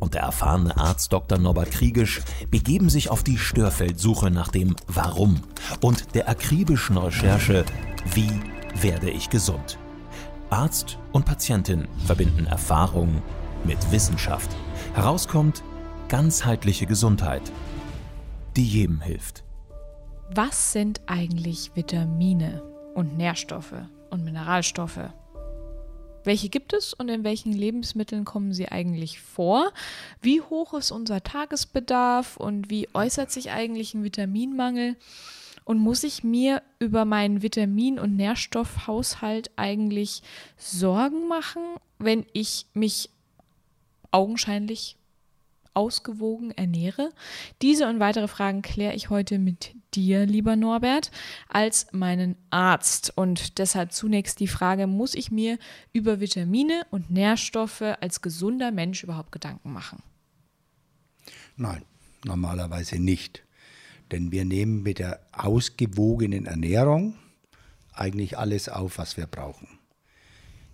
und 0.00 0.14
der 0.14 0.22
erfahrene 0.22 0.76
Arzt 0.76 1.12
Dr. 1.12 1.38
Norbert 1.38 1.70
Kriegisch 1.70 2.22
begeben 2.50 2.90
sich 2.90 3.10
auf 3.10 3.22
die 3.22 3.38
Störfeldsuche 3.38 4.30
nach 4.30 4.48
dem 4.48 4.74
Warum 4.88 5.40
und 5.80 6.14
der 6.14 6.28
akribischen 6.28 6.96
Recherche 6.96 7.64
Wie 8.14 8.32
werde 8.80 9.10
ich 9.10 9.30
gesund? 9.30 9.78
Arzt 10.48 10.98
und 11.12 11.24
Patientin 11.26 11.86
verbinden 12.06 12.46
Erfahrung 12.46 13.22
mit 13.64 13.92
Wissenschaft. 13.92 14.50
Herauskommt 14.94 15.62
ganzheitliche 16.08 16.86
Gesundheit, 16.86 17.42
die 18.56 18.64
jedem 18.64 19.00
hilft. 19.00 19.44
Was 20.34 20.72
sind 20.72 21.00
eigentlich 21.06 21.72
Vitamine 21.74 22.62
und 22.94 23.16
Nährstoffe 23.16 23.74
und 24.10 24.24
Mineralstoffe? 24.24 25.10
Welche 26.24 26.48
gibt 26.48 26.72
es 26.72 26.92
und 26.94 27.08
in 27.08 27.24
welchen 27.24 27.52
Lebensmitteln 27.52 28.24
kommen 28.24 28.52
sie 28.52 28.68
eigentlich 28.68 29.20
vor? 29.20 29.72
Wie 30.20 30.40
hoch 30.40 30.74
ist 30.74 30.90
unser 30.90 31.22
Tagesbedarf 31.22 32.36
und 32.36 32.70
wie 32.70 32.88
äußert 32.92 33.30
sich 33.30 33.50
eigentlich 33.50 33.94
ein 33.94 34.04
Vitaminmangel? 34.04 34.96
Und 35.64 35.78
muss 35.78 36.02
ich 36.04 36.24
mir 36.24 36.62
über 36.78 37.04
meinen 37.04 37.42
Vitamin- 37.42 37.98
und 37.98 38.16
Nährstoffhaushalt 38.16 39.50
eigentlich 39.56 40.22
Sorgen 40.56 41.28
machen, 41.28 41.62
wenn 41.98 42.26
ich 42.32 42.66
mich 42.74 43.10
augenscheinlich 44.10 44.96
ausgewogen 45.74 46.50
ernähre? 46.52 47.10
Diese 47.62 47.88
und 47.88 48.00
weitere 48.00 48.28
Fragen 48.28 48.62
kläre 48.62 48.94
ich 48.94 49.10
heute 49.10 49.38
mit 49.38 49.74
dir, 49.94 50.26
lieber 50.26 50.56
Norbert, 50.56 51.10
als 51.48 51.86
meinen 51.92 52.36
Arzt. 52.50 53.12
Und 53.16 53.58
deshalb 53.58 53.92
zunächst 53.92 54.40
die 54.40 54.48
Frage, 54.48 54.86
muss 54.86 55.14
ich 55.14 55.30
mir 55.30 55.58
über 55.92 56.20
Vitamine 56.20 56.82
und 56.90 57.10
Nährstoffe 57.10 57.82
als 58.00 58.20
gesunder 58.20 58.70
Mensch 58.70 59.02
überhaupt 59.02 59.32
Gedanken 59.32 59.72
machen? 59.72 60.02
Nein, 61.56 61.82
normalerweise 62.24 62.98
nicht. 62.98 63.42
Denn 64.10 64.32
wir 64.32 64.44
nehmen 64.44 64.82
mit 64.82 64.98
der 64.98 65.20
ausgewogenen 65.32 66.46
Ernährung 66.46 67.16
eigentlich 67.92 68.38
alles 68.38 68.68
auf, 68.68 68.98
was 68.98 69.16
wir 69.16 69.26
brauchen. 69.26 69.68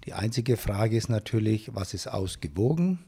Die 0.05 0.13
einzige 0.13 0.57
Frage 0.57 0.97
ist 0.97 1.09
natürlich, 1.09 1.75
was 1.75 1.93
ist 1.93 2.07
ausgewogen 2.07 3.05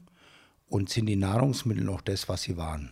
und 0.69 0.89
sind 0.89 1.07
die 1.07 1.15
Nahrungsmittel 1.15 1.83
noch 1.83 2.01
das, 2.01 2.29
was 2.29 2.43
sie 2.43 2.57
waren? 2.57 2.91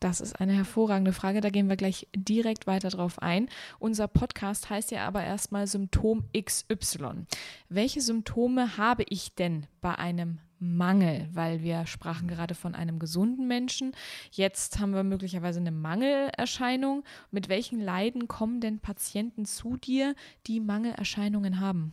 Das 0.00 0.20
ist 0.20 0.40
eine 0.40 0.52
hervorragende 0.52 1.12
Frage. 1.12 1.40
Da 1.40 1.50
gehen 1.50 1.68
wir 1.68 1.76
gleich 1.76 2.06
direkt 2.14 2.68
weiter 2.68 2.88
drauf 2.88 3.20
ein. 3.20 3.48
Unser 3.80 4.06
Podcast 4.06 4.70
heißt 4.70 4.92
ja 4.92 5.06
aber 5.06 5.24
erstmal 5.24 5.66
Symptom 5.66 6.24
XY. 6.38 7.26
Welche 7.68 8.00
Symptome 8.00 8.76
habe 8.76 9.04
ich 9.08 9.34
denn 9.34 9.66
bei 9.80 9.96
einem 9.96 10.38
Mangel? 10.60 11.28
Weil 11.32 11.62
wir 11.62 11.84
sprachen 11.86 12.28
gerade 12.28 12.54
von 12.54 12.76
einem 12.76 13.00
gesunden 13.00 13.48
Menschen. 13.48 13.92
Jetzt 14.30 14.78
haben 14.78 14.94
wir 14.94 15.02
möglicherweise 15.02 15.58
eine 15.58 15.72
Mangelerscheinung. 15.72 17.02
Mit 17.32 17.48
welchen 17.48 17.80
Leiden 17.80 18.28
kommen 18.28 18.60
denn 18.60 18.78
Patienten 18.78 19.46
zu 19.46 19.76
dir, 19.78 20.14
die 20.46 20.60
Mangelerscheinungen 20.60 21.58
haben? 21.58 21.92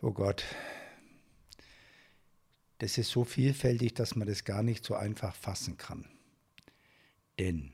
Oh 0.00 0.12
Gott. 0.12 0.42
Das 2.82 2.98
ist 2.98 3.10
so 3.10 3.22
vielfältig, 3.22 3.94
dass 3.94 4.16
man 4.16 4.26
das 4.26 4.42
gar 4.42 4.64
nicht 4.64 4.84
so 4.84 4.96
einfach 4.96 5.36
fassen 5.36 5.76
kann. 5.76 6.04
Denn 7.38 7.70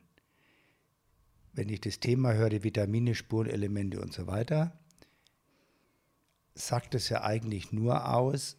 wenn 1.55 1.71
ich 1.71 1.81
das 1.81 1.99
Thema 1.99 2.35
höre, 2.35 2.63
Vitamine, 2.63 3.15
Spurenelemente 3.15 4.03
und 4.03 4.13
so 4.13 4.27
weiter, 4.27 4.79
sagt 6.55 6.95
es 6.95 7.09
ja 7.09 7.25
eigentlich 7.25 7.73
nur 7.73 8.15
aus, 8.15 8.59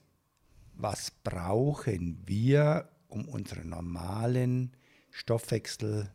was 0.74 1.12
brauchen 1.12 2.24
wir, 2.26 2.90
um 3.10 3.30
unseren 3.30 3.70
normalen 3.70 4.76
Stoffwechsel 5.12 6.12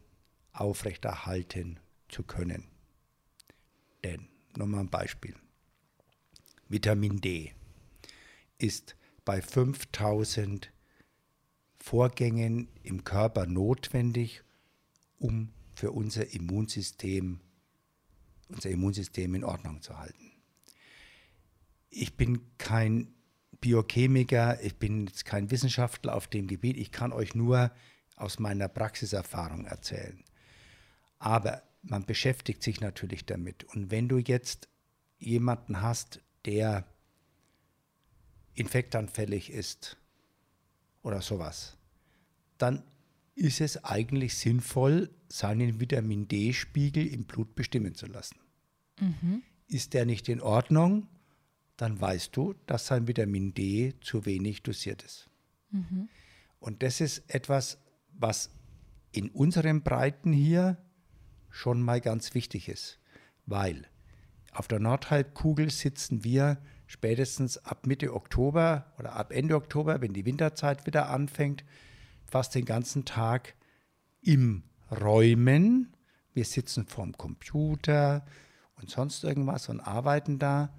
aufrechterhalten 0.53 1.79
zu 2.09 2.25
können. 2.25 2.65
Denn, 4.03 4.27
nochmal 4.57 4.81
ein 4.81 4.91
Beispiel. 4.91 5.37
Vitamin 6.69 7.21
D 7.21 7.53
ist 8.59 8.97
bei 9.25 9.41
5000 9.41 10.71
Vorgängen 11.79 12.69
im 12.83 13.05
Körper 13.05 13.47
notwendig, 13.47 14.43
um 15.19 15.53
für 15.75 15.93
unser 15.93 16.33
Immunsystem, 16.33 17.41
unser 18.49 18.71
Immunsystem 18.71 19.35
in 19.35 19.45
Ordnung 19.45 19.83
zu 19.83 19.99
halten. 19.99 20.33
Ich 21.91 22.17
bin 22.17 22.41
kein 22.59 23.15
Biochemiker, 23.61 24.63
ich 24.63 24.77
bin 24.77 25.07
jetzt 25.07 25.25
kein 25.25 25.51
Wissenschaftler 25.51 26.15
auf 26.15 26.27
dem 26.27 26.47
Gebiet, 26.47 26.77
ich 26.77 26.91
kann 26.91 27.13
euch 27.13 27.35
nur 27.35 27.71
aus 28.17 28.39
meiner 28.39 28.69
Praxiserfahrung 28.69 29.67
erzählen. 29.67 30.23
Aber 31.19 31.63
man 31.83 32.05
beschäftigt 32.05 32.63
sich 32.63 32.81
natürlich 32.81 33.27
damit. 33.27 33.65
Und 33.65 33.91
wenn 33.91 34.09
du 34.09 34.19
jetzt 34.19 34.69
jemanden 35.19 35.81
hast, 35.81 36.21
der 36.45 36.87
infektanfällig 38.55 39.51
ist 39.51 39.97
oder 41.03 41.21
sowas, 41.21 41.77
dann 42.59 42.83
ist 43.35 43.61
es 43.61 43.85
eigentlich 43.85 44.37
sinnvoll, 44.37 45.11
seinen 45.29 45.81
Vitamin 45.81 46.29
D-Spiegel 46.29 47.07
im 47.07 47.25
Blut 47.25 47.55
bestimmen 47.55 47.95
zu 47.95 48.07
lassen. 48.07 48.37
Mhm. 49.01 49.43
Ist 49.67 49.93
der 49.95 50.07
nicht 50.07 50.29
in 50.29 50.41
Ordnung, 50.41 51.09
dann 51.77 52.01
weißt 52.01 52.37
du, 52.37 52.55
dass 52.67 52.87
sein 52.87 53.09
Vitamin 53.09 53.53
D 53.55 53.95
zu 54.01 54.25
wenig 54.27 54.63
dosiert 54.63 55.03
ist. 55.03 55.29
Mhm. 55.71 56.09
Und 56.61 56.83
das 56.83 57.01
ist 57.01 57.25
etwas, 57.27 57.79
was 58.13 58.51
in 59.11 59.31
unseren 59.31 59.83
Breiten 59.83 60.33
hier 60.33 60.79
schon 61.51 61.83
mal 61.83 62.01
ganz 62.01 62.35
wichtig 62.35 62.69
ist, 62.69 63.01
weil 63.47 63.89
auf 64.53 64.69
der 64.69 64.79
Nordhalbkugel 64.79 65.71
sitzen 65.71 66.23
wir 66.25 66.59
spätestens 66.87 67.59
ab 67.59 67.87
Mitte 67.87 68.15
Oktober 68.15 68.93
oder 68.99 69.15
ab 69.15 69.33
Ende 69.33 69.57
Oktober, 69.57 70.01
wenn 70.01 70.13
die 70.13 70.27
Winterzeit 70.27 70.87
wieder 70.87 71.11
anfängt, 71.11 71.65
fast 72.25 72.55
den 72.55 72.65
ganzen 72.65 73.05
Tag 73.05 73.55
im 74.21 74.65
Räumen. 74.91 75.97
Wir 76.33 76.45
sitzen 76.45 76.87
vorm 76.87 77.13
Computer 77.13 78.25
und 78.77 78.91
sonst 78.91 79.25
irgendwas 79.25 79.69
und 79.69 79.81
arbeiten 79.81 80.39
da 80.39 80.75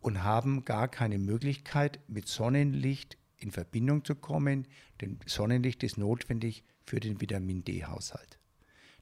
und 0.00 0.22
haben 0.22 0.64
gar 0.64 0.88
keine 0.88 1.18
Möglichkeit, 1.18 2.00
mit 2.08 2.28
Sonnenlicht 2.28 3.18
in 3.36 3.50
Verbindung 3.50 4.04
zu 4.04 4.14
kommen, 4.14 4.66
denn 5.00 5.18
Sonnenlicht 5.26 5.82
ist 5.82 5.98
notwendig 5.98 6.64
für 6.84 7.00
den 7.00 7.20
Vitamin 7.20 7.64
D-Haushalt. 7.64 8.38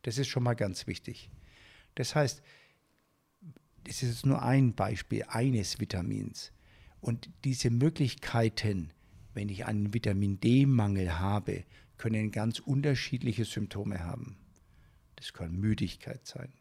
Das 0.02 0.18
ist 0.18 0.28
schon 0.28 0.42
mal 0.42 0.54
ganz 0.54 0.86
wichtig. 0.86 1.30
Das 1.94 2.14
heißt, 2.14 2.42
das 3.86 4.02
ist 4.02 4.26
nur 4.26 4.42
ein 4.42 4.74
Beispiel 4.74 5.24
eines 5.28 5.78
Vitamins. 5.78 6.52
Und 7.00 7.30
diese 7.44 7.70
Möglichkeiten, 7.70 8.92
wenn 9.32 9.48
ich 9.48 9.66
einen 9.66 9.94
Vitamin 9.94 10.40
D-Mangel 10.40 11.18
habe, 11.18 11.64
können 11.98 12.32
ganz 12.32 12.58
unterschiedliche 12.58 13.44
Symptome 13.44 14.00
haben. 14.00 14.36
Das 15.14 15.32
kann 15.32 15.56
Müdigkeit 15.56 16.26
sein, 16.26 16.52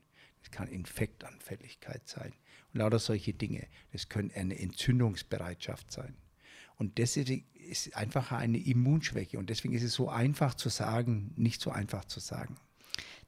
das 0.41 0.51
kann 0.51 0.67
Infektanfälligkeit 0.67 2.07
sein 2.07 2.31
und 2.73 2.79
lauter 2.79 2.99
solche 2.99 3.33
Dinge. 3.33 3.67
Das 3.91 4.07
können 4.07 4.31
eine 4.35 4.57
Entzündungsbereitschaft 4.59 5.91
sein. 5.91 6.15
Und 6.77 6.99
das 6.99 7.17
ist 7.17 7.95
einfach 7.95 8.31
eine 8.31 8.57
Immunschwäche. 8.57 9.39
Und 9.39 9.49
deswegen 9.49 9.73
ist 9.73 9.83
es 9.83 9.93
so 9.93 10.09
einfach 10.09 10.55
zu 10.55 10.69
sagen, 10.69 11.33
nicht 11.35 11.61
so 11.61 11.71
einfach 11.71 12.05
zu 12.05 12.19
sagen. 12.19 12.55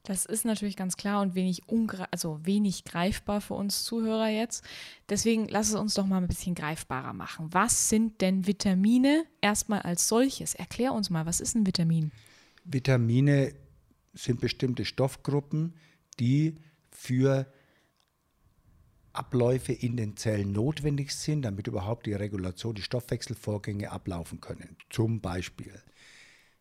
Das 0.04 0.26
ist 0.26 0.46
natürlich 0.46 0.78
ganz 0.78 0.96
klar 0.96 1.22
und 1.22 1.36
wenig, 1.36 1.64
also 2.12 2.40
wenig 2.44 2.86
greifbar 2.86 3.42
für 3.42 3.56
uns 3.56 3.84
Zuhörer 3.84 4.30
jetzt. 4.30 4.64
Deswegen 5.10 5.48
lass 5.50 5.70
es 5.70 5.76
uns 5.76 5.96
doch 5.96 6.06
mal 6.06 6.18
ein 6.18 6.28
bisschen 6.28 6.56
greifbarer 6.56 7.14
machen. 7.14 7.50
Was 7.52 7.90
sind 7.90 8.22
denn 8.22 8.48
Vitamine 8.48 9.26
erstmal 9.42 9.82
als 9.82 10.08
solches? 10.08 10.56
Erklär 10.56 10.94
uns 10.94 11.10
mal, 11.10 11.26
was 11.26 11.42
ist 11.42 11.56
ein 11.56 11.66
Vitamin? 11.66 12.12
Vitamine 12.64 13.54
sind 14.14 14.40
bestimmte 14.40 14.86
Stoffgruppen, 14.86 15.74
die 16.20 16.58
für 16.90 17.52
Abläufe 19.14 19.74
in 19.74 19.98
den 19.98 20.16
Zellen 20.16 20.52
notwendig 20.52 21.12
sind, 21.16 21.42
damit 21.42 21.68
überhaupt 21.68 22.06
die 22.06 22.14
Regulation, 22.14 22.76
die 22.76 22.82
Stoffwechselvorgänge 22.82 23.92
ablaufen 23.92 24.42
können. 24.42 24.78
Zum 24.90 25.22
Beispiel, 25.22 25.82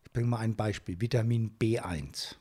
ich 0.05 0.13
bringe 0.13 0.29
mal 0.29 0.39
ein 0.39 0.57
Beispiel, 0.57 1.01
Vitamin 1.01 1.57
B1. 1.59 2.37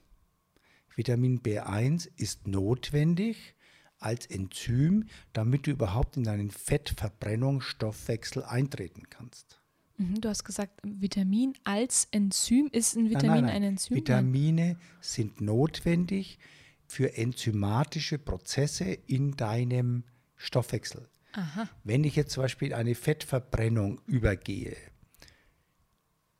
Vitamin 0.95 1.41
B1 1.41 2.09
ist 2.15 2.47
notwendig, 2.47 3.55
als 3.99 4.25
Enzym, 4.25 5.05
damit 5.33 5.67
du 5.67 5.71
überhaupt 5.71 6.17
in 6.17 6.23
deinen 6.23 6.51
Fettverbrennungsstoffwechsel 6.51 8.43
eintreten 8.43 9.09
kannst. 9.09 9.61
Mhm, 9.97 10.21
du 10.21 10.29
hast 10.29 10.43
gesagt, 10.43 10.81
Vitamin 10.83 11.53
als 11.63 12.07
Enzym. 12.11 12.69
Ist 12.71 12.95
ein 12.95 13.09
Vitamin 13.09 13.27
Nein, 13.27 13.35
nein, 13.35 13.45
nein. 13.45 13.55
ein 13.55 13.63
Enzym? 13.63 13.97
Vitamine 13.97 14.77
sind 14.99 15.41
notwendig 15.41 16.37
für 16.85 17.17
enzymatische 17.17 18.19
Prozesse 18.19 18.85
in 19.07 19.31
deinem 19.31 20.03
Stoffwechsel. 20.35 21.07
Aha. 21.33 21.67
Wenn 21.83 22.03
ich 22.03 22.15
jetzt 22.15 22.33
zum 22.33 22.43
Beispiel 22.43 22.73
eine 22.73 22.95
Fettverbrennung 22.95 24.01
übergehe, 24.05 24.75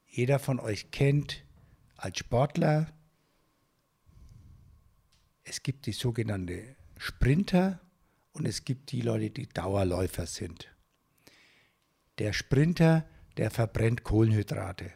jeder 0.08 0.40
von 0.40 0.60
euch 0.60 0.92
kennt 0.92 1.44
als 1.98 2.20
Sportler, 2.20 2.88
es 5.46 5.64
gibt 5.64 5.86
die 5.86 5.94
sogenannte 5.94 6.76
Sprinter 6.98 7.80
und 8.34 8.46
es 8.46 8.66
gibt 8.66 8.92
die 8.92 9.02
Leute, 9.02 9.30
die 9.30 9.48
Dauerläufer 9.48 10.26
sind. 10.26 10.68
Der 12.18 12.34
Sprinter, 12.34 13.06
der 13.38 13.52
verbrennt 13.52 14.04
Kohlenhydrate. 14.04 14.92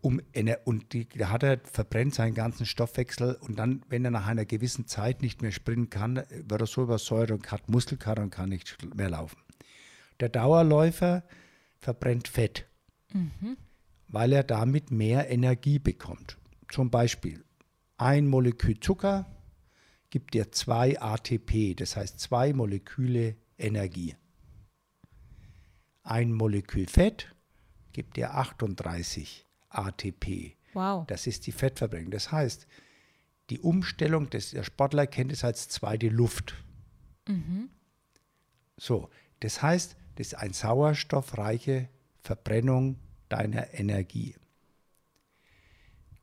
Um, 0.00 0.20
und 0.64 0.92
die, 0.92 1.08
da 1.08 1.30
hat 1.30 1.42
er, 1.42 1.60
verbrennt 1.64 2.14
seinen 2.14 2.34
ganzen 2.34 2.66
Stoffwechsel 2.66 3.34
und 3.40 3.58
dann, 3.58 3.82
wenn 3.88 4.04
er 4.04 4.10
nach 4.10 4.26
einer 4.26 4.44
gewissen 4.44 4.86
Zeit 4.86 5.22
nicht 5.22 5.42
mehr 5.42 5.50
sprinten 5.50 5.90
kann, 5.90 6.22
wird 6.30 6.60
er 6.60 6.66
so 6.66 6.82
übersäuert 6.82 7.30
und 7.30 7.50
hat 7.50 7.68
Muskelkater 7.68 8.22
und 8.22 8.30
kann 8.30 8.48
nicht 8.48 8.76
mehr 8.94 9.10
laufen. 9.10 9.38
Der 10.20 10.28
Dauerläufer 10.28 11.24
verbrennt 11.78 12.28
Fett, 12.28 12.66
weil 14.08 14.32
er 14.32 14.44
damit 14.44 14.90
mehr 14.90 15.30
Energie 15.30 15.78
bekommt. 15.78 16.38
Zum 16.68 16.90
Beispiel 16.90 17.44
ein 17.98 18.28
Molekül 18.28 18.78
Zucker 18.80 19.26
gibt 20.10 20.32
dir 20.34 20.50
zwei 20.52 20.98
ATP, 21.00 21.74
das 21.74 21.96
heißt 21.96 22.18
zwei 22.18 22.52
Moleküle 22.52 23.36
Energie. 23.58 24.16
Ein 26.02 26.32
Molekül 26.32 26.86
Fett 26.86 27.34
gibt 27.92 28.16
dir 28.16 28.34
38 28.34 29.46
ATP. 29.68 30.56
Wow. 30.72 31.06
Das 31.06 31.26
ist 31.26 31.46
die 31.46 31.52
Fettverbrennung. 31.52 32.10
Das 32.10 32.32
heißt, 32.32 32.66
die 33.50 33.60
Umstellung, 33.60 34.30
des, 34.30 34.52
der 34.52 34.62
Sportler 34.62 35.06
kennt 35.06 35.32
es 35.32 35.44
als 35.44 35.68
zweite 35.68 36.08
Luft. 36.08 36.54
So, 38.76 39.10
das 39.40 39.60
heißt, 39.60 39.96
das 40.14 40.28
ist 40.28 40.34
eine 40.34 40.54
sauerstoffreiche 40.54 41.88
Verbrennung 42.20 42.98
deiner 43.28 43.74
Energie. 43.74 44.36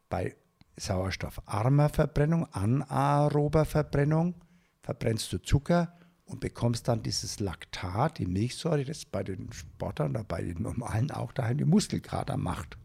Bei 0.10 0.36
sauerstoffarmer 0.78 1.90
Verbrennung, 1.90 2.46
anaerober 2.54 3.66
Verbrennung, 3.66 4.36
verbrennst 4.82 5.32
du 5.34 5.42
Zucker 5.42 5.98
und 6.26 6.40
bekommst 6.40 6.88
dann 6.88 7.04
dieses 7.04 7.40
Laktat, 7.40 8.18
die 8.20 8.26
Milchsäure, 8.26 8.84
das 8.84 9.06
bei 9.06 9.24
den 9.24 9.52
Sportlern 9.54 10.12
oder 10.12 10.24
bei 10.24 10.42
den 10.42 10.62
normalen 10.62 11.12
auch 11.12 11.32
daheim 11.32 11.58
die 11.58 11.66
Muskelkater 11.66 12.38
macht. 12.38 12.78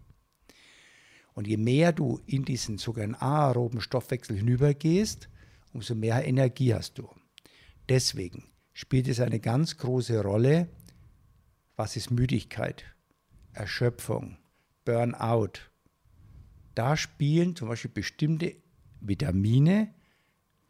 Und 1.32 1.46
je 1.46 1.56
mehr 1.56 1.92
du 1.92 2.20
in 2.26 2.44
diesen 2.44 2.78
sogenannten 2.78 3.14
anaeroben 3.16 3.80
Stoffwechsel 3.80 4.36
hinübergehst, 4.36 5.28
umso 5.72 5.94
mehr 5.94 6.26
Energie 6.26 6.74
hast 6.74 6.98
du. 6.98 7.08
Deswegen 7.88 8.50
spielt 8.72 9.08
es 9.08 9.20
eine 9.20 9.40
ganz 9.40 9.76
große 9.78 10.22
Rolle, 10.22 10.68
was 11.76 11.96
ist 11.96 12.10
Müdigkeit, 12.10 12.84
Erschöpfung, 13.52 14.36
Burnout. 14.84 15.69
Da 16.80 16.96
spielen 16.96 17.56
zum 17.56 17.68
Beispiel 17.68 17.90
bestimmte 17.90 18.56
Vitamine 19.02 19.92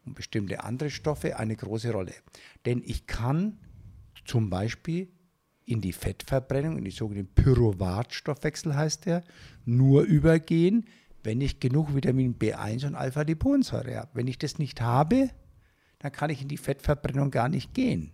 und 0.04 0.16
bestimmte 0.16 0.64
andere 0.64 0.90
Stoffe 0.90 1.38
eine 1.38 1.54
große 1.54 1.92
Rolle. 1.92 2.14
Denn 2.66 2.82
ich 2.84 3.06
kann 3.06 3.60
zum 4.24 4.50
Beispiel 4.50 5.12
in 5.64 5.80
die 5.80 5.92
Fettverbrennung, 5.92 6.78
in 6.78 6.84
die 6.84 6.90
sogenannten 6.90 7.32
Pyruvatstoffwechsel 7.36 8.74
heißt 8.74 9.06
der, 9.06 9.22
nur 9.64 10.02
übergehen, 10.02 10.86
wenn 11.22 11.40
ich 11.40 11.60
genug 11.60 11.94
Vitamin 11.94 12.36
B1 12.36 12.88
und 12.88 12.96
Alpha-Liponsäure 12.96 13.98
habe. 13.98 14.10
Wenn 14.14 14.26
ich 14.26 14.38
das 14.38 14.58
nicht 14.58 14.80
habe, 14.80 15.30
dann 16.00 16.10
kann 16.10 16.30
ich 16.30 16.42
in 16.42 16.48
die 16.48 16.56
Fettverbrennung 16.56 17.30
gar 17.30 17.48
nicht 17.48 17.72
gehen. 17.72 18.10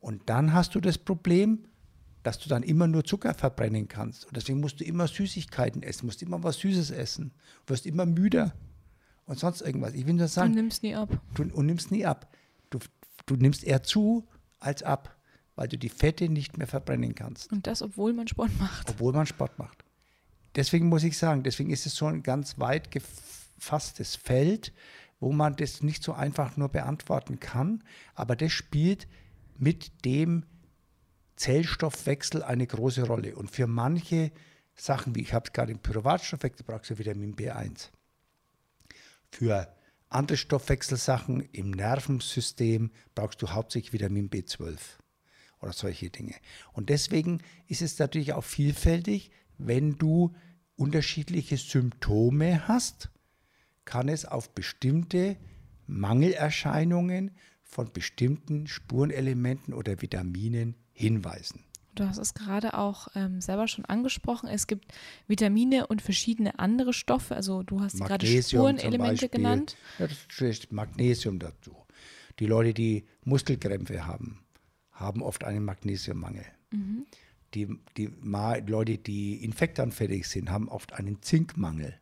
Und 0.00 0.20
dann 0.26 0.52
hast 0.52 0.74
du 0.74 0.82
das 0.82 0.98
Problem, 0.98 1.64
dass 2.24 2.40
du 2.40 2.48
dann 2.48 2.64
immer 2.64 2.88
nur 2.88 3.04
Zucker 3.04 3.34
verbrennen 3.34 3.86
kannst. 3.86 4.24
Und 4.26 4.36
deswegen 4.36 4.58
musst 4.60 4.80
du 4.80 4.84
immer 4.84 5.06
Süßigkeiten 5.06 5.82
essen, 5.84 6.06
musst 6.06 6.22
immer 6.22 6.42
was 6.42 6.58
Süßes 6.58 6.90
essen, 6.90 7.32
wirst 7.68 7.86
immer 7.86 8.06
müder 8.06 8.52
und 9.26 9.38
sonst 9.38 9.60
irgendwas. 9.60 9.94
Ich 9.94 10.06
will 10.06 10.14
nur 10.14 10.26
Du 10.26 10.32
sagen, 10.32 10.52
nimmst 10.54 10.82
nie 10.82 10.96
ab. 10.96 11.08
du, 11.34 11.42
und 11.44 11.66
nimmst 11.66 11.92
nie 11.92 12.04
ab. 12.04 12.34
Du, 12.70 12.78
du 13.26 13.36
nimmst 13.36 13.62
eher 13.62 13.82
zu 13.84 14.26
als 14.58 14.82
ab, 14.82 15.16
weil 15.54 15.68
du 15.68 15.78
die 15.78 15.88
Fette 15.90 16.28
nicht 16.28 16.58
mehr 16.58 16.66
verbrennen 16.66 17.14
kannst, 17.14 17.52
Und 17.52 17.66
das, 17.66 17.80
obwohl 17.82 18.12
man 18.12 18.26
Sport 18.26 18.50
macht. 18.58 18.90
obwohl 18.90 19.12
man 19.12 19.26
Sport 19.26 19.58
macht. 19.58 19.84
Deswegen 20.56 20.88
muss 20.88 21.04
ich 21.04 21.18
sagen, 21.18 21.42
deswegen 21.42 21.70
ist 21.70 21.84
es 21.86 21.94
so 21.94 22.06
ein 22.06 22.22
ganz 22.22 22.58
weit 22.58 22.90
gefasstes 22.90 24.16
Feld, 24.16 24.72
wo 25.20 25.32
man 25.32 25.56
das 25.56 25.82
nicht 25.82 26.02
so 26.02 26.12
einfach 26.12 26.56
nur 26.56 26.68
beantworten 26.70 27.38
kann, 27.40 27.82
aber 28.14 28.34
das 28.36 28.52
spielt 28.52 29.06
mit 29.58 30.04
dem 30.04 30.44
Zellstoffwechsel 31.36 32.42
eine 32.42 32.66
große 32.66 33.06
Rolle. 33.06 33.36
Und 33.36 33.50
für 33.50 33.66
manche 33.66 34.32
Sachen, 34.74 35.14
wie 35.14 35.22
ich 35.22 35.32
habe 35.32 35.46
es 35.46 35.52
gerade 35.52 35.72
im 35.72 35.78
Pyruvatstoffwechsel, 35.78 36.64
brauchst 36.66 36.90
du 36.90 36.98
Vitamin 36.98 37.34
B1 37.34 37.90
für 39.34 39.74
andere 40.08 40.36
Stoffwechselsachen 40.36 41.40
im 41.52 41.72
Nervensystem 41.72 42.90
brauchst 43.14 43.42
du 43.42 43.50
hauptsächlich 43.50 43.92
Vitamin 43.92 44.30
B12 44.30 44.78
oder 45.60 45.72
solche 45.72 46.08
Dinge. 46.08 46.34
Und 46.72 46.88
deswegen 46.88 47.40
ist 47.66 47.82
es 47.82 47.98
natürlich 47.98 48.32
auch 48.32 48.44
vielfältig, 48.44 49.32
wenn 49.58 49.98
du 49.98 50.34
unterschiedliche 50.76 51.56
Symptome 51.56 52.68
hast, 52.68 53.10
kann 53.84 54.08
es 54.08 54.24
auf 54.24 54.54
bestimmte 54.54 55.36
Mangelerscheinungen 55.86 57.32
von 57.62 57.92
bestimmten 57.92 58.66
Spurenelementen 58.66 59.74
oder 59.74 60.00
Vitaminen 60.00 60.76
hinweisen. 60.94 61.60
Du 61.94 62.08
hast 62.08 62.18
es 62.18 62.34
gerade 62.34 62.76
auch 62.76 63.06
ähm, 63.14 63.40
selber 63.40 63.68
schon 63.68 63.84
angesprochen. 63.84 64.48
Es 64.48 64.66
gibt 64.66 64.92
Vitamine 65.28 65.86
und 65.86 66.02
verschiedene 66.02 66.58
andere 66.58 66.92
Stoffe. 66.92 67.36
Also 67.36 67.62
du 67.62 67.80
hast 67.80 67.98
gerade 68.00 68.26
Spurenelemente 68.26 69.28
genannt. 69.28 69.76
Ja, 69.98 70.08
das 70.08 70.26
ist 70.40 70.72
Magnesium 70.72 71.38
dazu. 71.38 71.76
Die 72.40 72.46
Leute, 72.46 72.74
die 72.74 73.04
Muskelkrämpfe 73.24 74.06
haben, 74.06 74.40
haben 74.90 75.22
oft 75.22 75.44
einen 75.44 75.64
Magnesiummangel. 75.64 76.44
Die, 77.54 77.68
die 77.96 78.08
Ma- 78.20 78.56
Leute, 78.56 78.98
die 78.98 79.44
infektanfällig 79.44 80.26
sind, 80.26 80.50
haben 80.50 80.68
oft 80.68 80.94
einen 80.94 81.22
Zinkmangel. 81.22 81.94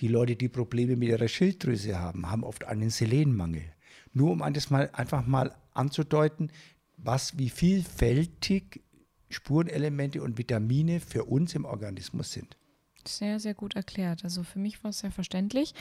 Die 0.00 0.08
Leute, 0.08 0.34
die 0.34 0.48
Probleme 0.48 0.96
mit 0.96 1.08
ihrer 1.08 1.28
Schilddrüse 1.28 2.00
haben, 2.00 2.28
haben 2.28 2.42
oft 2.42 2.64
einen 2.64 2.90
Selenmangel. 2.90 3.62
Nur 4.12 4.32
um 4.32 4.42
das 4.52 4.70
mal 4.70 4.90
einfach 4.92 5.24
mal 5.24 5.54
anzudeuten, 5.72 6.50
was 7.02 7.38
wie 7.38 7.50
vielfältig 7.50 8.82
Spurenelemente 9.28 10.22
und 10.22 10.38
Vitamine 10.38 11.00
für 11.00 11.24
uns 11.24 11.54
im 11.54 11.64
Organismus 11.64 12.32
sind. 12.32 12.56
Sehr, 13.06 13.40
sehr 13.40 13.54
gut 13.54 13.76
erklärt. 13.76 14.24
Also 14.24 14.42
für 14.42 14.58
mich 14.58 14.82
war 14.84 14.90
es 14.90 14.98
sehr 14.98 15.12
verständlich. 15.12 15.74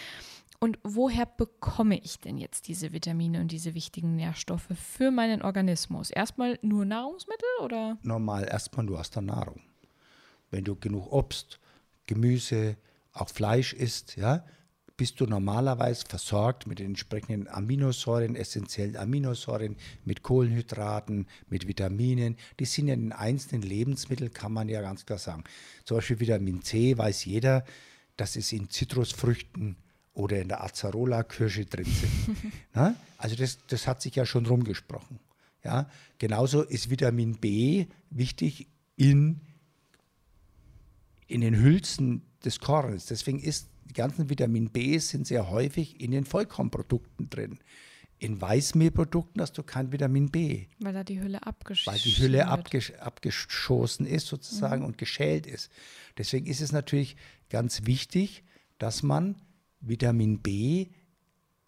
Und 0.60 0.78
woher 0.84 1.26
bekomme 1.26 1.98
ich 2.00 2.20
denn 2.20 2.38
jetzt 2.38 2.68
diese 2.68 2.92
Vitamine 2.92 3.40
und 3.40 3.52
diese 3.52 3.74
wichtigen 3.76 4.16
Nährstoffe 4.16 4.70
für 4.76 5.10
meinen 5.10 5.42
Organismus? 5.42 6.12
Erstmal 6.12 6.60
nur 6.62 6.86
Nahrungsmittel 6.86 7.48
oder? 7.62 7.98
normal 8.04 8.46
erstmal 8.50 8.86
nur 8.86 9.00
aus 9.00 9.10
der 9.10 9.22
Nahrung. 9.22 9.62
Wenn 10.52 10.64
du 10.64 10.76
genug 10.76 11.12
Obst, 11.12 11.60
Gemüse, 12.08 12.78
auch 13.14 13.30
Fleisch 13.30 13.74
isst, 13.74 14.16
ja, 14.16 14.46
bist 15.00 15.22
du 15.22 15.25
normalerweise 15.25 16.06
versorgt 16.06 16.68
mit 16.68 16.79
den 16.79 16.88
entsprechenden 16.88 17.48
Aminosäuren, 17.48 18.36
essentiellen 18.36 18.98
Aminosäuren, 18.98 19.77
mit 20.03 20.24
Kohlenhydraten, 20.24 21.25
mit 21.48 21.70
Vitaminen. 21.70 22.36
Die 22.60 22.65
sind 22.65 22.89
ja 22.89 22.96
in 22.96 23.03
den 23.03 23.12
einzelnen 23.13 23.62
Lebensmitteln, 23.62 24.34
kann 24.34 24.51
man 24.51 24.68
ja 24.68 24.82
ganz 24.82 25.06
klar 25.06 25.18
sagen. 25.18 25.46
Zum 25.86 25.96
Beispiel 25.96 26.20
Vitamin 26.20 26.63
C 26.63 26.98
weiß 26.98 27.24
jeder, 27.24 27.63
dass 28.18 28.36
es 28.36 28.51
in 28.51 28.70
Zitrusfrüchten 28.70 29.77
oder 30.13 30.41
in 30.41 30.50
der 30.50 30.65
Acerola-Kirsche 30.65 31.65
drin 31.65 31.86
sind. 31.86 32.38
Also 33.18 33.36
das, 33.36 33.58
das 33.68 33.88
hat 33.88 34.01
sich 34.01 34.15
ja 34.15 34.25
schon 34.25 34.46
rumgesprochen. 34.46 35.20
Ja? 35.63 35.89
Genauso 36.18 36.62
ist 36.62 36.89
Vitamin 36.89 37.38
B 37.38 37.88
wichtig 38.10 38.68
in, 38.98 39.39
in 41.27 41.39
den 41.39 41.56
Hülsen 41.56 42.22
des 42.44 42.60
Korns. 42.60 43.06
Deswegen 43.06 43.39
ist 43.39 43.70
die 43.89 43.93
ganzen 43.93 44.29
Vitamin 44.29 44.69
B 44.69 44.98
sind 45.00 45.27
sehr 45.27 45.50
häufig 45.50 46.00
in 46.00 46.12
den 46.12 46.25
Vollkornprodukten 46.25 47.29
drin. 47.29 47.60
In 48.19 48.39
Weißmehlprodukten 48.39 49.41
hast 49.41 49.58
du 49.58 49.63
kein 49.63 49.91
Vitamin 49.91 50.29
B, 50.29 50.65
Weil 50.79 50.93
da 50.93 51.03
die 51.03 51.22
Hülle 51.22 51.46
abgeschnitten 51.46 51.96
weil 51.96 52.01
die 52.01 52.22
Hülle 52.22 52.48
abgesch 52.48 52.93
abgeschossen 53.00 54.05
ist 54.05 54.27
sozusagen 54.27 54.84
und 54.84 54.98
geschält 54.98 55.48
ist. 55.48 55.72
Deswegen 56.17 56.46
ist 56.46 56.60
es 56.60 56.74
natürlich 56.74 57.15
ganz 57.50 57.86
wichtig, 57.86 58.43
dass 58.77 59.03
man 59.03 59.36
Vitamin 59.79 60.39
B 60.39 60.88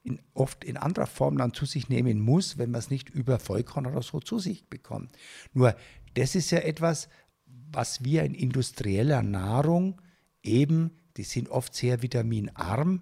in, 0.03 0.19
oft 0.33 0.63
in 0.63 0.77
anderer 0.77 1.07
Form 1.07 1.37
dann 1.37 1.53
zu 1.53 1.65
sich 1.65 1.87
nehmen 1.87 2.19
muss, 2.19 2.57
wenn 2.57 2.71
man 2.71 2.79
es 2.79 2.89
nicht 2.89 3.09
über 3.09 3.39
Vollkorn 3.39 3.85
oder 3.85 4.01
so 4.01 4.19
zu 4.19 4.37
sich 4.37 4.67
bekommt. 4.67 5.17
Nur 5.53 5.75
das 6.15 6.35
ist 6.35 6.51
ja 6.51 6.59
etwas, 6.59 7.07
was 7.45 8.03
wir 8.03 8.23
in 8.23 8.33
industrieller 8.33 9.23
Nahrung 9.23 10.01
eben, 10.43 10.91
die 11.17 11.23
sind 11.23 11.49
oft 11.49 11.73
sehr 11.73 12.01
vitaminarm 12.01 13.01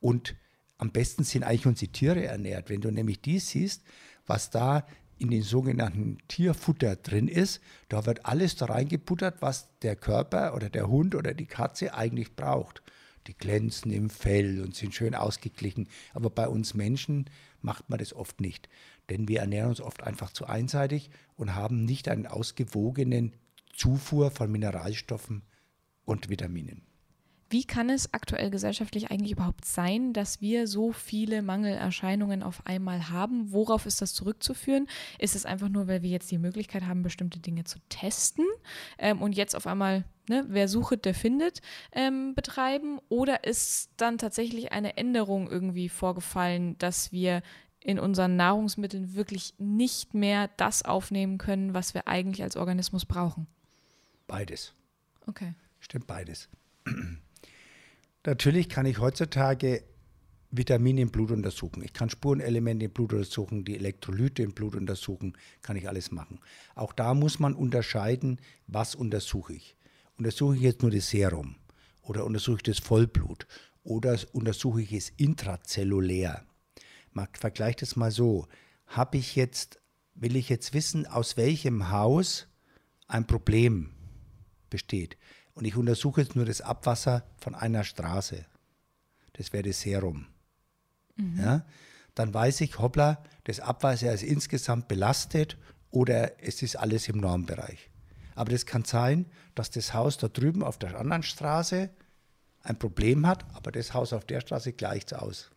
und 0.00 0.36
am 0.78 0.92
besten 0.92 1.24
sind 1.24 1.44
eigentlich 1.44 1.66
unsere 1.66 1.92
Tiere 1.92 2.24
ernährt. 2.24 2.70
Wenn 2.70 2.80
du 2.80 2.90
nämlich 2.90 3.20
dies 3.20 3.50
siehst, 3.50 3.82
was 4.26 4.50
da 4.50 4.86
in 5.18 5.30
den 5.30 5.42
sogenannten 5.42 6.16
Tierfutter 6.28 6.96
drin 6.96 7.28
ist, 7.28 7.60
da 7.90 8.06
wird 8.06 8.24
alles 8.24 8.56
da 8.56 8.66
reingebuttert, 8.66 9.42
was 9.42 9.68
der 9.80 9.94
Körper 9.94 10.54
oder 10.54 10.70
der 10.70 10.88
Hund 10.88 11.14
oder 11.14 11.34
die 11.34 11.46
Katze 11.46 11.92
eigentlich 11.94 12.34
braucht. 12.34 12.82
Die 13.26 13.36
glänzen 13.36 13.92
im 13.92 14.08
Fell 14.08 14.62
und 14.62 14.74
sind 14.74 14.94
schön 14.94 15.14
ausgeglichen. 15.14 15.88
Aber 16.14 16.30
bei 16.30 16.48
uns 16.48 16.72
Menschen 16.72 17.28
macht 17.60 17.90
man 17.90 17.98
das 17.98 18.14
oft 18.14 18.40
nicht. 18.40 18.70
Denn 19.10 19.28
wir 19.28 19.40
ernähren 19.40 19.68
uns 19.68 19.82
oft 19.82 20.02
einfach 20.02 20.32
zu 20.32 20.46
einseitig 20.46 21.10
und 21.36 21.54
haben 21.54 21.84
nicht 21.84 22.08
einen 22.08 22.26
ausgewogenen 22.26 23.34
Zufuhr 23.74 24.30
von 24.30 24.50
Mineralstoffen 24.50 25.42
und 26.06 26.30
Vitaminen. 26.30 26.89
Wie 27.52 27.64
kann 27.64 27.90
es 27.90 28.14
aktuell 28.14 28.48
gesellschaftlich 28.48 29.10
eigentlich 29.10 29.32
überhaupt 29.32 29.64
sein, 29.64 30.12
dass 30.12 30.40
wir 30.40 30.68
so 30.68 30.92
viele 30.92 31.42
Mangelerscheinungen 31.42 32.44
auf 32.44 32.64
einmal 32.64 33.10
haben? 33.10 33.50
Worauf 33.50 33.86
ist 33.86 34.00
das 34.00 34.14
zurückzuführen? 34.14 34.86
Ist 35.18 35.34
es 35.34 35.46
einfach 35.46 35.68
nur, 35.68 35.88
weil 35.88 36.02
wir 36.02 36.10
jetzt 36.10 36.30
die 36.30 36.38
Möglichkeit 36.38 36.84
haben, 36.84 37.02
bestimmte 37.02 37.40
Dinge 37.40 37.64
zu 37.64 37.80
testen 37.88 38.46
ähm, 38.98 39.20
und 39.20 39.34
jetzt 39.34 39.56
auf 39.56 39.66
einmal, 39.66 40.04
ne, 40.28 40.44
wer 40.48 40.68
sucht, 40.68 41.04
der 41.04 41.12
findet, 41.12 41.60
ähm, 41.90 42.36
betreiben? 42.36 43.00
Oder 43.08 43.42
ist 43.42 43.90
dann 43.96 44.16
tatsächlich 44.16 44.70
eine 44.70 44.96
Änderung 44.96 45.50
irgendwie 45.50 45.88
vorgefallen, 45.88 46.78
dass 46.78 47.10
wir 47.10 47.42
in 47.80 47.98
unseren 47.98 48.36
Nahrungsmitteln 48.36 49.16
wirklich 49.16 49.54
nicht 49.58 50.14
mehr 50.14 50.50
das 50.56 50.84
aufnehmen 50.84 51.36
können, 51.38 51.74
was 51.74 51.94
wir 51.94 52.06
eigentlich 52.06 52.44
als 52.44 52.56
Organismus 52.56 53.06
brauchen? 53.06 53.48
Beides. 54.28 54.72
Okay. 55.26 55.54
Stimmt 55.80 56.06
beides. 56.06 56.48
Natürlich 58.26 58.68
kann 58.68 58.84
ich 58.84 58.98
heutzutage 58.98 59.82
Vitamine 60.50 61.00
im 61.00 61.10
Blut 61.10 61.30
untersuchen. 61.30 61.82
Ich 61.82 61.94
kann 61.94 62.10
Spurenelemente 62.10 62.86
im 62.86 62.90
Blut 62.90 63.14
untersuchen, 63.14 63.64
die 63.64 63.76
Elektrolyte 63.76 64.42
im 64.42 64.52
Blut 64.52 64.74
untersuchen, 64.74 65.38
kann 65.62 65.76
ich 65.76 65.88
alles 65.88 66.10
machen. 66.10 66.40
Auch 66.74 66.92
da 66.92 67.14
muss 67.14 67.38
man 67.38 67.54
unterscheiden, 67.54 68.38
was 68.66 68.94
untersuche 68.94 69.54
ich. 69.54 69.76
Untersuche 70.18 70.56
ich 70.56 70.62
jetzt 70.62 70.82
nur 70.82 70.90
das 70.90 71.08
Serum 71.08 71.56
oder 72.02 72.26
untersuche 72.26 72.56
ich 72.56 72.62
das 72.64 72.78
Vollblut 72.78 73.46
oder 73.84 74.18
untersuche 74.32 74.82
ich 74.82 74.92
es 74.92 75.10
intrazellulär. 75.16 76.44
Man 77.12 77.28
vergleicht 77.32 77.80
es 77.80 77.96
mal 77.96 78.10
so. 78.10 78.48
Habe 78.86 79.16
ich 79.16 79.34
jetzt, 79.34 79.80
will 80.14 80.36
ich 80.36 80.50
jetzt 80.50 80.74
wissen, 80.74 81.06
aus 81.06 81.38
welchem 81.38 81.90
Haus 81.90 82.48
ein 83.06 83.26
Problem 83.26 83.90
besteht 84.68 85.16
und 85.60 85.66
ich 85.66 85.76
untersuche 85.76 86.22
jetzt 86.22 86.36
nur 86.36 86.46
das 86.46 86.62
Abwasser 86.62 87.22
von 87.36 87.54
einer 87.54 87.84
Straße, 87.84 88.46
das 89.34 89.52
wäre 89.52 89.64
das 89.64 89.82
Serum, 89.82 90.26
mhm. 91.16 91.38
ja, 91.38 91.66
dann 92.14 92.32
weiß 92.32 92.62
ich, 92.62 92.78
hoppla, 92.78 93.22
das 93.44 93.60
Abwasser 93.60 94.12
ist 94.12 94.22
insgesamt 94.22 94.88
belastet 94.88 95.58
oder 95.90 96.42
es 96.42 96.62
ist 96.62 96.76
alles 96.76 97.08
im 97.08 97.18
Normbereich. 97.18 97.90
Aber 98.34 98.50
das 98.50 98.64
kann 98.64 98.84
sein, 98.84 99.26
dass 99.54 99.70
das 99.70 99.92
Haus 99.92 100.16
da 100.16 100.28
drüben 100.28 100.62
auf 100.62 100.78
der 100.78 100.98
anderen 100.98 101.22
Straße 101.22 101.90
ein 102.62 102.78
Problem 102.78 103.26
hat, 103.26 103.44
aber 103.54 103.70
das 103.70 103.92
Haus 103.92 104.14
auf 104.14 104.24
der 104.24 104.40
Straße 104.40 104.72
gleicht 104.72 105.12
es 105.12 105.18
aus. 105.18 105.50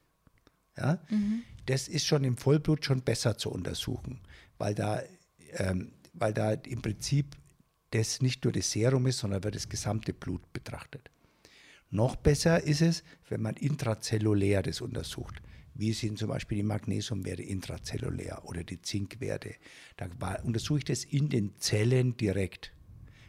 Ja? 0.75 0.99
Mhm. 1.09 1.43
Das 1.65 1.87
ist 1.87 2.05
schon 2.05 2.25
im 2.25 2.35
Vollblut 2.35 2.83
schon 2.83 3.03
besser 3.03 3.37
zu 3.37 3.49
untersuchen, 3.49 4.19
weil 4.57 4.75
da, 4.75 5.01
ähm, 5.51 5.93
weil 6.11 6.33
da 6.33 6.51
im 6.51 6.81
Prinzip 6.81 7.37
das 7.93 8.21
nicht 8.21 8.43
nur 8.43 8.53
das 8.53 8.71
Serum 8.71 9.07
ist, 9.07 9.19
sondern 9.19 9.43
wird 9.43 9.55
das 9.55 9.69
gesamte 9.69 10.13
Blut 10.13 10.51
betrachtet. 10.53 11.09
Noch 11.89 12.15
besser 12.15 12.63
ist 12.63 12.81
es, 12.81 13.03
wenn 13.29 13.41
man 13.41 13.55
intrazellulär 13.55 14.63
das 14.63 14.81
untersucht. 14.81 15.41
Wie 15.75 15.93
sind 15.93 16.17
zum 16.17 16.29
Beispiel 16.29 16.57
die 16.57 16.63
Magnesiumwerte 16.63 17.43
intrazellulär 17.43 18.41
oder 18.45 18.63
die 18.63 18.81
Zinkwerte. 18.81 19.55
Da 19.97 20.07
untersuche 20.43 20.79
ich 20.79 20.85
das 20.85 21.03
in 21.03 21.29
den 21.29 21.55
Zellen 21.57 22.17
direkt. 22.17 22.73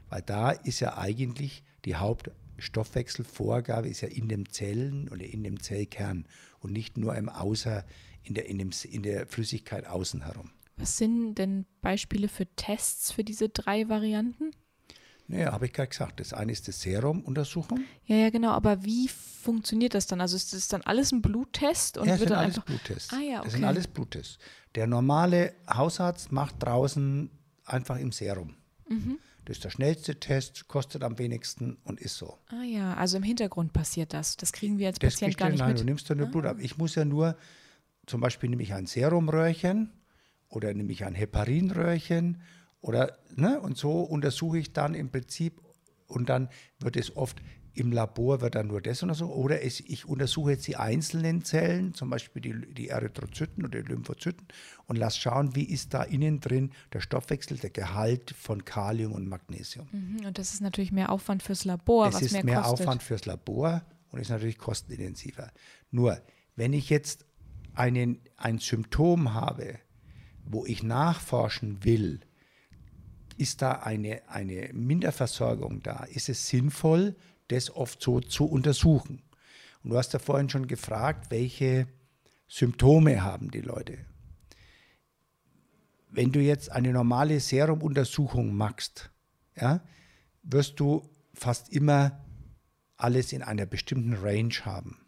Weil 0.08 0.22
da 0.22 0.50
ist 0.50 0.80
ja 0.80 0.96
eigentlich 0.98 1.62
die 1.84 1.96
Hauptstoffwechselvorgabe 1.96 3.88
ist 3.88 4.00
ja 4.00 4.08
in 4.08 4.28
den 4.28 4.46
Zellen 4.46 5.08
oder 5.08 5.24
in 5.24 5.42
dem 5.42 5.60
Zellkern 5.60 6.26
und 6.60 6.72
nicht 6.72 6.96
nur 6.96 7.14
im 7.16 7.28
Außer, 7.28 7.84
in 8.22 8.34
der, 8.34 8.46
in 8.46 8.58
dem, 8.58 8.70
in 8.90 9.02
der 9.02 9.26
Flüssigkeit 9.26 9.86
außen 9.86 10.22
herum. 10.24 10.50
Was 10.76 10.98
sind 10.98 11.36
denn 11.36 11.66
Beispiele 11.80 12.28
für 12.28 12.46
Tests 12.56 13.12
für 13.12 13.24
diese 13.24 13.48
drei 13.48 13.88
Varianten? 13.88 14.50
Naja, 15.26 15.52
habe 15.52 15.66
ich 15.66 15.72
gerade 15.72 15.88
gesagt. 15.88 16.20
Das 16.20 16.32
eine 16.32 16.52
ist 16.52 16.68
das 16.68 16.82
Serum-Untersuchung. 16.82 17.84
Ja, 18.04 18.16
ja, 18.16 18.30
genau. 18.30 18.50
Aber 18.50 18.84
wie 18.84 19.08
funktioniert 19.08 19.94
das 19.94 20.06
dann? 20.06 20.20
Also 20.20 20.36
ist 20.36 20.52
das 20.52 20.68
dann 20.68 20.82
alles 20.82 21.12
ein 21.12 21.22
Bluttest? 21.22 21.96
Und 21.96 22.06
ja, 22.06 22.12
das 22.12 22.20
sind 22.20 22.32
alles 22.32 22.60
Bluttests. 22.60 23.12
Ah, 23.12 23.20
ja, 23.20 23.38
okay. 23.38 23.44
Das 23.44 23.52
sind 23.54 23.64
alles 23.64 23.88
Bluttests. 23.88 24.38
Der 24.74 24.86
normale 24.86 25.54
Hausarzt 25.72 26.30
macht 26.32 26.56
draußen 26.62 27.30
einfach 27.64 27.98
im 27.98 28.12
Serum. 28.12 28.56
Mhm. 28.88 29.18
Das 29.46 29.58
ist 29.58 29.64
der 29.64 29.70
schnellste 29.70 30.18
Test, 30.20 30.68
kostet 30.68 31.02
am 31.02 31.18
wenigsten 31.18 31.76
und 31.84 32.00
ist 32.00 32.16
so. 32.16 32.38
Ah 32.48 32.62
ja, 32.62 32.94
also 32.94 33.16
im 33.18 33.22
Hintergrund 33.22 33.72
passiert 33.72 34.12
das. 34.12 34.36
Das 34.36 34.52
kriegen 34.52 34.78
wir 34.78 34.88
als 34.88 34.98
das 34.98 35.14
Patient 35.14 35.36
gar 35.36 35.50
nicht 35.50 35.58
nein, 35.58 35.68
mit. 35.68 35.76
Nein, 35.76 35.86
du 35.86 35.90
nimmst 35.90 36.08
dann 36.08 36.18
nur 36.18 36.28
ah. 36.28 36.30
Blut 36.30 36.46
ab. 36.46 36.56
Ich 36.60 36.78
muss 36.78 36.94
ja 36.94 37.04
nur, 37.04 37.36
zum 38.06 38.20
Beispiel 38.20 38.50
nehme 38.50 38.62
ich 38.62 38.72
ein 38.74 38.86
Serumröhrchen 38.86 39.90
oder 40.54 40.72
nehme 40.72 40.92
ich 40.92 41.04
ein 41.04 41.14
Heparinröhrchen 41.14 42.40
oder, 42.80 43.18
ne, 43.34 43.60
und 43.60 43.76
so 43.76 44.00
untersuche 44.00 44.58
ich 44.58 44.72
dann 44.72 44.94
im 44.94 45.10
Prinzip 45.10 45.60
und 46.06 46.28
dann 46.28 46.48
wird 46.78 46.96
es 46.96 47.16
oft 47.16 47.40
im 47.74 47.92
Labor 47.92 48.40
wird 48.40 48.54
dann 48.54 48.68
nur 48.68 48.80
das 48.80 49.02
oder 49.02 49.14
so. 49.14 49.26
Oder 49.32 49.62
es, 49.62 49.80
ich 49.80 50.06
untersuche 50.06 50.52
jetzt 50.52 50.66
die 50.66 50.76
einzelnen 50.76 51.44
Zellen, 51.44 51.92
zum 51.92 52.08
Beispiel 52.08 52.40
die, 52.40 52.74
die 52.74 52.88
Erythrozyten 52.88 53.64
oder 53.64 53.82
die 53.82 53.88
Lymphozyten, 53.88 54.46
und 54.86 54.96
lasse 54.96 55.20
schauen, 55.20 55.54
wie 55.56 55.64
ist 55.64 55.92
da 55.92 56.02
innen 56.04 56.40
drin 56.40 56.70
der 56.92 57.00
Stoffwechsel, 57.00 57.58
der 57.58 57.70
Gehalt 57.70 58.30
von 58.30 58.64
Kalium 58.64 59.12
und 59.12 59.28
Magnesium. 59.28 59.88
Mhm, 59.90 60.26
und 60.26 60.38
das 60.38 60.54
ist 60.54 60.60
natürlich 60.60 60.92
mehr 60.92 61.10
Aufwand 61.10 61.42
fürs 61.42 61.64
Labor. 61.64 62.08
Es 62.08 62.22
ist 62.22 62.32
mehr, 62.32 62.44
mehr 62.44 62.66
Aufwand 62.66 63.02
fürs 63.02 63.26
Labor 63.26 63.82
und 64.10 64.20
ist 64.20 64.30
natürlich 64.30 64.58
kostenintensiver. 64.58 65.50
Nur, 65.90 66.20
wenn 66.54 66.72
ich 66.72 66.90
jetzt 66.90 67.26
einen, 67.74 68.20
ein 68.36 68.58
Symptom 68.58 69.34
habe, 69.34 69.80
wo 70.44 70.66
ich 70.66 70.82
nachforschen 70.82 71.84
will, 71.84 72.20
ist 73.36 73.62
da 73.62 73.72
eine, 73.72 74.28
eine 74.28 74.70
Minderversorgung 74.72 75.82
da? 75.82 76.04
Ist 76.04 76.28
es 76.28 76.48
sinnvoll, 76.48 77.16
das 77.48 77.70
oft 77.70 78.02
so 78.02 78.20
zu 78.20 78.46
untersuchen? 78.46 79.22
Und 79.82 79.90
du 79.90 79.98
hast 79.98 80.12
ja 80.12 80.18
vorhin 80.18 80.48
schon 80.48 80.66
gefragt, 80.66 81.30
welche 81.30 81.88
Symptome 82.46 83.22
haben 83.22 83.50
die 83.50 83.60
Leute? 83.60 83.98
Wenn 86.08 86.30
du 86.30 86.40
jetzt 86.40 86.70
eine 86.70 86.92
normale 86.92 87.40
Serumuntersuchung 87.40 88.54
machst, 88.54 89.10
ja, 89.56 89.80
wirst 90.42 90.78
du 90.78 91.10
fast 91.32 91.70
immer 91.70 92.24
alles 92.96 93.32
in 93.32 93.42
einer 93.42 93.66
bestimmten 93.66 94.14
Range 94.14 94.54
haben. 94.64 95.04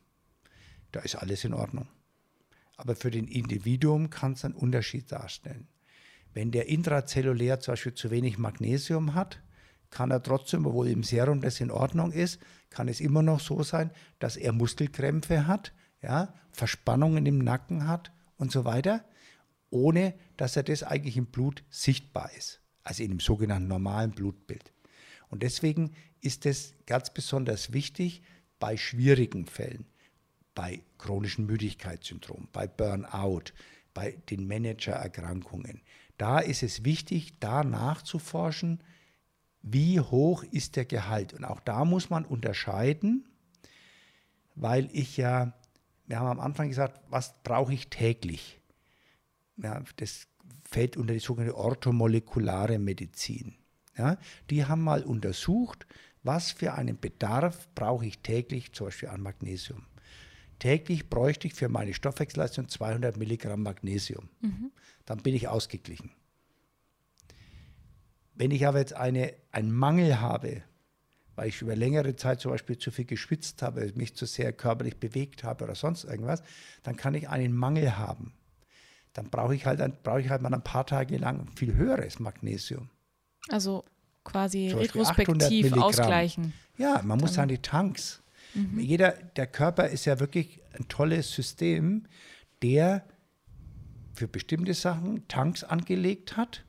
Da 0.90 1.00
ist 1.00 1.14
alles 1.14 1.44
in 1.44 1.54
Ordnung. 1.54 1.88
Aber 2.76 2.94
für 2.94 3.10
den 3.10 3.26
Individuum 3.26 4.10
kann 4.10 4.32
es 4.32 4.44
einen 4.44 4.54
Unterschied 4.54 5.10
darstellen. 5.10 5.68
Wenn 6.34 6.50
der 6.50 6.68
intrazellulär 6.68 7.60
zum 7.60 7.72
Beispiel 7.72 7.94
zu 7.94 8.10
wenig 8.10 8.36
Magnesium 8.36 9.14
hat, 9.14 9.40
kann 9.90 10.10
er 10.10 10.22
trotzdem, 10.22 10.66
obwohl 10.66 10.88
im 10.88 11.02
Serum 11.02 11.40
das 11.40 11.60
in 11.60 11.70
Ordnung 11.70 12.12
ist, 12.12 12.40
kann 12.70 12.88
es 12.88 13.00
immer 13.00 13.22
noch 13.22 13.40
so 13.40 13.62
sein, 13.62 13.90
dass 14.18 14.36
er 14.36 14.52
Muskelkrämpfe 14.52 15.46
hat, 15.46 15.72
ja, 16.02 16.34
Verspannungen 16.52 17.24
im 17.24 17.38
Nacken 17.38 17.88
hat 17.88 18.12
und 18.36 18.52
so 18.52 18.64
weiter, 18.64 19.04
ohne 19.70 20.14
dass 20.36 20.56
er 20.56 20.62
das 20.62 20.82
eigentlich 20.82 21.16
im 21.16 21.26
Blut 21.26 21.64
sichtbar 21.70 22.30
ist, 22.36 22.60
also 22.82 23.02
in 23.02 23.10
dem 23.10 23.20
sogenannten 23.20 23.68
normalen 23.68 24.10
Blutbild. 24.10 24.72
Und 25.28 25.42
deswegen 25.42 25.92
ist 26.20 26.46
es 26.46 26.74
ganz 26.86 27.12
besonders 27.12 27.72
wichtig 27.72 28.22
bei 28.58 28.76
schwierigen 28.76 29.46
Fällen, 29.46 29.86
bei 30.56 30.82
chronischen 30.98 31.46
Müdigkeitssyndrom, 31.46 32.48
bei 32.52 32.66
Burnout, 32.66 33.52
bei 33.94 34.18
den 34.30 34.48
Managererkrankungen, 34.48 35.82
da 36.18 36.40
ist 36.40 36.64
es 36.64 36.84
wichtig, 36.84 37.38
da 37.38 37.62
nachzuforschen, 37.62 38.82
wie 39.62 40.00
hoch 40.00 40.42
ist 40.42 40.76
der 40.76 40.86
Gehalt. 40.86 41.34
Und 41.34 41.44
auch 41.44 41.60
da 41.60 41.84
muss 41.84 42.10
man 42.10 42.24
unterscheiden, 42.24 43.28
weil 44.54 44.88
ich 44.92 45.16
ja, 45.16 45.52
wir 46.06 46.18
haben 46.18 46.38
am 46.38 46.40
Anfang 46.40 46.68
gesagt, 46.68 47.00
was 47.08 47.34
brauche 47.42 47.74
ich 47.74 47.88
täglich? 47.88 48.60
Ja, 49.56 49.82
das 49.96 50.26
fällt 50.64 50.96
unter 50.96 51.12
die 51.12 51.20
sogenannte 51.20 51.56
orthomolekulare 51.56 52.78
Medizin. 52.78 53.56
Ja, 53.96 54.18
die 54.50 54.64
haben 54.64 54.82
mal 54.82 55.02
untersucht, 55.02 55.86
was 56.22 56.50
für 56.50 56.74
einen 56.74 56.98
Bedarf 56.98 57.68
brauche 57.74 58.06
ich 58.06 58.18
täglich, 58.18 58.72
zum 58.72 58.88
Beispiel 58.88 59.08
an 59.08 59.22
Magnesium. 59.22 59.86
Täglich 60.58 61.08
bräuchte 61.08 61.46
ich 61.46 61.54
für 61.54 61.68
meine 61.68 61.94
Stoffwechselleistung 61.94 62.68
200 62.68 63.16
Milligramm 63.16 63.62
Magnesium. 63.62 64.28
Mhm. 64.40 64.70
Dann 65.04 65.18
bin 65.18 65.34
ich 65.34 65.48
ausgeglichen. 65.48 66.10
Wenn 68.34 68.50
ich 68.50 68.66
aber 68.66 68.78
jetzt 68.78 68.92
eine, 68.92 69.34
einen 69.50 69.72
Mangel 69.72 70.20
habe, 70.20 70.62
weil 71.36 71.48
ich 71.48 71.62
über 71.62 71.76
längere 71.76 72.16
Zeit 72.16 72.40
zum 72.40 72.50
Beispiel 72.50 72.78
zu 72.78 72.90
viel 72.90 73.04
geschwitzt 73.04 73.62
habe, 73.62 73.92
mich 73.94 74.14
zu 74.14 74.26
sehr 74.26 74.52
körperlich 74.52 74.98
bewegt 74.98 75.44
habe 75.44 75.64
oder 75.64 75.74
sonst 75.74 76.04
irgendwas, 76.04 76.42
dann 76.82 76.96
kann 76.96 77.14
ich 77.14 77.28
einen 77.28 77.54
Mangel 77.54 77.96
haben. 77.98 78.32
Dann 79.12 79.30
brauche 79.30 79.54
ich 79.54 79.64
halt, 79.64 80.02
brauche 80.02 80.20
ich 80.20 80.28
halt 80.28 80.42
mal 80.42 80.52
ein 80.52 80.62
paar 80.62 80.86
Tage 80.86 81.16
lang 81.16 81.48
viel 81.56 81.74
höheres 81.74 82.18
Magnesium. 82.18 82.90
Also 83.48 83.84
quasi 84.24 84.70
retrospektiv 84.70 85.72
ausgleichen. 85.74 86.52
Ja, 86.76 87.00
man 87.02 87.18
muss 87.18 87.34
sagen, 87.34 87.48
die 87.48 87.58
Tanks. 87.58 88.22
Mhm. 88.56 88.80
Jeder, 88.80 89.12
der 89.12 89.46
Körper 89.46 89.88
ist 89.88 90.06
ja 90.06 90.18
wirklich 90.18 90.60
ein 90.72 90.88
tolles 90.88 91.32
System, 91.32 92.06
der 92.62 93.06
für 94.14 94.28
bestimmte 94.28 94.74
Sachen 94.74 95.28
Tanks 95.28 95.62
angelegt 95.62 96.36
hat 96.36 96.64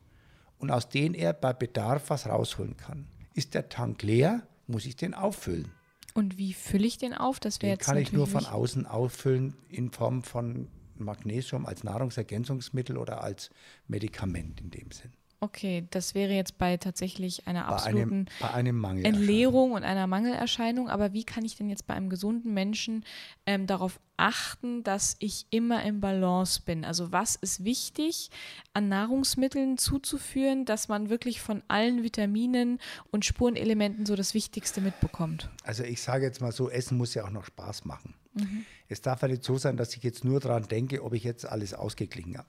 und 0.58 0.70
aus 0.70 0.90
denen 0.90 1.16
er 1.16 1.34
bei 1.34 1.54
Bedarf 1.54 2.10
was 2.10 2.28
rausholen 2.28 2.76
kann. 2.76 3.08
Ist 3.34 3.54
der 3.54 3.70
Tank 3.70 4.04
leer, 4.04 4.48
muss 4.68 4.86
ich 4.86 4.96
den 4.96 5.14
auffüllen. 5.14 5.72
Und 6.14 6.38
wie 6.38 6.54
fülle 6.54 6.88
ich 6.88 6.98
den 6.98 7.14
auf? 7.14 7.40
Das 7.40 7.62
wäre 7.62 7.74
jetzt 7.74 7.86
kann 7.86 7.98
ich 7.98 8.12
nur 8.12 8.28
von 8.28 8.46
außen 8.46 8.86
auffüllen 8.86 9.54
in 9.70 9.92
Form 9.92 10.24
von 10.24 10.68
Magnesium 10.96 11.66
als 11.66 11.84
Nahrungsergänzungsmittel 11.84 12.98
oder 12.98 13.24
als 13.24 13.52
Medikament 13.88 14.60
in 14.60 14.72
dem 14.72 14.92
Sinn. 14.92 15.14
Okay, 15.40 15.88
das 15.92 16.16
wäre 16.16 16.34
jetzt 16.34 16.58
bei 16.58 16.78
tatsächlich 16.78 17.48
einer 17.48 17.66
bei 17.66 17.68
absoluten 17.68 18.12
einem, 18.12 18.26
bei 18.40 18.52
einem 18.52 18.84
Entleerung 19.06 19.74
und 19.74 19.84
einer 19.84 20.08
Mangelerscheinung. 20.08 20.90
Aber 20.90 21.14
wie 21.14 21.26
kann 21.26 21.46
ich 21.46 21.56
denn 21.56 21.70
jetzt 21.70 21.86
bei 21.86 21.94
einem 21.94 22.10
gesunden 22.10 22.56
Menschen 22.56 23.06
ähm, 23.46 23.68
darauf 23.68 24.00
achten, 24.18 24.84
dass 24.84 25.16
ich 25.20 25.46
immer 25.52 25.84
im 25.84 26.00
Balance 26.00 26.62
bin? 26.66 26.84
Also 26.84 27.12
was 27.12 27.36
ist 27.36 27.64
wichtig 27.64 28.32
an 28.74 28.90
Nahrungsmitteln 28.90 29.78
zuzuführen, 29.78 30.66
dass 30.66 30.88
man 30.88 31.10
wirklich 31.10 31.40
von 31.40 31.62
allen 31.68 32.02
Vitaminen 32.02 32.80
und 33.12 33.24
Spurenelementen 33.24 34.08
so 34.08 34.16
das 34.16 34.34
Wichtigste 34.34 34.82
mitbekommt? 34.82 35.52
Also 35.64 35.84
ich 35.84 36.02
sage 36.02 36.26
jetzt 36.26 36.42
mal 36.42 36.52
so, 36.52 36.68
Essen 36.72 36.98
muss 36.98 37.14
ja 37.14 37.26
auch 37.26 37.32
noch 37.32 37.46
Spaß 37.46 37.86
machen. 37.86 38.16
Mhm. 38.34 38.66
Es 38.88 39.02
darf 39.02 39.22
ja 39.22 39.28
nicht 39.28 39.44
so 39.44 39.60
sein, 39.60 39.78
dass 39.78 39.96
ich 39.96 40.02
jetzt 40.02 40.26
nur 40.26 40.40
daran 40.40 40.64
denke, 40.64 41.04
ob 41.04 41.14
ich 41.14 41.24
jetzt 41.24 41.46
alles 41.46 41.76
ausgeglichen 41.76 42.40
habe. 42.40 42.48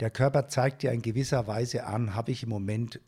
Der 0.00 0.10
Körper 0.10 0.48
zeigt 0.48 0.82
dir 0.82 0.92
in 0.92 1.02
gewisser 1.02 1.46
Weise 1.46 1.84
an, 1.84 2.14
habe 2.14 2.32
ich 2.32 2.42
im 2.42 2.48
Moment 2.48 3.00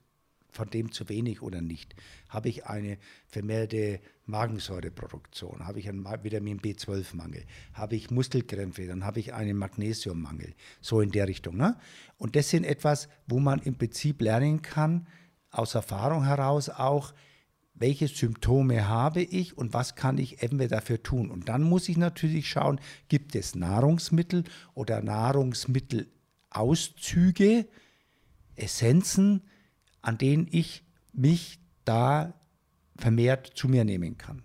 von 0.50 0.68
dem 0.68 0.92
zu 0.92 1.08
wenig 1.08 1.40
oder 1.40 1.62
nicht? 1.62 1.94
Habe 2.28 2.50
ich 2.50 2.66
eine 2.66 2.98
vermehrte 3.26 4.00
Magensäureproduktion? 4.26 5.66
Habe 5.66 5.80
ich 5.80 5.88
einen 5.88 6.04
Vitamin 6.04 6.60
B12-Mangel? 6.60 7.44
Habe 7.72 7.96
ich 7.96 8.10
Muskelkrämpfe? 8.10 8.86
Dann 8.86 9.04
habe 9.04 9.20
ich 9.20 9.32
einen 9.32 9.56
Magnesiummangel. 9.56 10.54
So 10.82 11.00
in 11.00 11.10
der 11.10 11.26
Richtung. 11.26 11.56
Ne? 11.56 11.78
Und 12.18 12.36
das 12.36 12.50
sind 12.50 12.64
etwas, 12.64 13.08
wo 13.26 13.40
man 13.40 13.60
im 13.60 13.76
Prinzip 13.78 14.20
lernen 14.20 14.60
kann, 14.60 15.06
aus 15.50 15.74
Erfahrung 15.74 16.24
heraus 16.24 16.68
auch, 16.68 17.14
welche 17.74 18.06
Symptome 18.06 18.86
habe 18.86 19.22
ich 19.22 19.56
und 19.56 19.72
was 19.72 19.96
kann 19.96 20.18
ich 20.18 20.42
entweder 20.42 20.76
dafür 20.76 21.02
tun. 21.02 21.30
Und 21.30 21.48
dann 21.48 21.62
muss 21.62 21.88
ich 21.88 21.96
natürlich 21.96 22.48
schauen, 22.48 22.78
gibt 23.08 23.34
es 23.34 23.54
Nahrungsmittel 23.54 24.44
oder 24.74 25.02
Nahrungsmittel 25.02 26.08
Auszüge, 26.56 27.66
Essenzen, 28.56 29.42
an 30.02 30.18
denen 30.18 30.46
ich 30.50 30.84
mich 31.12 31.58
da 31.84 32.34
vermehrt 32.96 33.52
zu 33.54 33.68
mir 33.68 33.84
nehmen 33.84 34.18
kann. 34.18 34.42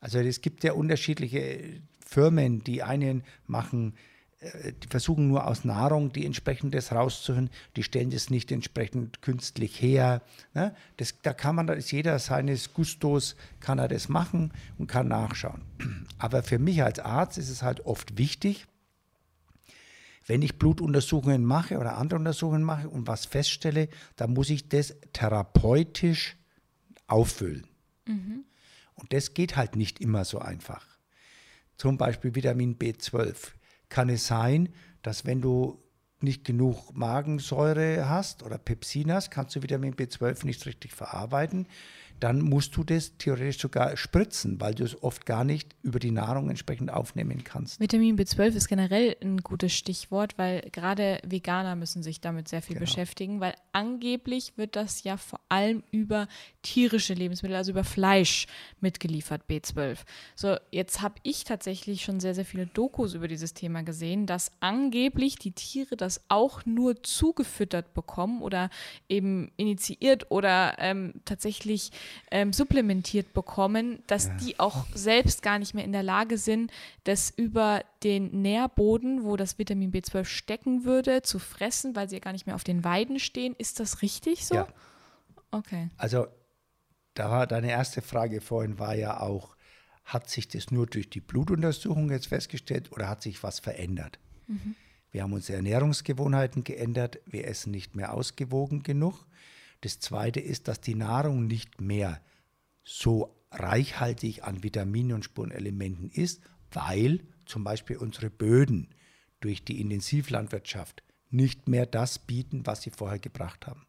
Also 0.00 0.18
es 0.18 0.40
gibt 0.40 0.64
ja 0.64 0.72
unterschiedliche 0.72 1.80
Firmen, 2.00 2.62
die 2.62 2.82
einen 2.82 3.24
machen, 3.46 3.94
äh, 4.40 4.72
die 4.72 4.88
versuchen 4.88 5.28
nur 5.28 5.46
aus 5.46 5.64
Nahrung 5.64 6.12
die 6.12 6.24
entsprechendes 6.24 6.92
rauszuholen, 6.92 7.50
die 7.74 7.82
stellen 7.82 8.10
das 8.10 8.30
nicht 8.30 8.52
entsprechend 8.52 9.22
künstlich 9.22 9.80
her. 9.80 10.22
Ne? 10.54 10.74
Das, 10.96 11.14
da 11.22 11.32
kann 11.32 11.56
man, 11.56 11.66
da 11.66 11.72
ist 11.72 11.90
jeder 11.90 12.18
seines 12.18 12.72
Gustos, 12.72 13.36
kann 13.60 13.78
er 13.78 13.88
das 13.88 14.08
machen 14.08 14.52
und 14.78 14.86
kann 14.86 15.08
nachschauen. 15.08 15.62
Aber 16.18 16.42
für 16.42 16.58
mich 16.58 16.82
als 16.82 16.98
Arzt 16.98 17.38
ist 17.38 17.50
es 17.50 17.62
halt 17.62 17.84
oft 17.86 18.18
wichtig, 18.18 18.66
wenn 20.26 20.42
ich 20.42 20.58
Blutuntersuchungen 20.58 21.44
mache 21.44 21.78
oder 21.78 21.96
andere 21.96 22.18
Untersuchungen 22.18 22.62
mache 22.62 22.88
und 22.88 23.06
was 23.06 23.26
feststelle, 23.26 23.88
dann 24.16 24.32
muss 24.32 24.50
ich 24.50 24.68
das 24.68 24.94
therapeutisch 25.12 26.36
auffüllen. 27.06 27.66
Mhm. 28.06 28.44
Und 28.94 29.12
das 29.12 29.34
geht 29.34 29.56
halt 29.56 29.76
nicht 29.76 30.00
immer 30.00 30.24
so 30.24 30.38
einfach. 30.40 30.84
Zum 31.76 31.96
Beispiel 31.96 32.34
Vitamin 32.34 32.76
B12. 32.76 33.52
Kann 33.88 34.08
es 34.08 34.26
sein, 34.26 34.70
dass 35.02 35.24
wenn 35.24 35.40
du 35.40 35.82
nicht 36.20 36.44
genug 36.44 36.96
Magensäure 36.96 38.08
hast 38.08 38.42
oder 38.42 38.58
Pepsin 38.58 39.12
hast, 39.12 39.30
kannst 39.30 39.54
du 39.54 39.62
Vitamin 39.62 39.94
B12 39.94 40.44
nicht 40.46 40.64
richtig 40.66 40.92
verarbeiten 40.92 41.68
dann 42.20 42.40
musst 42.40 42.76
du 42.76 42.84
das 42.84 43.16
theoretisch 43.18 43.58
sogar 43.60 43.96
spritzen, 43.96 44.60
weil 44.60 44.74
du 44.74 44.84
es 44.84 45.02
oft 45.02 45.26
gar 45.26 45.44
nicht 45.44 45.74
über 45.82 45.98
die 45.98 46.10
Nahrung 46.10 46.50
entsprechend 46.50 46.90
aufnehmen 46.90 47.44
kannst. 47.44 47.80
Vitamin 47.80 48.16
B12 48.16 48.54
ist 48.54 48.68
generell 48.68 49.16
ein 49.22 49.38
gutes 49.38 49.72
Stichwort, 49.72 50.38
weil 50.38 50.62
gerade 50.72 51.20
Veganer 51.26 51.76
müssen 51.76 52.02
sich 52.02 52.20
damit 52.20 52.48
sehr 52.48 52.62
viel 52.62 52.74
genau. 52.74 52.86
beschäftigen, 52.86 53.40
weil 53.40 53.54
angeblich 53.72 54.54
wird 54.56 54.76
das 54.76 55.04
ja 55.04 55.16
vor 55.16 55.40
allem 55.48 55.82
über 55.90 56.28
tierische 56.62 57.14
Lebensmittel, 57.14 57.56
also 57.56 57.72
über 57.72 57.84
Fleisch 57.84 58.46
mitgeliefert, 58.80 59.42
B12. 59.48 59.98
So, 60.34 60.56
jetzt 60.70 61.02
habe 61.02 61.16
ich 61.22 61.44
tatsächlich 61.44 62.02
schon 62.02 62.20
sehr, 62.20 62.34
sehr 62.34 62.44
viele 62.44 62.66
Dokus 62.66 63.14
über 63.14 63.28
dieses 63.28 63.54
Thema 63.54 63.82
gesehen, 63.82 64.26
dass 64.26 64.50
angeblich 64.60 65.36
die 65.36 65.52
Tiere 65.52 65.96
das 65.96 66.22
auch 66.28 66.64
nur 66.66 67.02
zugefüttert 67.02 67.94
bekommen 67.94 68.42
oder 68.42 68.70
eben 69.08 69.52
initiiert 69.56 70.30
oder 70.30 70.76
ähm, 70.78 71.14
tatsächlich 71.24 71.90
ähm, 72.30 72.52
supplementiert 72.52 73.32
bekommen, 73.32 74.02
dass 74.06 74.26
ja. 74.26 74.36
die 74.36 74.60
auch 74.60 74.86
selbst 74.94 75.42
gar 75.42 75.58
nicht 75.58 75.74
mehr 75.74 75.84
in 75.84 75.92
der 75.92 76.02
Lage 76.02 76.38
sind, 76.38 76.70
das 77.04 77.30
über 77.30 77.84
den 78.02 78.42
Nährboden, 78.42 79.24
wo 79.24 79.36
das 79.36 79.58
Vitamin 79.58 79.92
B12 79.92 80.24
stecken 80.24 80.84
würde, 80.84 81.22
zu 81.22 81.38
fressen, 81.38 81.96
weil 81.96 82.08
sie 82.08 82.16
ja 82.16 82.20
gar 82.20 82.32
nicht 82.32 82.46
mehr 82.46 82.54
auf 82.54 82.64
den 82.64 82.84
Weiden 82.84 83.18
stehen. 83.18 83.54
Ist 83.58 83.80
das 83.80 84.02
richtig 84.02 84.46
so? 84.46 84.54
Ja. 84.54 84.68
Okay. 85.50 85.88
Also, 85.96 86.26
da 87.14 87.30
war 87.30 87.46
deine 87.46 87.70
erste 87.70 88.02
Frage 88.02 88.40
vorhin 88.40 88.78
war 88.78 88.94
ja 88.94 89.20
auch, 89.20 89.56
hat 90.04 90.30
sich 90.30 90.48
das 90.48 90.70
nur 90.70 90.86
durch 90.86 91.10
die 91.10 91.20
Blutuntersuchung 91.20 92.10
jetzt 92.10 92.28
festgestellt 92.28 92.92
oder 92.92 93.08
hat 93.08 93.22
sich 93.22 93.42
was 93.42 93.58
verändert? 93.58 94.18
Mhm. 94.46 94.76
Wir 95.10 95.22
haben 95.22 95.32
unsere 95.32 95.56
Ernährungsgewohnheiten 95.56 96.62
geändert, 96.62 97.18
wir 97.26 97.48
essen 97.48 97.70
nicht 97.70 97.96
mehr 97.96 98.12
ausgewogen 98.12 98.82
genug. 98.82 99.26
Das 99.80 100.00
Zweite 100.00 100.40
ist, 100.40 100.68
dass 100.68 100.80
die 100.80 100.94
Nahrung 100.94 101.46
nicht 101.46 101.80
mehr 101.80 102.20
so 102.84 103.36
reichhaltig 103.50 104.44
an 104.44 104.62
Vitaminen 104.62 105.12
und 105.12 105.24
Spurenelementen 105.24 106.10
ist, 106.10 106.40
weil 106.70 107.20
zum 107.44 107.64
Beispiel 107.64 107.96
unsere 107.96 108.30
Böden 108.30 108.88
durch 109.40 109.64
die 109.64 109.80
Intensivlandwirtschaft 109.80 111.02
nicht 111.30 111.68
mehr 111.68 111.86
das 111.86 112.18
bieten, 112.18 112.66
was 112.66 112.82
sie 112.82 112.90
vorher 112.90 113.18
gebracht 113.18 113.66
haben. 113.66 113.86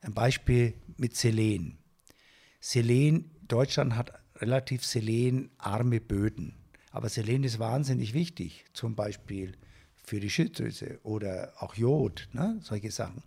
Ein 0.00 0.14
Beispiel 0.14 0.74
mit 0.96 1.16
Selen. 1.16 1.78
Selen, 2.60 3.30
Deutschland 3.46 3.96
hat 3.96 4.12
relativ 4.36 4.84
selenarme 4.84 6.00
Böden, 6.00 6.54
aber 6.90 7.08
Selen 7.08 7.44
ist 7.44 7.58
wahnsinnig 7.58 8.14
wichtig, 8.14 8.64
zum 8.72 8.94
Beispiel 8.94 9.52
für 10.04 10.20
die 10.20 10.30
Schilddrüse 10.30 11.00
oder 11.02 11.52
auch 11.58 11.74
Jod, 11.74 12.28
ne, 12.32 12.58
solche 12.62 12.90
Sachen. 12.90 13.22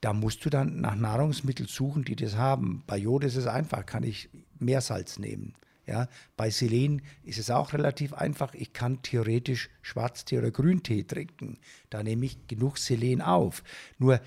Da 0.00 0.12
musst 0.12 0.44
du 0.44 0.50
dann 0.50 0.80
nach 0.80 0.96
Nahrungsmitteln 0.96 1.68
suchen, 1.68 2.04
die 2.04 2.16
das 2.16 2.36
haben. 2.36 2.82
Bei 2.86 2.96
Jod 2.96 3.24
ist 3.24 3.36
es 3.36 3.46
einfach, 3.46 3.84
kann 3.84 4.02
ich 4.02 4.30
Meersalz 4.58 5.18
nehmen. 5.18 5.54
Ja, 5.86 6.08
bei 6.36 6.50
Selen 6.50 7.02
ist 7.24 7.38
es 7.38 7.50
auch 7.50 7.72
relativ 7.72 8.12
einfach. 8.12 8.54
Ich 8.54 8.72
kann 8.72 9.02
theoretisch 9.02 9.70
Schwarztee 9.82 10.38
oder 10.38 10.50
Grüntee 10.52 11.02
trinken. 11.02 11.58
Da 11.90 12.02
nehme 12.02 12.26
ich 12.26 12.46
genug 12.46 12.78
Selen 12.78 13.20
auf. 13.20 13.64
Nur 13.98 14.20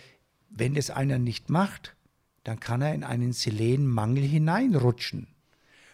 wenn 0.50 0.76
das 0.76 0.90
einer 0.90 1.20
nicht 1.20 1.50
macht, 1.50 1.96
dann 2.44 2.60
kann 2.60 2.82
er 2.82 2.94
in 2.94 3.04
einen 3.04 3.32
Selenmangel 3.32 4.24
hineinrutschen. 4.24 5.28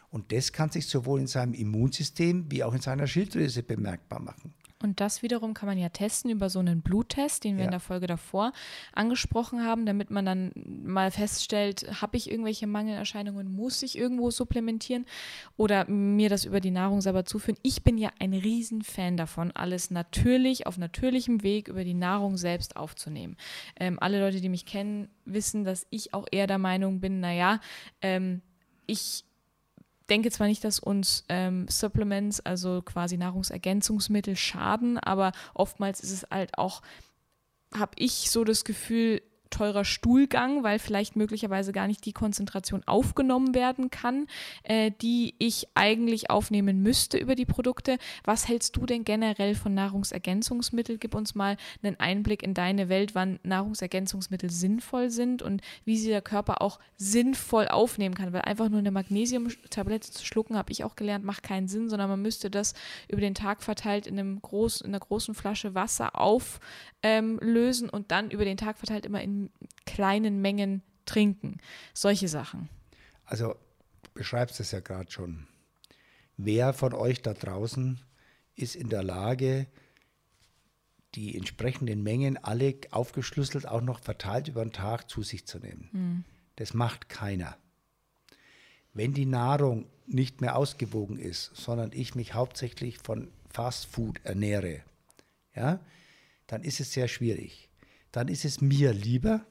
Und 0.10 0.32
das 0.32 0.54
kann 0.54 0.72
sich 0.72 0.88
sowohl 0.88 1.20
in 1.20 1.28
seinem 1.28 1.54
Immunsystem 1.54 2.50
wie 2.50 2.64
auch 2.64 2.74
in 2.74 2.82
seiner 2.82 3.06
Schilddrüse 3.06 3.62
bemerkbar 3.62 4.20
machen. 4.20 4.54
Und 4.82 5.02
das 5.02 5.22
wiederum 5.22 5.54
kann 5.54 5.68
man 5.68 5.78
ja 5.78 5.90
testen 5.90 6.32
über 6.32 6.50
so 6.50 6.60
einen 6.60 6.82
Bluttest, 6.82 7.44
den 7.44 7.56
wir 7.58 7.64
ja. 7.64 7.66
in 7.66 7.72
der 7.72 7.80
Folge 7.80 8.08
davor 8.08 8.54
angesprochen 8.94 9.66
haben, 9.66 9.86
damit 9.86 10.10
man 10.10 10.26
dann 10.26 10.52
mal 10.84 11.12
feststellt, 11.12 12.02
habe 12.02 12.18
ich 12.18 12.32
irgendwelche 12.32 12.66
Mangelerscheinungen, 12.66 13.54
muss 13.54 13.84
ich 13.84 13.98
irgendwo 13.98 14.32
supplementieren 14.32 15.06
oder 15.58 15.90
mir 15.90 16.30
das 16.30 16.46
über 16.46 16.62
die 16.62 16.72
Nahrung 16.72 17.02
selber 17.02 17.26
zuführen. 17.26 17.58
Ich 17.62 17.84
bin 17.84 17.98
ja 17.98 18.10
ein 18.20 18.34
Riesenfan 18.34 19.18
davon, 19.18 19.52
alles 19.52 19.92
natürlich, 19.92 20.66
auf 20.66 20.78
natürlichem 20.78 21.44
Weg 21.44 21.68
über 21.68 21.84
die 21.84 21.94
Nahrung 21.94 22.38
selbst 22.38 22.78
aufzunehmen. 22.78 23.36
Ähm, 23.80 23.98
alle 24.00 24.20
Leute, 24.20 24.40
die 24.40 24.50
mich 24.50 24.66
kennen, 24.66 25.10
wissen, 25.26 25.66
dass 25.66 25.86
ich 25.90 26.14
auch 26.14 26.26
eher 26.32 26.48
der 26.48 26.58
Meinung 26.58 27.02
bin, 27.02 27.20
naja, 27.20 27.60
ähm, 28.02 28.42
ich 28.88 29.24
denke 30.10 30.32
zwar 30.32 30.48
nicht, 30.48 30.64
dass 30.64 30.80
uns 30.80 31.26
ähm, 31.30 31.68
Supplements, 31.70 32.40
also 32.42 32.82
quasi 32.82 33.18
Nahrungsergänzungsmittel, 33.18 34.36
schaden, 34.36 34.98
aber 34.98 35.32
oftmals 35.54 36.02
ist 36.02 36.12
es 36.12 36.28
halt 36.30 36.58
auch, 36.58 36.82
habe 37.74 37.92
ich 37.98 38.32
so 38.32 38.44
das 38.44 38.64
Gefühl, 38.64 39.22
teurer 39.50 39.86
Stuhlgang, 39.86 40.64
weil 40.64 40.80
vielleicht 40.80 41.16
möglicherweise 41.16 41.72
gar 41.72 41.88
nicht 41.88 42.06
die 42.06 42.14
Konzentration 42.14 42.84
aufgenommen 42.86 43.56
werden 43.56 43.90
kann, 43.90 44.28
äh, 44.64 44.92
die 45.02 45.36
ich 45.40 45.68
eigentlich 45.76 46.30
aufnehmen 46.30 46.82
müsste 46.82 47.18
über 47.18 47.36
die 47.36 47.46
Produkte. 47.46 47.98
Was 48.24 48.48
hältst 48.48 48.76
du 48.76 48.86
denn 48.86 49.04
generell 49.04 49.56
von 49.56 49.74
Nahrungsergänzungsmitteln? 49.74 51.00
Gib 51.00 51.16
uns 51.16 51.36
mal 51.36 51.58
einen 51.82 52.00
Einblick 52.00 52.44
in 52.44 52.54
deine 52.54 52.90
Welt, 52.90 53.16
wann 53.16 53.40
Nahrungsergänzungsmittel 53.44 54.50
sinnvoll 54.50 55.10
sind 55.10 55.42
und 55.42 55.62
wie 55.86 55.98
sie 55.98 56.10
der 56.10 56.22
Körper 56.22 56.62
auch 56.62 56.80
sinnvoll 56.98 57.68
aufnehmen 57.68 58.16
kann. 58.16 58.34
Weil 58.34 58.42
einfach 58.42 58.70
nur 58.70 58.80
eine 58.80 58.92
Magnesiumtablette 58.92 60.12
zu 60.12 60.26
schlucken, 60.26 60.58
habe 60.58 60.72
ich 60.72 60.84
auch 60.84 60.96
gelernt, 60.96 61.26
macht 61.26 61.44
keinen 61.44 61.68
Sinn, 61.68 61.90
sondern 61.90 62.10
man 62.10 62.22
müsste 62.22 62.50
das 62.50 62.74
über 63.08 63.22
den 63.22 63.36
Tag 63.36 63.64
verteilt 63.64 64.08
in, 64.08 64.20
einem 64.20 64.42
groß, 64.42 64.82
in 64.82 64.90
einer 64.90 65.00
großen 65.00 65.34
Flasche 65.34 65.76
Wasser 65.76 66.20
auflösen 66.20 67.88
ähm, 67.88 67.90
und 67.92 68.12
dann 68.12 68.32
über 68.32 68.46
den 68.46 68.58
Tag 68.58 68.78
verteilt 68.78 69.06
immer 69.06 69.22
in 69.22 69.39
kleinen 69.86 70.42
Mengen 70.42 70.82
trinken. 71.06 71.58
Solche 71.94 72.28
Sachen. 72.28 72.70
Also, 73.26 73.56
du 74.04 74.10
beschreibst 74.14 74.60
es 74.60 74.72
ja 74.72 74.80
gerade 74.80 75.12
schon. 75.12 75.48
Wer 76.38 76.74
von 76.74 76.94
euch 76.94 77.22
da 77.22 77.34
draußen 77.34 78.00
ist 78.56 78.76
in 78.76 78.90
der 78.90 79.04
Lage, 79.04 79.68
die 81.16 81.36
entsprechenden 81.36 82.04
Mengen 82.04 82.38
alle 82.38 82.76
aufgeschlüsselt 82.92 83.68
auch 83.68 83.82
noch 83.82 84.00
verteilt 84.00 84.48
über 84.48 84.64
den 84.64 84.72
Tag 84.72 85.10
zu 85.10 85.24
sich 85.24 85.46
zu 85.46 85.60
nehmen? 85.60 85.90
Hm. 85.92 86.24
Das 86.56 86.74
macht 86.74 87.10
keiner. 87.10 87.58
Wenn 88.94 89.14
die 89.14 89.26
Nahrung 89.26 89.88
nicht 90.06 90.42
mehr 90.42 90.56
ausgewogen 90.56 91.18
ist, 91.18 91.52
sondern 91.56 91.92
ich 91.94 92.16
mich 92.16 92.34
hauptsächlich 92.34 92.98
von 93.00 93.30
Fast 93.50 93.86
Food 93.86 94.20
ernähre, 94.24 94.82
ja, 95.56 95.80
dann 96.48 96.64
ist 96.64 96.80
es 96.80 96.94
sehr 96.94 97.08
schwierig 97.08 97.69
dann 98.12 98.28
ist 98.28 98.46
es 98.46 98.62
mir 98.62 98.94
lieber, 98.94 99.46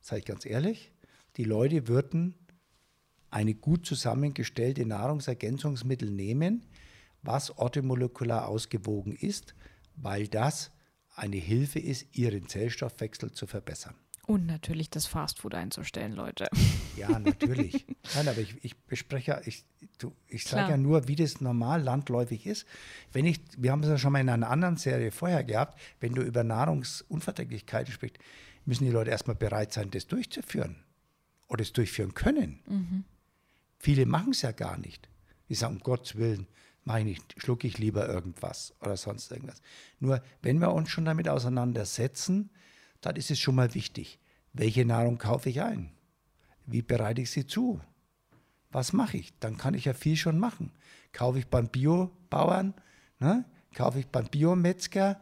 sage 0.00 0.20
ich 0.20 0.24
ganz 0.24 0.44
ehrlich, 0.46 0.92
die 1.36 1.44
Leute 1.44 1.88
würden 1.88 2.34
eine 3.30 3.54
gut 3.54 3.86
zusammengestellte 3.86 4.86
Nahrungsergänzungsmittel 4.86 6.10
nehmen, 6.10 6.66
was 7.22 7.56
orthomolekular 7.58 8.48
ausgewogen 8.48 9.12
ist, 9.12 9.54
weil 9.96 10.28
das 10.28 10.70
eine 11.14 11.36
Hilfe 11.36 11.78
ist, 11.78 12.16
ihren 12.16 12.48
Zellstoffwechsel 12.48 13.32
zu 13.32 13.46
verbessern. 13.46 13.94
Und 14.28 14.44
natürlich 14.44 14.90
das 14.90 15.06
Fastfood 15.06 15.54
einzustellen, 15.54 16.12
Leute. 16.12 16.48
Ja, 16.98 17.18
natürlich. 17.18 17.86
Nein, 18.14 18.28
aber 18.28 18.36
ich, 18.36 18.62
ich 18.62 18.76
bespreche 18.76 19.30
ja, 19.30 19.40
ich, 19.46 19.64
ich 20.28 20.44
sage 20.44 20.72
ja 20.72 20.76
nur, 20.76 21.08
wie 21.08 21.16
das 21.16 21.40
normal 21.40 21.80
landläufig 21.82 22.44
ist. 22.44 22.66
Wenn 23.10 23.24
ich, 23.24 23.40
wir 23.56 23.72
haben 23.72 23.82
es 23.82 23.88
ja 23.88 23.96
schon 23.96 24.12
mal 24.12 24.20
in 24.20 24.28
einer 24.28 24.50
anderen 24.50 24.76
Serie 24.76 25.12
vorher 25.12 25.44
gehabt, 25.44 25.80
wenn 26.00 26.12
du 26.12 26.20
über 26.20 26.44
Nahrungsunverträglichkeiten 26.44 27.90
sprichst, 27.90 28.18
müssen 28.66 28.84
die 28.84 28.90
Leute 28.90 29.10
erstmal 29.10 29.34
bereit 29.34 29.72
sein, 29.72 29.90
das 29.90 30.06
durchzuführen 30.06 30.76
oder 31.46 31.62
es 31.62 31.72
durchführen 31.72 32.12
können. 32.12 32.60
Mhm. 32.66 33.04
Viele 33.78 34.04
machen 34.04 34.32
es 34.32 34.42
ja 34.42 34.52
gar 34.52 34.76
nicht. 34.76 35.08
Die 35.48 35.54
sagen, 35.54 35.76
um 35.76 35.80
Gottes 35.80 36.16
Willen, 36.16 36.46
mache 36.84 36.98
ich 36.98 37.06
nicht, 37.06 37.34
schlucke 37.38 37.66
ich 37.66 37.78
lieber 37.78 38.06
irgendwas 38.06 38.74
oder 38.82 38.98
sonst 38.98 39.32
irgendwas. 39.32 39.62
Nur, 40.00 40.22
wenn 40.42 40.58
wir 40.58 40.74
uns 40.74 40.90
schon 40.90 41.06
damit 41.06 41.30
auseinandersetzen, 41.30 42.50
dann 43.00 43.16
ist 43.16 43.30
es 43.30 43.38
schon 43.38 43.54
mal 43.54 43.74
wichtig, 43.74 44.18
welche 44.52 44.84
Nahrung 44.84 45.18
kaufe 45.18 45.48
ich 45.50 45.62
ein? 45.62 45.92
Wie 46.66 46.82
bereite 46.82 47.22
ich 47.22 47.30
sie 47.30 47.46
zu? 47.46 47.80
Was 48.70 48.92
mache 48.92 49.16
ich? 49.16 49.32
Dann 49.40 49.56
kann 49.56 49.74
ich 49.74 49.86
ja 49.86 49.94
viel 49.94 50.16
schon 50.16 50.38
machen. 50.38 50.72
Kaufe 51.12 51.38
ich 51.38 51.46
beim 51.46 51.68
Biobauern? 51.68 52.74
Ne? 53.18 53.44
Kaufe 53.74 54.00
ich 54.00 54.06
beim 54.08 54.26
Biometzger? 54.26 55.20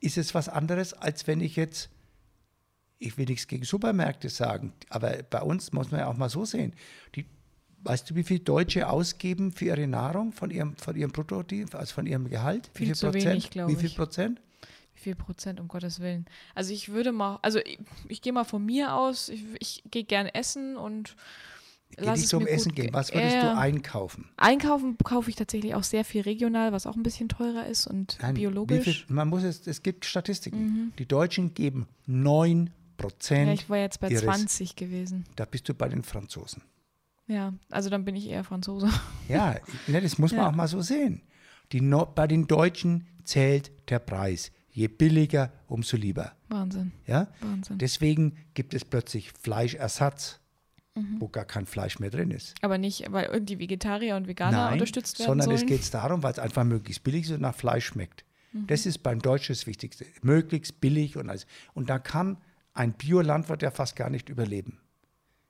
Ist 0.00 0.18
es 0.18 0.34
was 0.34 0.48
anderes, 0.48 0.94
als 0.94 1.26
wenn 1.26 1.40
ich 1.40 1.56
jetzt, 1.56 1.90
ich 2.98 3.16
will 3.18 3.26
nichts 3.26 3.46
gegen 3.46 3.64
Supermärkte 3.64 4.28
sagen, 4.28 4.72
aber 4.88 5.22
bei 5.22 5.42
uns 5.42 5.72
muss 5.72 5.90
man 5.90 6.00
ja 6.00 6.06
auch 6.06 6.16
mal 6.16 6.30
so 6.30 6.44
sehen. 6.44 6.72
Die, 7.14 7.26
weißt 7.84 8.10
du, 8.10 8.14
wie 8.14 8.24
viel 8.24 8.40
Deutsche 8.40 8.88
ausgeben 8.88 9.52
für 9.52 9.66
ihre 9.66 9.86
Nahrung 9.86 10.32
von 10.32 10.50
ihrem, 10.50 10.74
von 10.76 10.96
ihrem 10.96 11.12
Brutto, 11.12 11.44
also 11.72 11.94
von 11.94 12.06
ihrem 12.06 12.28
Gehalt? 12.28 12.70
Viel 12.74 12.80
wie 12.80 12.86
viel 12.86 12.96
zu 12.96 13.10
Prozent? 13.10 13.54
wenig. 13.54 13.68
Wie 13.68 13.80
viel 13.80 13.90
Prozent? 13.90 14.40
Wie 15.00 15.04
viel 15.04 15.14
Prozent, 15.14 15.60
um 15.60 15.68
Gottes 15.68 16.00
Willen? 16.00 16.26
Also 16.54 16.74
ich 16.74 16.90
würde 16.90 17.10
mal, 17.10 17.38
also 17.40 17.58
ich, 17.60 17.78
ich 18.08 18.20
gehe 18.20 18.34
mal 18.34 18.44
von 18.44 18.64
mir 18.64 18.94
aus, 18.94 19.30
ich, 19.30 19.44
ich 19.58 19.82
gehe 19.90 20.04
gerne 20.04 20.34
essen 20.34 20.76
und 20.76 21.16
Lass 21.96 22.20
nicht 22.20 22.28
zum 22.28 22.46
Essen 22.46 22.72
gehen. 22.72 22.92
Was 22.92 23.12
würdest 23.12 23.36
äh, 23.36 23.40
du 23.40 23.56
einkaufen? 23.56 24.28
Einkaufen 24.36 24.96
kaufe 24.98 25.30
ich 25.30 25.36
tatsächlich 25.36 25.74
auch 25.74 25.82
sehr 25.82 26.04
viel 26.04 26.22
regional, 26.22 26.72
was 26.72 26.86
auch 26.86 26.96
ein 26.96 27.02
bisschen 27.02 27.28
teurer 27.28 27.66
ist 27.66 27.86
und 27.86 28.18
Nein, 28.20 28.34
biologisch. 28.34 29.04
Viel, 29.06 29.14
man 29.14 29.28
muss 29.28 29.42
es, 29.42 29.66
es 29.66 29.82
gibt 29.82 30.04
Statistiken. 30.04 30.58
Mhm. 30.58 30.92
Die 30.98 31.06
Deutschen 31.06 31.54
geben 31.54 31.88
9 32.06 32.70
Prozent. 32.96 33.48
Ja, 33.48 33.54
ich 33.54 33.70
war 33.70 33.78
jetzt 33.78 34.00
bei 34.00 34.08
ihres, 34.08 34.22
20 34.22 34.76
gewesen. 34.76 35.24
Da 35.36 35.46
bist 35.46 35.68
du 35.68 35.74
bei 35.74 35.88
den 35.88 36.02
Franzosen. 36.02 36.62
Ja, 37.26 37.54
also 37.70 37.90
dann 37.90 38.04
bin 38.04 38.16
ich 38.16 38.28
eher 38.28 38.44
Franzose. 38.44 38.90
Ja, 39.28 39.56
ne, 39.86 40.00
das 40.00 40.18
muss 40.18 40.32
man 40.32 40.40
ja. 40.40 40.48
auch 40.48 40.54
mal 40.54 40.68
so 40.68 40.80
sehen. 40.82 41.22
Die 41.72 41.80
no 41.80 42.04
bei 42.06 42.26
den 42.26 42.46
Deutschen 42.46 43.06
zählt 43.24 43.70
der 43.88 44.00
Preis. 44.00 44.52
Je 44.72 44.88
billiger, 44.88 45.52
umso 45.66 45.96
lieber. 45.96 46.32
Wahnsinn. 46.48 46.92
Ja? 47.06 47.28
Wahnsinn. 47.40 47.78
Deswegen 47.78 48.36
gibt 48.54 48.74
es 48.74 48.84
plötzlich 48.84 49.32
Fleischersatz, 49.32 50.40
mhm. 50.94 51.16
wo 51.20 51.28
gar 51.28 51.44
kein 51.44 51.66
Fleisch 51.66 51.98
mehr 51.98 52.10
drin 52.10 52.30
ist. 52.30 52.54
Aber 52.62 52.78
nicht, 52.78 53.10
weil 53.10 53.40
die 53.40 53.58
Vegetarier 53.58 54.16
und 54.16 54.28
Veganer 54.28 54.64
Nein, 54.64 54.72
unterstützt 54.74 55.18
werden 55.18 55.28
sondern 55.28 55.46
sollen? 55.46 55.58
es 55.58 55.66
geht 55.66 55.94
darum, 55.94 56.22
weil 56.22 56.32
es 56.32 56.38
einfach 56.38 56.64
möglichst 56.64 57.02
billig 57.02 57.24
ist 57.24 57.32
und 57.32 57.40
nach 57.40 57.54
Fleisch 57.54 57.86
schmeckt. 57.86 58.24
Mhm. 58.52 58.66
Das 58.68 58.86
ist 58.86 58.98
beim 58.98 59.20
Deutschen 59.20 59.54
das 59.54 59.66
Wichtigste. 59.66 60.06
Möglichst 60.22 60.80
billig 60.80 61.16
und 61.16 61.28
alles. 61.28 61.46
Und 61.74 61.90
da 61.90 61.98
kann 61.98 62.36
ein 62.72 62.92
Biolandwirt 62.92 63.62
ja 63.62 63.70
fast 63.70 63.96
gar 63.96 64.10
nicht 64.10 64.28
überleben. 64.28 64.78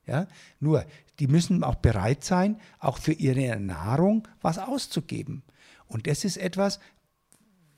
Ja? 0.07 0.27
Nur, 0.59 0.87
die 1.19 1.27
müssen 1.27 1.63
auch 1.63 1.77
bereit 1.77 2.25
sein, 2.25 2.59
auch 2.79 2.99
für 2.99 3.13
ihre 3.13 3.61
Nahrung 3.61 4.27
was 4.41 4.59
auszugeben. 4.59 5.43
Und 5.87 6.07
das 6.07 6.25
ist 6.25 6.37
etwas, 6.37 6.81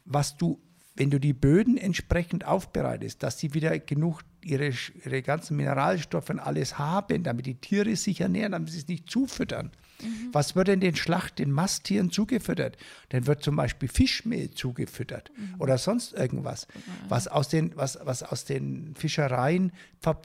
was 0.04 0.36
du 0.36 0.60
wenn 0.94 1.10
du 1.10 1.18
die 1.18 1.32
Böden 1.32 1.76
entsprechend 1.76 2.46
aufbereitest, 2.46 3.22
dass 3.22 3.38
sie 3.38 3.54
wieder 3.54 3.78
genug 3.78 4.22
ihre, 4.44 4.72
ihre 5.04 5.22
ganzen 5.22 5.56
Mineralstoffe 5.56 6.30
und 6.30 6.38
alles 6.38 6.78
haben, 6.78 7.22
damit 7.22 7.46
die 7.46 7.54
Tiere 7.54 7.96
sich 7.96 8.20
ernähren, 8.20 8.52
damit 8.52 8.70
sie 8.70 8.78
es 8.78 8.88
nicht 8.88 9.08
zufüttern. 9.08 9.70
Mhm. 10.02 10.28
Was 10.32 10.56
wird 10.56 10.68
denn 10.68 10.80
den 10.80 10.96
Schlacht, 10.96 11.38
den 11.38 11.50
Masttieren 11.50 12.10
zugefüttert? 12.10 12.76
Dann 13.10 13.26
wird 13.26 13.42
zum 13.42 13.56
Beispiel 13.56 13.88
Fischmehl 13.88 14.50
zugefüttert 14.50 15.30
mhm. 15.36 15.60
oder 15.60 15.78
sonst 15.78 16.12
irgendwas, 16.12 16.66
mhm. 16.74 16.80
was, 17.08 17.28
aus 17.28 17.48
den, 17.48 17.76
was, 17.76 17.98
was 18.04 18.22
aus 18.22 18.44
den 18.44 18.94
Fischereien, 18.96 19.72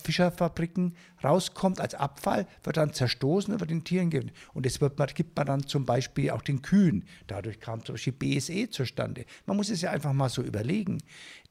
Fischerfabriken 0.03 0.95
rauskommt 1.23 1.79
als 1.79 1.95
Abfall, 1.95 2.47
wird 2.63 2.77
dann 2.77 2.93
zerstoßen 2.93 3.53
und 3.53 3.59
wird 3.59 3.69
den 3.69 3.83
Tieren 3.83 4.09
gegeben. 4.09 4.31
Und 4.53 4.65
das 4.65 4.81
wird, 4.81 5.15
gibt 5.15 5.35
man 5.37 5.47
dann 5.47 5.67
zum 5.67 5.85
Beispiel 5.85 6.31
auch 6.31 6.41
den 6.41 6.61
Kühen. 6.61 7.05
Dadurch 7.27 7.59
kam 7.59 7.83
zum 7.85 7.95
Beispiel 7.95 8.13
BSE 8.13 8.69
zustande. 8.69 9.25
Man 9.45 9.57
muss 9.57 9.69
es 9.69 9.81
ja 9.81 9.91
einfach 9.91 10.13
mal 10.13 10.29
so 10.29 10.41
überlegen. 10.41 10.99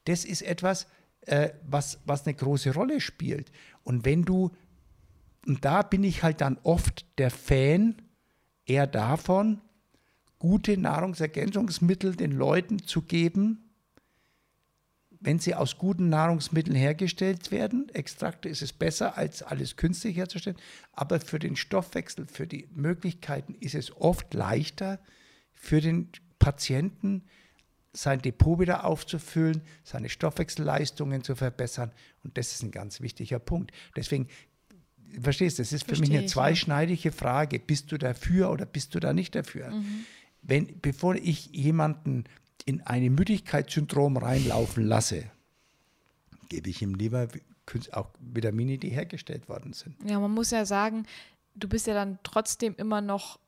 Das 0.05 0.25
ist 0.25 0.41
etwas, 0.41 0.87
äh, 1.27 1.49
was, 1.67 1.99
was 2.05 2.25
eine 2.25 2.35
große 2.35 2.73
Rolle 2.73 3.01
spielt. 3.01 3.51
Und 3.83 4.05
wenn 4.05 4.23
du, 4.23 4.51
und 5.45 5.63
da 5.65 5.81
bin 5.81 6.03
ich 6.03 6.23
halt 6.23 6.41
dann 6.41 6.57
oft 6.63 7.05
der 7.17 7.31
Fan 7.31 7.95
eher 8.67 8.87
davon, 8.87 9.61
gute 10.39 10.77
Nahrungsergänzungsmittel 10.77 12.15
den 12.15 12.31
Leuten 12.31 12.83
zu 12.83 13.01
geben, 13.01 13.63
wenn 15.19 15.39
sie 15.39 15.55
aus 15.55 15.77
guten 15.77 16.09
Nahrungsmitteln 16.09 16.75
hergestellt 16.75 17.51
werden. 17.51 17.89
Extrakte 17.89 18.49
ist 18.49 18.61
es 18.61 18.71
besser, 18.71 19.17
als 19.17 19.41
alles 19.41 19.75
künstlich 19.75 20.15
herzustellen. 20.15 20.57
Aber 20.93 21.19
für 21.19 21.39
den 21.39 21.55
Stoffwechsel, 21.55 22.27
für 22.27 22.45
die 22.45 22.69
Möglichkeiten 22.75 23.55
ist 23.59 23.73
es 23.73 23.95
oft 23.95 24.33
leichter 24.35 24.99
für 25.55 25.81
den 25.81 26.09
Patienten, 26.37 27.23
sein 27.93 28.21
Depot 28.21 28.59
wieder 28.59 28.85
aufzufüllen, 28.85 29.61
seine 29.83 30.09
Stoffwechselleistungen 30.09 31.23
zu 31.23 31.35
verbessern. 31.35 31.91
Und 32.23 32.37
das 32.37 32.51
ist 32.51 32.61
ein 32.61 32.71
ganz 32.71 33.01
wichtiger 33.01 33.39
Punkt. 33.39 33.71
Deswegen, 33.95 34.27
verstehst 35.21 35.57
du, 35.57 35.61
das 35.63 35.73
ist 35.73 35.83
für 35.83 35.95
Versteh 35.95 36.09
mich 36.09 36.17
eine 36.17 36.27
zweischneidige 36.27 37.11
Frage. 37.11 37.59
Bist 37.59 37.91
du 37.91 37.97
dafür 37.97 38.51
oder 38.51 38.65
bist 38.65 38.95
du 38.95 38.99
da 38.99 39.13
nicht 39.13 39.35
dafür? 39.35 39.71
Mhm. 39.71 40.05
Wenn, 40.41 40.79
bevor 40.79 41.15
ich 41.15 41.47
jemanden 41.47 42.25
in 42.65 42.81
ein 42.81 43.13
Müdigkeitssyndrom 43.13 44.17
reinlaufen 44.17 44.83
lasse, 44.83 45.25
gebe 46.49 46.69
ich 46.69 46.81
ihm 46.81 46.95
lieber 46.95 47.27
auch 47.91 48.09
Vitamine, 48.19 48.77
die 48.77 48.89
hergestellt 48.89 49.49
worden 49.49 49.73
sind. 49.73 49.95
Ja, 50.05 50.19
man 50.19 50.31
muss 50.31 50.51
ja 50.51 50.65
sagen, 50.65 51.05
du 51.55 51.67
bist 51.67 51.87
ja 51.87 51.93
dann 51.93 52.19
trotzdem 52.23 52.75
immer 52.77 53.01
noch 53.01 53.39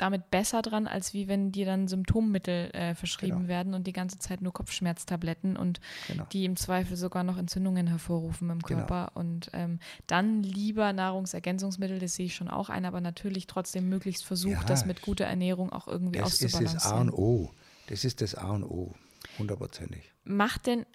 damit 0.00 0.30
besser 0.30 0.62
dran, 0.62 0.86
als 0.86 1.14
wie 1.14 1.28
wenn 1.28 1.52
dir 1.52 1.66
dann 1.66 1.88
Symptommittel 1.88 2.70
äh, 2.72 2.94
verschrieben 2.94 3.38
Genau. 3.38 3.48
werden 3.48 3.74
und 3.74 3.86
die 3.86 3.92
ganze 3.92 4.18
Zeit 4.18 4.40
nur 4.42 4.52
Kopfschmerztabletten 4.52 5.56
und 5.56 5.80
Genau. 6.08 6.24
die 6.32 6.44
im 6.44 6.56
Zweifel 6.56 6.96
sogar 6.96 7.22
noch 7.22 7.36
Entzündungen 7.36 7.86
hervorrufen 7.86 8.50
im 8.50 8.60
Genau. 8.60 8.80
Körper. 8.86 9.12
Und 9.14 9.50
ähm, 9.52 9.78
dann 10.06 10.42
lieber 10.42 10.92
Nahrungsergänzungsmittel, 10.92 11.98
das 11.98 12.14
sehe 12.14 12.26
ich 12.26 12.34
schon 12.34 12.48
auch 12.48 12.68
ein, 12.70 12.84
aber 12.84 13.00
natürlich 13.00 13.46
trotzdem 13.46 13.88
möglichst 13.88 14.24
versucht, 14.24 14.62
Ja, 14.62 14.64
das 14.64 14.86
mit 14.86 15.02
guter 15.02 15.26
Ernährung 15.26 15.70
auch 15.72 15.86
irgendwie 15.86 16.18
Das 16.18 16.40
ist 16.40 16.44
das 16.44 16.54
A 16.54 16.58
und 16.58 16.66
auszubalancieren. 17.10 17.10
O. 17.10 17.50
Das 17.88 18.04
ist 18.04 18.20
das 18.20 18.34
A 18.34 18.50
und 18.52 18.64
O. 18.64 18.94
Hundertprozentig. 19.38 20.12
Macht 20.24 20.66
denn 20.66 20.86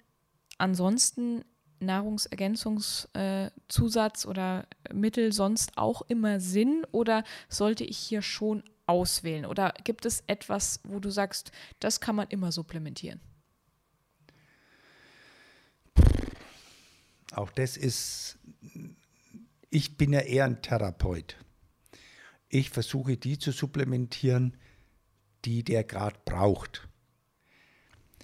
ansonsten 0.58 1.44
Nahrungsergänzungszusatz 1.78 4.24
äh, 4.24 4.28
oder 4.28 4.66
Mittel 4.92 5.32
sonst 5.32 5.76
auch 5.76 6.02
immer 6.08 6.40
Sinn 6.40 6.84
oder 6.92 7.24
sollte 7.48 7.84
ich 7.84 7.98
hier 7.98 8.22
schon 8.22 8.62
auswählen? 8.86 9.46
Oder 9.46 9.74
gibt 9.84 10.06
es 10.06 10.22
etwas, 10.26 10.80
wo 10.84 11.00
du 11.00 11.10
sagst, 11.10 11.52
das 11.80 12.00
kann 12.00 12.16
man 12.16 12.28
immer 12.28 12.52
supplementieren? 12.52 13.20
Auch 17.32 17.50
das 17.50 17.76
ist, 17.76 18.38
ich 19.70 19.96
bin 19.96 20.12
ja 20.12 20.20
eher 20.20 20.44
ein 20.44 20.62
Therapeut. 20.62 21.36
Ich 22.48 22.70
versuche 22.70 23.16
die 23.16 23.38
zu 23.38 23.50
supplementieren, 23.50 24.56
die 25.44 25.62
der 25.62 25.84
gerade 25.84 26.18
braucht. 26.24 26.88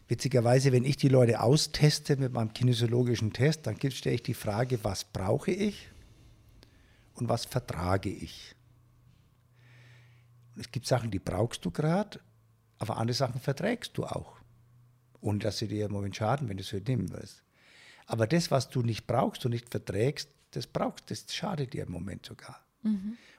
Witzigerweise, 0.08 0.72
wenn 0.72 0.84
ich 0.84 0.96
die 0.96 1.08
Leute 1.08 1.40
austeste 1.40 2.16
mit 2.16 2.32
meinem 2.32 2.52
kinesiologischen 2.52 3.32
Test, 3.32 3.66
dann 3.66 3.78
stelle 3.90 4.14
ich 4.14 4.22
die 4.22 4.34
Frage, 4.34 4.82
was 4.82 5.04
brauche 5.04 5.50
ich 5.50 5.88
und 7.14 7.28
was 7.28 7.44
vertrage 7.44 8.10
ich. 8.10 8.54
Es 10.56 10.70
gibt 10.70 10.86
Sachen, 10.86 11.10
die 11.10 11.18
brauchst 11.18 11.64
du 11.64 11.70
gerade, 11.70 12.20
aber 12.78 12.96
andere 12.96 13.14
Sachen 13.14 13.40
verträgst 13.40 13.96
du 13.96 14.04
auch. 14.04 14.36
Ohne 15.20 15.38
dass 15.38 15.58
sie 15.58 15.68
dir 15.68 15.86
im 15.86 15.92
Moment 15.92 16.16
schaden, 16.16 16.48
wenn 16.48 16.56
du 16.56 16.62
es 16.62 16.72
nehmen 16.72 17.12
willst. 17.12 17.42
Aber 18.06 18.26
das, 18.26 18.50
was 18.50 18.68
du 18.68 18.82
nicht 18.82 19.06
brauchst 19.06 19.44
und 19.44 19.52
nicht 19.52 19.70
verträgst, 19.70 20.28
das 20.50 20.66
brauchst, 20.66 21.10
das 21.10 21.24
schadet 21.32 21.72
dir 21.72 21.84
im 21.84 21.92
Moment 21.92 22.26
sogar. 22.26 22.64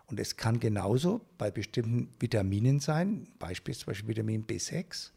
Und 0.05 0.19
es 0.19 0.37
kann 0.37 0.59
genauso 0.59 1.25
bei 1.37 1.51
bestimmten 1.51 2.09
Vitaminen 2.19 2.79
sein, 2.79 3.27
Beispiel 3.39 3.75
zum 3.75 3.87
Beispiel 3.87 4.09
Vitamin 4.09 4.45
B6. 4.45 5.11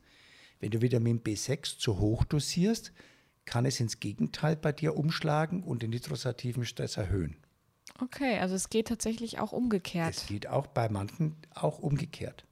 Wenn 0.60 0.70
du 0.70 0.80
Vitamin 0.80 1.22
B6 1.22 1.78
zu 1.78 1.98
hoch 1.98 2.24
dosierst, 2.24 2.92
kann 3.44 3.64
es 3.64 3.78
ins 3.80 4.00
Gegenteil 4.00 4.56
bei 4.56 4.72
dir 4.72 4.96
umschlagen 4.96 5.62
und 5.62 5.82
den 5.82 5.90
nitrosativen 5.90 6.64
Stress 6.64 6.96
erhöhen. 6.96 7.36
Okay, 8.00 8.38
also 8.38 8.54
es 8.54 8.68
geht 8.68 8.88
tatsächlich 8.88 9.38
auch 9.38 9.52
umgekehrt. 9.52 10.14
Es 10.14 10.26
geht 10.26 10.46
auch 10.46 10.66
bei 10.66 10.88
manchen 10.88 11.36
auch 11.54 11.78
umgekehrt. 11.78 12.44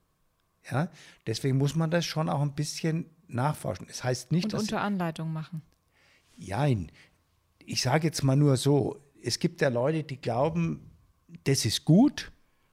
Ja, 0.70 0.88
deswegen 1.26 1.58
muss 1.58 1.74
man 1.74 1.90
das 1.90 2.06
schon 2.06 2.28
auch 2.28 2.40
ein 2.40 2.54
bisschen 2.54 3.10
nachforschen. 3.28 3.86
Es 3.90 4.02
heißt 4.02 4.32
nicht, 4.32 4.44
Und 4.44 4.54
dass 4.54 4.62
unter 4.62 4.80
Anleitung 4.80 5.32
machen. 5.32 5.62
Jein. 6.36 6.90
Ich 7.58 7.82
sage 7.82 8.06
jetzt 8.06 8.22
mal 8.22 8.36
nur 8.36 8.56
so, 8.56 9.00
es 9.22 9.38
gibt 9.38 9.60
ja 9.60 9.68
Leute, 9.68 10.04
die 10.04 10.20
glauben, 10.20 10.90
das 11.44 11.64
ist 11.64 11.84
gut 11.84 12.32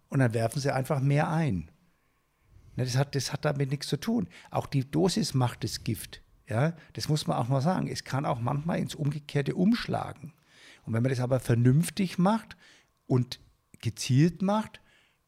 und 0.10 0.20
dann 0.20 0.34
werfen 0.34 0.60
sie 0.62 0.74
einfach 0.74 1.00
mehr 1.02 1.30
ein. 1.30 1.70
Ne, 2.76 2.86
Das 2.86 2.96
hat, 2.96 3.16
das 3.16 3.34
hat 3.34 3.46
damit 3.46 3.72
nichts 3.72 3.88
zu 3.88 3.98
tun. 3.98 4.30
Auch 4.50 4.68
die 4.68 4.90
Dosis 4.90 5.34
macht 5.34 5.64
das 5.64 5.84
Gift. 5.84 6.22
Ja, 6.48 6.74
das 6.94 7.08
muss 7.08 7.28
man 7.28 7.38
auch 7.38 7.48
mal 7.48 7.62
sagen. 7.62 7.88
Es 7.88 8.04
kann 8.04 8.26
auch 8.26 8.40
manchmal 8.40 8.80
ins 8.80 8.96
Umgekehrte 8.96 9.56
umschlagen. 9.56 10.34
Und 10.86 10.94
wenn 10.94 11.04
man 11.04 11.10
das 11.10 11.20
aber 11.20 11.40
vernünftig 11.40 12.18
macht 12.18 12.58
und 13.08 13.40
gezielt 13.80 14.42
macht, 14.42 14.82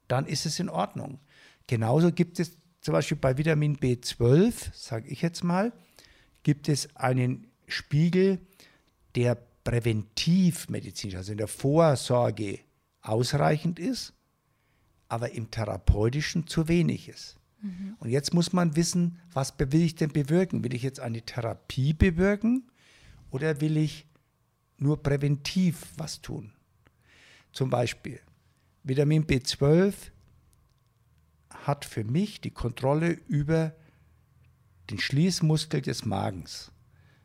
dann 0.07 0.25
ist 0.25 0.45
es 0.45 0.59
in 0.59 0.69
Ordnung. 0.69 1.19
Genauso 1.67 2.11
gibt 2.11 2.39
es 2.39 2.57
zum 2.81 2.93
Beispiel 2.93 3.17
bei 3.17 3.37
Vitamin 3.37 3.77
B12, 3.77 4.71
sage 4.73 5.07
ich 5.07 5.21
jetzt 5.21 5.43
mal, 5.43 5.71
gibt 6.43 6.67
es 6.67 6.95
einen 6.95 7.47
Spiegel, 7.67 8.39
der 9.15 9.35
präventivmedizinisch, 9.63 11.15
also 11.15 11.31
in 11.31 11.37
der 11.37 11.47
Vorsorge 11.47 12.59
ausreichend 13.01 13.79
ist, 13.79 14.13
aber 15.07 15.31
im 15.31 15.51
therapeutischen 15.51 16.47
zu 16.47 16.67
wenig 16.67 17.07
ist. 17.07 17.37
Und 17.99 18.09
jetzt 18.09 18.33
muss 18.33 18.51
man 18.51 18.75
wissen, 18.75 19.19
was 19.31 19.53
will 19.57 19.81
ich 19.81 19.95
denn 19.95 20.11
bewirken? 20.11 20.65
Will 20.65 20.73
ich 20.73 20.83
jetzt 20.83 20.99
eine 20.99 21.21
Therapie 21.21 21.93
bewirken 21.93 22.69
oder 23.31 23.61
will 23.61 23.77
ich 23.77 24.05
nur 24.77 25.01
präventiv 25.01 25.93
was 25.97 26.21
tun? 26.21 26.53
Zum 27.51 27.69
Beispiel 27.69 28.19
Vitamin 28.83 29.25
B12 29.25 29.93
hat 31.49 31.85
für 31.85 32.03
mich 32.03 32.41
die 32.41 32.51
Kontrolle 32.51 33.11
über 33.27 33.73
den 34.89 34.99
Schließmuskel 34.99 35.81
des 35.81 36.05
Magens, 36.05 36.71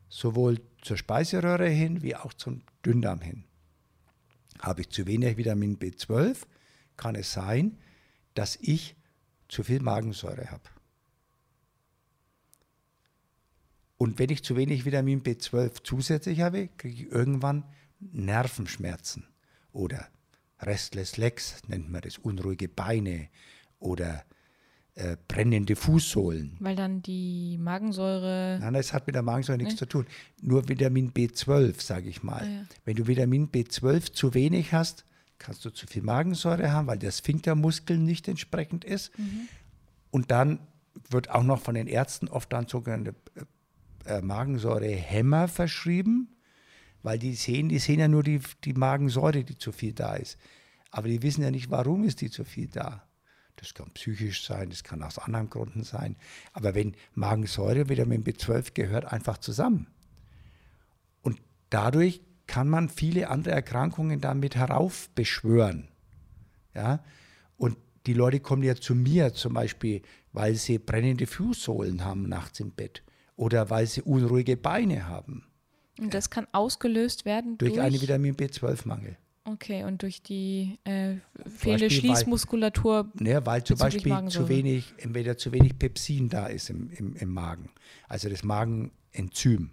sowohl 0.09 0.61
zur 0.81 0.97
Speiseröhre 0.97 1.69
hin 1.69 2.03
wie 2.03 2.15
auch 2.15 2.33
zum 2.33 2.63
Dünndarm 2.85 3.21
hin. 3.21 3.45
Habe 4.61 4.83
ich 4.83 4.91
zu 4.91 5.07
wenig 5.07 5.37
Vitamin 5.37 5.79
B12, 5.79 6.47
kann 6.97 7.15
es 7.15 7.33
sein, 7.33 7.79
dass 8.35 8.57
ich 8.57 8.97
zu 9.49 9.63
viel 9.65 9.81
Magensäure 9.81 10.51
habe. 10.51 10.71
Und 13.99 14.19
wenn 14.19 14.31
ich 14.31 14.45
zu 14.45 14.57
wenig 14.57 14.85
Vitamin 14.85 15.23
B12 15.23 15.83
zusätzlich 15.83 16.41
habe, 16.41 16.69
kriege 16.77 16.95
ich 16.95 17.13
irgendwann 17.13 17.65
Nervenschmerzen 18.01 19.27
oder 19.73 20.09
Restless 20.61 21.17
Legs 21.17 21.63
nennt 21.67 21.91
man 21.91 22.01
das, 22.01 22.19
unruhige 22.19 22.69
Beine 22.69 23.29
oder 23.81 24.25
äh, 24.95 25.17
brennende 25.29 25.77
Fußsohlen. 25.77 26.57
Weil 26.59 26.75
dann 26.75 27.03
die 27.03 27.57
Magensäure. 27.61 28.59
Nein, 28.61 28.75
das 28.75 28.93
hat 28.93 29.07
mit 29.07 29.15
der 29.15 29.23
Magensäure 29.23 29.59
nichts 29.59 29.77
zu 29.77 29.87
tun. 29.87 30.07
Nur 30.43 30.69
Vitamin 30.69 31.13
B12, 31.13 31.81
sage 31.81 32.09
ich 32.09 32.23
mal. 32.23 32.43
Ah, 32.43 32.49
ja. 32.49 32.63
Wenn 32.85 32.97
du 32.97 33.07
Vitamin 33.07 33.49
B12 33.49 34.13
zu 34.13 34.35
wenig 34.35 34.73
hast, 34.73 35.05
kannst 35.39 35.65
du 35.65 35.71
zu 35.71 35.87
viel 35.87 36.03
Magensäure 36.03 36.73
haben, 36.73 36.89
weil 36.89 36.99
der 36.99 37.13
Sphinktermuskel 37.13 37.97
nicht 37.97 38.27
entsprechend 38.27 38.85
ist. 38.85 39.13
Und 40.11 40.33
dann 40.33 40.59
wird 41.11 41.31
auch 41.31 41.45
noch 41.45 41.61
von 41.61 41.77
den 41.77 41.87
Ärzten 41.87 42.27
oft 42.27 42.53
dann 42.53 42.67
sogenannte 42.67 43.15
äh, 44.09 44.23
Magensäurehämmer 44.23 45.49
verschrieben, 45.49 46.37
weil 47.03 47.19
die 47.19 47.35
sehen, 47.35 47.69
die 47.69 47.79
sehen 47.79 48.01
ja 48.01 48.09
nur 48.09 48.23
die, 48.23 48.41
die 48.65 48.73
Magensäure, 48.73 49.45
die 49.45 49.59
zu 49.59 49.71
viel 49.71 49.93
da 49.93 50.17
ist. 50.17 50.39
Aber 50.91 51.09
die 51.09 51.23
wissen 51.23 51.43
ja 51.43 51.51
nicht, 51.51 51.71
warum 51.71 52.05
ist 52.05 52.21
die 52.21 52.31
zu 52.31 52.45
viel 52.45 52.69
da. 52.69 53.05
Das 53.57 53.75
kann 53.75 53.91
psychisch 53.93 54.47
sein, 54.47 54.71
das 54.71 54.85
kann 54.85 55.03
aus 55.03 55.19
anderen 55.19 55.51
Gründen 55.51 55.83
sein. 55.83 56.17
Aber 56.53 56.75
wenn 56.75 56.95
Magensäure 57.15 57.89
Vitamin 57.89 58.25
B12 58.25 58.73
gehört 58.73 59.05
einfach 59.13 59.39
zusammen. 59.39 59.89
Und 61.23 61.41
dadurch 61.71 62.23
kann 62.47 62.69
man 62.69 62.89
viele 62.89 63.29
andere 63.29 63.55
Erkrankungen 63.55 64.21
damit 64.21 64.57
heraufbeschwören. 64.57 65.89
Ja? 66.75 67.05
Und 67.57 67.77
die 68.07 68.15
Leute 68.15 68.41
kommen 68.41 68.63
ja 68.63 68.75
zu 68.75 68.95
mir 68.95 69.35
zum 69.35 69.55
Beispiel, 69.55 70.03
weil 70.33 70.55
sie 70.55 70.79
brennende 70.79 71.27
Fußsohlen 71.27 72.05
haben 72.05 72.29
nachts 72.29 72.61
imEtt 72.61 73.03
oder 73.39 73.71
weil 73.71 73.87
sie 73.87 74.03
unruhige 74.03 74.57
Beine 74.59 75.07
haben 75.07 75.45
Und 75.99 76.13
das 76.13 76.29
kann 76.29 76.47
ausgelöst 76.53 77.25
werden 77.25 77.57
durch, 77.57 77.73
durch, 77.75 77.85
einen 77.85 78.01
Vitamin 78.01 78.35
B12-Mangel. 78.37 79.17
Okay, 79.45 79.85
und 79.85 80.03
durch 80.03 80.21
die 80.23 80.79
äh, 80.85 81.15
fehlende 81.47 81.55
Beispiel, 81.57 81.79
weil- 81.79 81.91
Schließmuskulatur. 81.91 83.11
Ne, 83.19 83.47
weil 83.47 83.65
zum 83.65 83.79
Beispiel 83.79 84.29
zu 84.29 84.47
wenig, 84.51 84.93
entweder 84.99 85.39
zu 85.39 85.53
wenig 85.53 85.79
Pepsin 85.79 86.29
da 86.29 86.49
ist 86.49 86.69
im, 86.69 86.91
im, 86.91 87.17
im 87.17 87.33
Magen, 87.33 87.71
also 88.09 88.29
das 88.29 88.43
Magenenzym. 88.45 89.71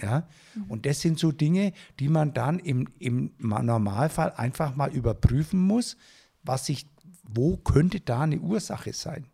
Ja? 0.00 0.26
Und 0.68 0.86
das 0.86 1.00
sind 1.02 1.18
so 1.18 1.30
Dinge, 1.30 1.72
die 2.00 2.08
man 2.08 2.32
dann 2.32 2.58
im, 2.58 2.88
im 2.98 3.32
Ma- 3.38 3.62
Normalfall 3.62 4.32
einfach 4.32 4.74
mal 4.74 4.90
überprüfen 4.92 5.60
muss, 5.60 5.96
was 6.42 6.66
sich, 6.66 6.86
wo 7.28 7.56
könnte 7.58 8.00
da 8.00 8.22
eine 8.22 8.38
Ursache 8.40 8.92
sein. 8.94 9.26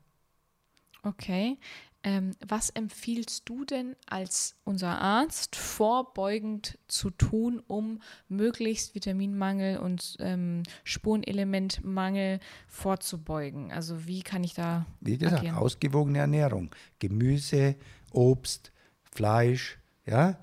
Okay. 1.04 1.58
Ähm, 2.06 2.32
was 2.46 2.68
empfiehlst 2.68 3.48
du 3.48 3.64
denn 3.64 3.96
als 4.06 4.56
unser 4.64 5.00
Arzt 5.00 5.56
vorbeugend 5.56 6.78
zu 6.86 7.08
tun, 7.08 7.62
um 7.66 8.02
möglichst 8.28 8.94
Vitaminmangel 8.94 9.78
und 9.78 10.16
ähm, 10.20 10.64
Spurenelementmangel 10.84 12.40
vorzubeugen? 12.68 13.72
Also 13.72 14.06
wie 14.06 14.22
kann 14.22 14.44
ich 14.44 14.52
da 14.52 14.84
Wie 15.00 15.16
gesagt, 15.16 15.38
agieren? 15.38 15.56
ausgewogene 15.56 16.18
Ernährung. 16.18 16.74
Gemüse, 16.98 17.76
Obst, 18.12 18.70
Fleisch, 19.02 19.78
ja, 20.04 20.38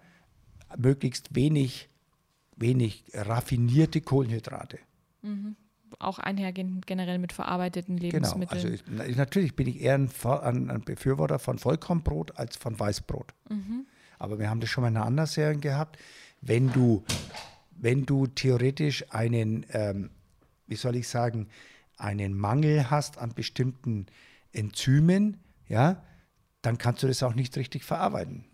möglichst 0.77 1.35
wenig, 1.35 1.89
wenig 2.55 3.03
raffinierte 3.13 4.01
Kohlenhydrate. 4.01 4.79
Auch 6.03 6.19
einhergehend 6.19 6.87
generell 6.87 7.19
mit 7.19 7.31
verarbeiteten 7.33 7.97
Genau, 7.97 8.13
Lebensmitteln. 8.13 8.49
also 8.49 8.67
ich, 8.69 8.83
na- 8.87 9.07
natürlich 9.07 9.55
bin 9.55 9.67
ich 9.67 9.81
eher 9.81 9.95
ein, 9.95 10.09
ein, 10.69 10.81
Befürworter 10.81 11.39
von 11.39 11.57
Vollkornbrot 11.59 12.37
als 12.37 12.57
von 12.57 12.79
Weißbrot. 12.79 13.33
Aber 14.19 14.39
wir 14.39 14.49
haben 14.49 14.59
das 14.61 14.69
schon 14.69 14.83
mal 14.83 14.89
in 14.89 14.97
einer 14.97 15.05
anderen 15.05 15.27
Serie 15.29 15.57
gehabt. 15.57 15.97
Wenn 16.41 16.71
du, 16.71 17.03
wenn 17.75 18.05
du 18.05 18.27
theoretisch 18.27 19.05
einen, 19.13 19.65
ähm, 19.73 20.09
wie 20.67 20.75
soll 20.75 20.95
ich 20.95 21.07
sagen, 21.07 21.47
einen 21.97 22.33
Mangel 22.33 22.89
hast 22.89 23.17
an 23.17 23.33
bestimmten 23.33 24.07
Enzymen, 24.53 25.37
ja, 25.67 26.03
dann 26.61 26.77
kannst 26.77 27.03
du 27.03 27.07
das 27.07 27.23
auch 27.23 27.33
nicht 27.35 27.55
richtig 27.57 27.83
verarbeiten. 27.83 28.45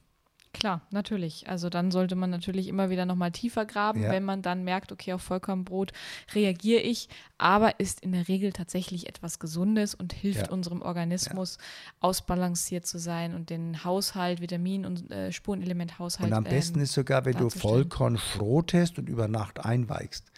Klar, 0.59 0.81
natürlich. 0.91 1.47
Also 1.47 1.69
dann 1.69 1.91
sollte 1.91 2.15
man 2.15 2.29
natürlich 2.29 2.67
immer 2.67 2.89
wieder 2.89 3.05
nochmal 3.05 3.31
tiefer 3.31 3.65
graben, 3.65 4.01
Ja. 4.01 4.09
wenn 4.11 4.23
man 4.23 4.41
dann 4.41 4.63
merkt, 4.63 4.91
okay, 4.91 5.13
auf 5.13 5.21
Vollkornbrot 5.21 5.91
reagiere 6.33 6.81
ich, 6.81 7.09
aber 7.37 7.79
ist 7.79 8.01
in 8.01 8.11
der 8.11 8.27
Regel 8.27 8.53
tatsächlich 8.53 9.07
etwas 9.07 9.39
Gesundes 9.39 9.93
und 9.93 10.13
hilft 10.13 10.47
Ja. 10.47 10.51
unserem 10.51 10.81
Organismus 10.81 11.57
ausbalanciert 11.99 12.85
zu 12.85 12.97
sein 12.97 13.35
und 13.35 13.49
den 13.49 13.83
Haushalt, 13.83 14.41
Vitamin- 14.41 14.85
und 14.85 15.11
äh, 15.11 15.31
Spurenelementhaushalt. 15.31 16.29
Und 16.31 16.33
am 16.37 16.43
besten 16.43 16.79
ähm, 16.79 16.83
ist 16.83 16.93
sogar, 16.93 17.25
wenn 17.25 17.37
du. 17.37 17.49
Vollkorn 17.49 18.17
schrotest 18.17 18.97
und 18.99 19.09
über 19.09 19.27
Nacht 19.27 19.63
einweichst, 19.63 20.31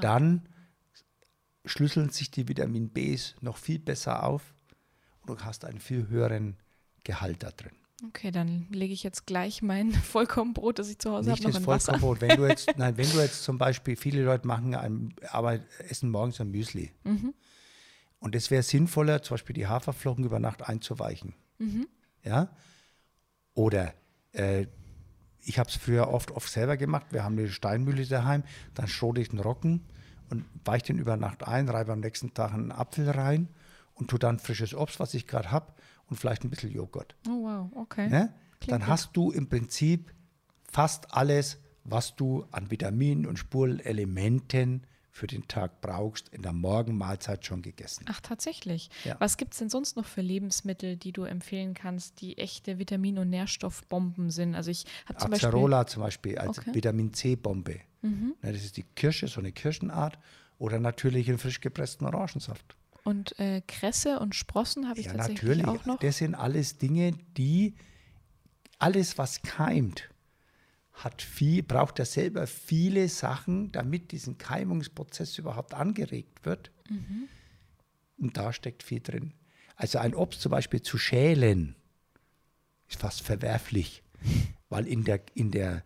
dann 0.00 0.42
schlüsseln 1.64 2.10
sich 2.10 2.30
die 2.30 2.48
Vitamin 2.48 2.90
Bs 2.90 3.36
noch 3.40 3.56
viel 3.56 3.78
besser 3.78 4.24
auf 4.24 4.54
und 5.22 5.40
du 5.40 5.44
hast 5.44 5.64
einen 5.64 5.80
viel 5.80 6.08
höheren 6.08 6.56
Gehalt 7.04 7.42
da 7.42 7.50
drin. 7.50 7.72
Okay, 8.08 8.30
dann 8.30 8.66
lege 8.70 8.92
ich 8.92 9.02
jetzt 9.02 9.26
gleich 9.26 9.62
mein 9.62 9.92
Vollkornbrot, 9.92 10.78
das 10.78 10.90
ich 10.90 10.98
zu 10.98 11.10
Hause 11.10 11.30
habe, 11.30 11.42
noch 11.42 11.50
das 11.50 11.60
in 11.60 11.66
Wasser. 11.66 11.98
Vollkornbrot. 11.98 12.20
Wenn 12.20 12.36
du 12.36 12.48
jetzt, 12.48 12.70
nein, 12.76 12.96
wenn 12.96 13.10
du 13.10 13.20
jetzt 13.20 13.42
zum 13.42 13.58
Beispiel, 13.58 13.96
viele 13.96 14.24
Leute 14.24 14.46
machen 14.46 14.74
ein, 14.74 15.14
aber 15.30 15.60
essen 15.88 16.10
morgens 16.10 16.40
ein 16.40 16.50
Müsli. 16.50 16.92
Mhm. 17.04 17.34
Und 18.18 18.34
es 18.34 18.50
wäre 18.50 18.62
sinnvoller, 18.62 19.22
zum 19.22 19.34
Beispiel 19.34 19.54
die 19.54 19.66
Haferflocken 19.66 20.24
über 20.24 20.38
Nacht 20.38 20.62
einzuweichen. 20.62 21.34
Mhm. 21.58 21.86
Ja? 22.22 22.48
Oder 23.54 23.94
äh, 24.32 24.66
ich 25.40 25.58
habe 25.58 25.68
es 25.68 25.76
früher 25.76 26.08
oft, 26.08 26.30
oft 26.30 26.50
selber 26.50 26.76
gemacht. 26.76 27.06
Wir 27.10 27.22
haben 27.22 27.38
eine 27.38 27.48
Steinmühle 27.48 28.06
daheim. 28.06 28.42
Dann 28.74 28.88
schrote 28.88 29.20
ich 29.20 29.28
den 29.28 29.40
Rocken 29.40 29.82
und 30.30 30.44
weiche 30.64 30.86
den 30.86 30.98
über 30.98 31.16
Nacht 31.16 31.46
ein, 31.46 31.68
reibe 31.68 31.92
am 31.92 32.00
nächsten 32.00 32.32
Tag 32.32 32.54
einen 32.54 32.72
Apfel 32.72 33.10
rein 33.10 33.48
und 33.94 34.08
tue 34.08 34.18
dann 34.18 34.38
frisches 34.38 34.74
Obst, 34.74 35.00
was 35.00 35.14
ich 35.14 35.26
gerade 35.26 35.50
habe, 35.50 35.72
und 36.06 36.16
vielleicht 36.16 36.44
ein 36.44 36.50
bisschen 36.50 36.70
Joghurt. 36.70 37.16
Oh 37.28 37.44
wow, 37.44 37.70
okay. 37.74 38.08
Ne? 38.08 38.34
Dann 38.66 38.86
hast 38.86 39.16
du 39.16 39.30
im 39.30 39.48
Prinzip 39.48 40.12
fast 40.70 41.14
alles, 41.14 41.58
was 41.84 42.16
du 42.16 42.46
an 42.50 42.70
Vitaminen 42.70 43.26
und 43.26 43.38
Spurenelementen 43.38 44.86
für 45.10 45.26
den 45.28 45.46
Tag 45.46 45.80
brauchst, 45.80 46.28
in 46.30 46.42
der 46.42 46.52
Morgenmahlzeit 46.52 47.46
schon 47.46 47.62
gegessen. 47.62 48.04
Ach, 48.08 48.20
tatsächlich. 48.20 48.90
Ja. 49.04 49.14
Was 49.20 49.36
gibt 49.36 49.52
es 49.52 49.60
denn 49.60 49.68
sonst 49.70 49.96
noch 49.96 50.06
für 50.06 50.22
Lebensmittel, 50.22 50.96
die 50.96 51.12
du 51.12 51.22
empfehlen 51.22 51.74
kannst, 51.74 52.20
die 52.20 52.36
echte 52.36 52.80
Vitamin- 52.80 53.18
und 53.18 53.30
Nährstoffbomben 53.30 54.30
sind? 54.30 54.56
Also 54.56 54.72
ich 54.72 54.86
habe 55.06 55.20
zum 55.20 55.30
Beispiel 55.30 55.48
Acerola 55.48 55.86
zum 55.86 56.02
Beispiel 56.02 56.38
als 56.38 56.58
Okay. 56.58 56.70
Mhm. 56.70 56.74
Vitamin 56.74 57.14
C-Bombe. 57.14 57.80
Ne, 58.02 58.34
das 58.42 58.64
ist 58.64 58.76
die 58.76 58.82
Kirsche, 58.82 59.28
so 59.28 59.40
eine 59.40 59.52
Kirschenart. 59.52 60.18
Oder 60.58 60.78
natürlich 60.78 61.28
einen 61.28 61.38
frisch 61.38 61.60
gepressten 61.60 62.06
Orangensaft. 62.06 62.76
Und 63.04 63.38
äh, 63.38 63.60
Kresse 63.66 64.18
und 64.18 64.34
Sprossen 64.34 64.88
habe 64.88 64.98
ich 64.98 65.06
Ja, 65.06 65.12
tatsächlich 65.12 65.42
natürlich. 65.42 65.66
auch 65.66 65.84
noch. 65.84 65.98
Das 65.98 66.18
sind 66.18 66.34
alles 66.34 66.78
Dinge, 66.78 67.12
die 67.36 67.74
alles, 68.78 69.18
was 69.18 69.42
keimt, 69.42 70.08
hat 70.92 71.22
viel, 71.22 71.62
braucht 71.62 71.98
ja 71.98 72.04
selber 72.04 72.46
viele 72.46 73.08
Sachen, 73.08 73.72
damit 73.72 74.12
diesen 74.12 74.38
Keimungsprozess 74.38 75.38
überhaupt 75.38 75.74
angeregt 75.74 76.44
wird. 76.44 76.70
Mhm. 76.88 77.28
Und 78.16 78.36
da 78.36 78.52
steckt 78.52 78.82
viel 78.82 79.00
drin. 79.00 79.34
Also 79.76 79.98
ein 79.98 80.14
Obst 80.14 80.40
zum 80.40 80.50
Beispiel 80.50 80.82
zu 80.82 80.98
schälen, 80.98 81.76
ist 82.88 83.00
fast 83.00 83.22
verwerflich, 83.22 84.02
weil 84.68 84.86
in 84.86 85.04
der, 85.04 85.20
in 85.34 85.50
der, 85.50 85.82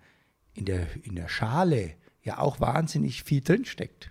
in 0.54 0.66
der, 0.66 0.86
in 1.04 1.16
der 1.16 1.28
Schale 1.28 1.94
ja 2.22 2.38
auch 2.38 2.60
wahnsinnig 2.60 3.24
viel 3.24 3.40
drin 3.40 3.64
steckt. 3.64 4.10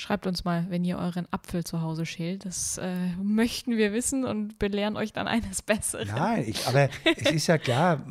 Schreibt 0.00 0.26
uns 0.26 0.44
mal, 0.44 0.64
wenn 0.70 0.82
ihr 0.82 0.96
euren 0.96 1.30
Apfel 1.30 1.62
zu 1.62 1.82
Hause 1.82 2.06
schält. 2.06 2.46
Das 2.46 2.78
äh, 2.78 3.08
möchten 3.22 3.76
wir 3.76 3.92
wissen 3.92 4.24
und 4.24 4.58
belehren 4.58 4.96
euch 4.96 5.12
dann 5.12 5.28
eines 5.28 5.60
Besseren. 5.60 6.08
Nein, 6.08 6.44
ich, 6.48 6.66
aber 6.66 6.88
es 7.04 7.30
ist 7.32 7.46
ja 7.48 7.58
klar, 7.58 8.02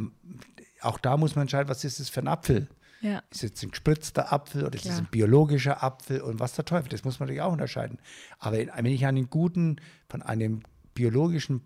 auch 0.81 0.99
da 0.99 1.17
muss 1.17 1.35
man 1.35 1.43
entscheiden, 1.43 1.67
was 1.67 1.83
ist 1.83 1.99
es 1.99 2.07
für 2.07 2.19
ein 2.19 2.27
Apfel? 2.27 2.67
Ja. 3.01 3.23
Ist 3.31 3.43
es 3.43 3.63
ein 3.63 3.71
gespritzter 3.71 4.31
Apfel 4.31 4.67
oder 4.67 4.75
ist 4.75 4.85
es 4.85 4.99
ein 4.99 5.07
biologischer 5.09 5.83
Apfel 5.83 6.21
und 6.21 6.39
was 6.39 6.53
der 6.53 6.65
Teufel? 6.65 6.89
Das 6.89 7.03
muss 7.05 7.19
man 7.19 7.25
natürlich 7.25 7.41
auch 7.41 7.53
unterscheiden. 7.53 7.97
Aber 8.37 8.57
wenn 8.59 8.85
ich 8.85 9.07
einen 9.07 9.31
guten, 9.31 9.77
von 10.07 10.21
einem 10.21 10.61
biologischen 10.93 11.61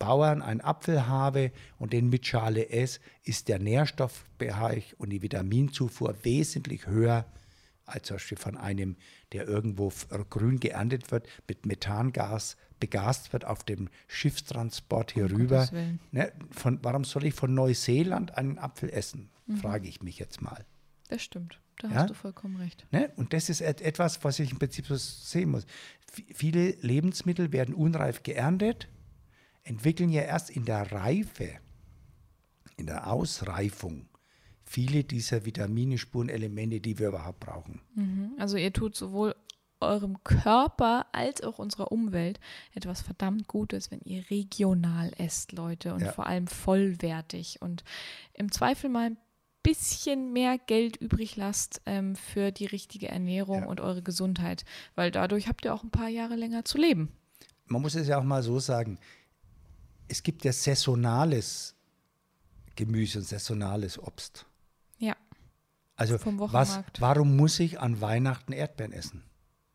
Bauern 0.00 0.42
einen 0.42 0.60
Apfel 0.60 1.06
habe 1.06 1.52
und 1.78 1.92
den 1.92 2.08
mit 2.08 2.26
Schale 2.26 2.68
esse, 2.70 2.98
ist 3.22 3.46
der 3.46 3.60
Nährstoffbereich 3.60 4.96
und 4.98 5.10
die 5.10 5.22
Vitaminzufuhr 5.22 6.16
wesentlich 6.24 6.88
höher 6.88 7.26
als 7.88 8.06
zum 8.06 8.16
Beispiel 8.16 8.38
von 8.38 8.56
einem, 8.56 8.96
der 9.32 9.46
irgendwo 9.48 9.88
f- 9.88 10.08
grün 10.30 10.60
geerntet 10.60 11.10
wird, 11.10 11.26
mit 11.48 11.66
Methangas 11.66 12.56
begast 12.80 13.32
wird 13.32 13.44
auf 13.44 13.64
dem 13.64 13.88
Schiffstransport 14.06 15.12
hier 15.12 15.24
Um 15.26 15.32
rüber. 15.36 15.68
Ne, 16.12 16.32
von, 16.50 16.78
warum 16.82 17.04
soll 17.04 17.24
ich 17.24 17.34
von 17.34 17.52
Neuseeland 17.54 18.36
einen 18.36 18.58
Apfel 18.58 18.90
essen? 18.90 19.30
Mhm. 19.46 19.56
Frage 19.56 19.88
ich 19.88 20.02
mich 20.02 20.18
jetzt 20.18 20.40
mal. 20.42 20.64
Das 21.08 21.22
stimmt. 21.22 21.60
Da 21.80 21.88
Ja? 21.88 21.94
hast 21.94 22.10
du 22.10 22.14
vollkommen 22.14 22.56
recht. 22.56 22.86
Ne? 22.92 23.10
Und 23.16 23.32
das 23.32 23.48
ist 23.48 23.60
et 23.60 23.80
etwas, 23.80 24.22
was 24.24 24.38
ich 24.38 24.50
im 24.52 24.58
Prinzip 24.58 24.86
so 24.86 24.96
sehen 24.96 25.50
muss. 25.50 25.64
V 26.12 26.22
viele 26.34 26.70
Lebensmittel 26.80 27.52
werden 27.52 27.74
unreif 27.74 28.22
geerntet, 28.22 28.88
entwickeln 29.64 30.10
ja 30.10 30.22
erst 30.22 30.50
in 30.50 30.64
der 30.64 30.90
Reife, 30.92 31.50
in 32.76 32.86
der 32.86 33.06
Ausreifung 33.12 34.08
viele 34.68 35.04
dieser 35.04 35.44
Vitamine, 35.44 35.98
Spurenelemente, 35.98 36.80
die 36.80 36.98
wir 36.98 37.08
überhaupt 37.08 37.40
brauchen. 37.40 37.80
Mhm. 37.94 38.32
Also 38.38 38.56
ihr 38.56 38.72
tut 38.72 38.94
sowohl 38.94 39.34
eurem 39.80 40.22
Körper 40.24 41.06
als 41.12 41.40
auch 41.42 41.58
unserer 41.58 41.92
Umwelt 41.92 42.40
etwas 42.74 43.00
verdammt 43.00 43.46
Gutes, 43.46 43.90
wenn 43.90 44.00
ihr 44.04 44.28
regional 44.28 45.12
esst, 45.18 45.52
Leute, 45.52 45.94
und 45.94 46.00
Ja. 46.02 46.12
vor 46.12 46.26
allem 46.26 46.48
vollwertig 46.48 47.62
und 47.62 47.84
im 48.34 48.50
Zweifel 48.50 48.90
mal 48.90 49.10
ein 49.10 49.16
bisschen 49.62 50.32
mehr 50.32 50.58
Geld 50.58 50.96
übrig 50.96 51.36
lasst 51.36 51.80
ähm, 51.86 52.16
für 52.16 52.50
die 52.50 52.66
richtige 52.66 53.08
Ernährung 53.08 53.62
Ja. 53.62 53.66
und 53.66 53.80
eure 53.80 54.02
Gesundheit, 54.02 54.64
weil 54.96 55.10
dadurch 55.10 55.46
habt 55.48 55.64
ihr 55.64 55.72
auch 55.74 55.84
ein 55.84 55.90
paar 55.90 56.08
Jahre 56.08 56.36
länger 56.36 56.64
zu 56.64 56.76
leben. 56.78 57.12
Man 57.66 57.82
muss 57.82 57.94
es 57.94 58.08
ja 58.08 58.18
auch 58.18 58.24
mal 58.24 58.42
so 58.42 58.58
sagen, 58.58 58.98
es 60.08 60.22
gibt 60.22 60.44
ja 60.44 60.52
saisonales 60.52 61.74
Gemüse 62.76 63.18
und 63.18 63.24
saisonales 63.26 63.98
Obst. 63.98 64.46
Also 65.98 66.16
was, 66.24 66.80
warum 67.00 67.36
muss 67.36 67.58
ich 67.58 67.80
an 67.80 68.00
Weihnachten 68.00 68.52
Erdbeeren 68.52 68.92
essen? 68.92 69.24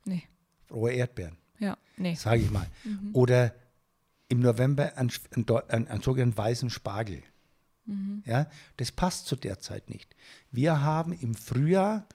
nee, 0.06 0.24
Rohe 0.72 0.94
Erdbeeren. 0.94 1.36
ja, 1.60 1.78
nee. 1.98 2.16
sage 2.16 2.42
ich 2.42 2.50
mal. 2.50 2.66
Oder 3.12 3.54
im 4.30 4.40
November 4.40 4.98
einen, 4.98 5.12
einen, 5.36 5.88
einen, 5.88 6.02
sogenannten 6.02 6.38
weißen 6.38 6.70
Spargel. 6.70 7.22
Ja, 8.26 8.50
das 8.78 8.94
passt 8.94 9.28
zu 9.28 9.36
der 9.36 9.60
Zeit 9.60 9.90
nicht. 9.90 10.16
Wir 10.50 10.82
haben 10.82 11.12
im 11.12 11.36
Frühjahr, 11.36 12.08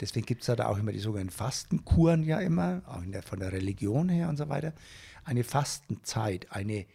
deswegen 0.00 0.26
gibt 0.26 0.40
es 0.40 0.48
da 0.48 0.66
auch 0.66 0.78
immer 0.78 0.90
die 0.90 0.98
sogenannten 0.98 1.32
Fastenkuren 1.32 2.24
ja 2.24 2.40
immer, 2.40 2.82
auch 2.86 3.04
der, 3.06 3.22
von 3.22 3.38
der 3.38 3.52
Religion 3.52 4.08
her 4.08 4.28
und 4.28 4.36
so 4.36 4.48
weiter, 4.48 4.74
eine 5.22 5.44
Fastenzeit, 5.44 6.50
eine 6.50 6.86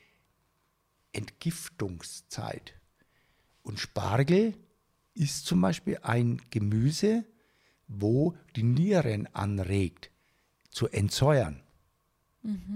Entgiftungszeit. 1.13 2.73
Und 3.63 3.79
Spargel 3.79 4.53
ist 5.17 5.45
zum 5.45 5.61
Beispiel 5.61 5.99
ein 6.01 6.41
Gemüse, 6.49 7.25
wo 7.87 8.35
die 8.55 8.63
Nieren 8.63 9.27
anregt, 9.33 10.11
zu 10.69 10.87
entsäuern. 10.87 11.61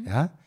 Ja? 0.06 0.38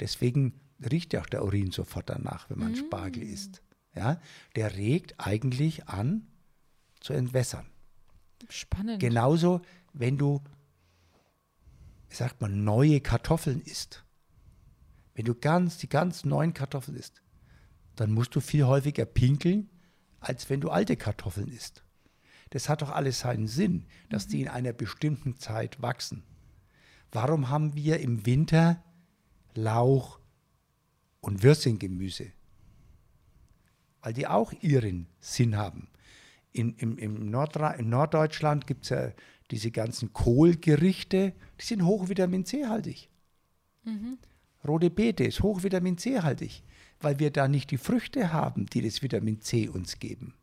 Deswegen 0.00 0.60
riecht 0.90 1.12
ja 1.12 1.20
auch 1.20 1.26
der 1.26 1.44
Urin 1.44 1.70
sofort 1.70 2.08
danach, 2.08 2.48
wenn 2.50 2.58
man 2.58 2.74
Spargel 2.76 3.22
isst. 3.22 3.62
Ja? 3.94 4.20
Der 4.56 4.76
regt 4.76 5.14
eigentlich 5.18 5.88
an, 5.88 6.26
zu 7.00 7.12
entwässern. 7.12 7.66
Spannend. 8.48 9.00
Genauso, 9.00 9.60
wenn 9.92 10.18
du, 10.18 10.40
wie 12.08 12.14
sagt 12.14 12.40
man, 12.40 12.64
neue 12.64 13.00
Kartoffeln 13.00 13.60
isst. 13.60 14.04
Wenn 15.14 15.24
du 15.24 15.34
ganz, 15.34 15.78
die 15.78 15.88
ganz 15.88 16.24
neuen 16.24 16.54
Kartoffeln 16.54 16.96
isst, 16.96 17.22
dann 17.96 18.12
musst 18.12 18.34
du 18.34 18.40
viel 18.40 18.64
häufiger 18.64 19.04
pinkeln, 19.04 19.68
als 20.22 20.48
wenn 20.48 20.60
du 20.60 20.70
alte 20.70 20.96
Kartoffeln 20.96 21.48
isst. 21.48 21.84
Das 22.50 22.68
hat 22.68 22.82
doch 22.82 22.90
alles 22.90 23.20
seinen 23.20 23.48
Sinn, 23.48 23.86
dass 24.08 24.28
die 24.28 24.42
in 24.42 24.48
einer 24.48 24.72
bestimmten 24.72 25.36
Zeit 25.38 25.80
wachsen. 25.80 26.22
Warum 27.10 27.48
haben 27.48 27.74
wir 27.74 28.00
im 28.00 28.24
Winter 28.26 28.82
Lauch 29.54 30.18
und 31.20 31.42
Würstchengemüse? 31.42 32.32
Weil 34.00 34.12
die 34.14 34.26
auch 34.26 34.52
ihren 34.60 35.06
Sinn 35.20 35.56
haben. 35.56 35.88
In, 36.52 36.74
im, 36.76 36.98
im, 36.98 37.30
Nordra 37.30 37.72
in 37.72 37.88
Norddeutschland 37.88 38.66
gibt 38.66 38.84
es 38.84 38.90
ja 38.90 39.12
diese 39.50 39.70
ganzen 39.70 40.12
Kohlgerichte, 40.12 41.34
die 41.60 41.64
sind 41.64 41.84
hochvitamin 41.84 42.44
C-haltig. 42.44 43.10
Rote 44.66 44.90
Beete 44.90 45.24
ist 45.24 45.42
hochvitamin 45.42 45.98
C-haltig, 45.98 46.62
weil 47.02 47.18
wir 47.18 47.30
da 47.30 47.48
nicht 47.48 47.70
die 47.70 47.78
Früchte 47.78 48.32
haben, 48.32 48.66
die 48.66 48.82
das 48.82 49.02
Vitamin 49.02 49.40
C 49.40 49.68
uns 49.68 49.98
geben. 49.98 50.34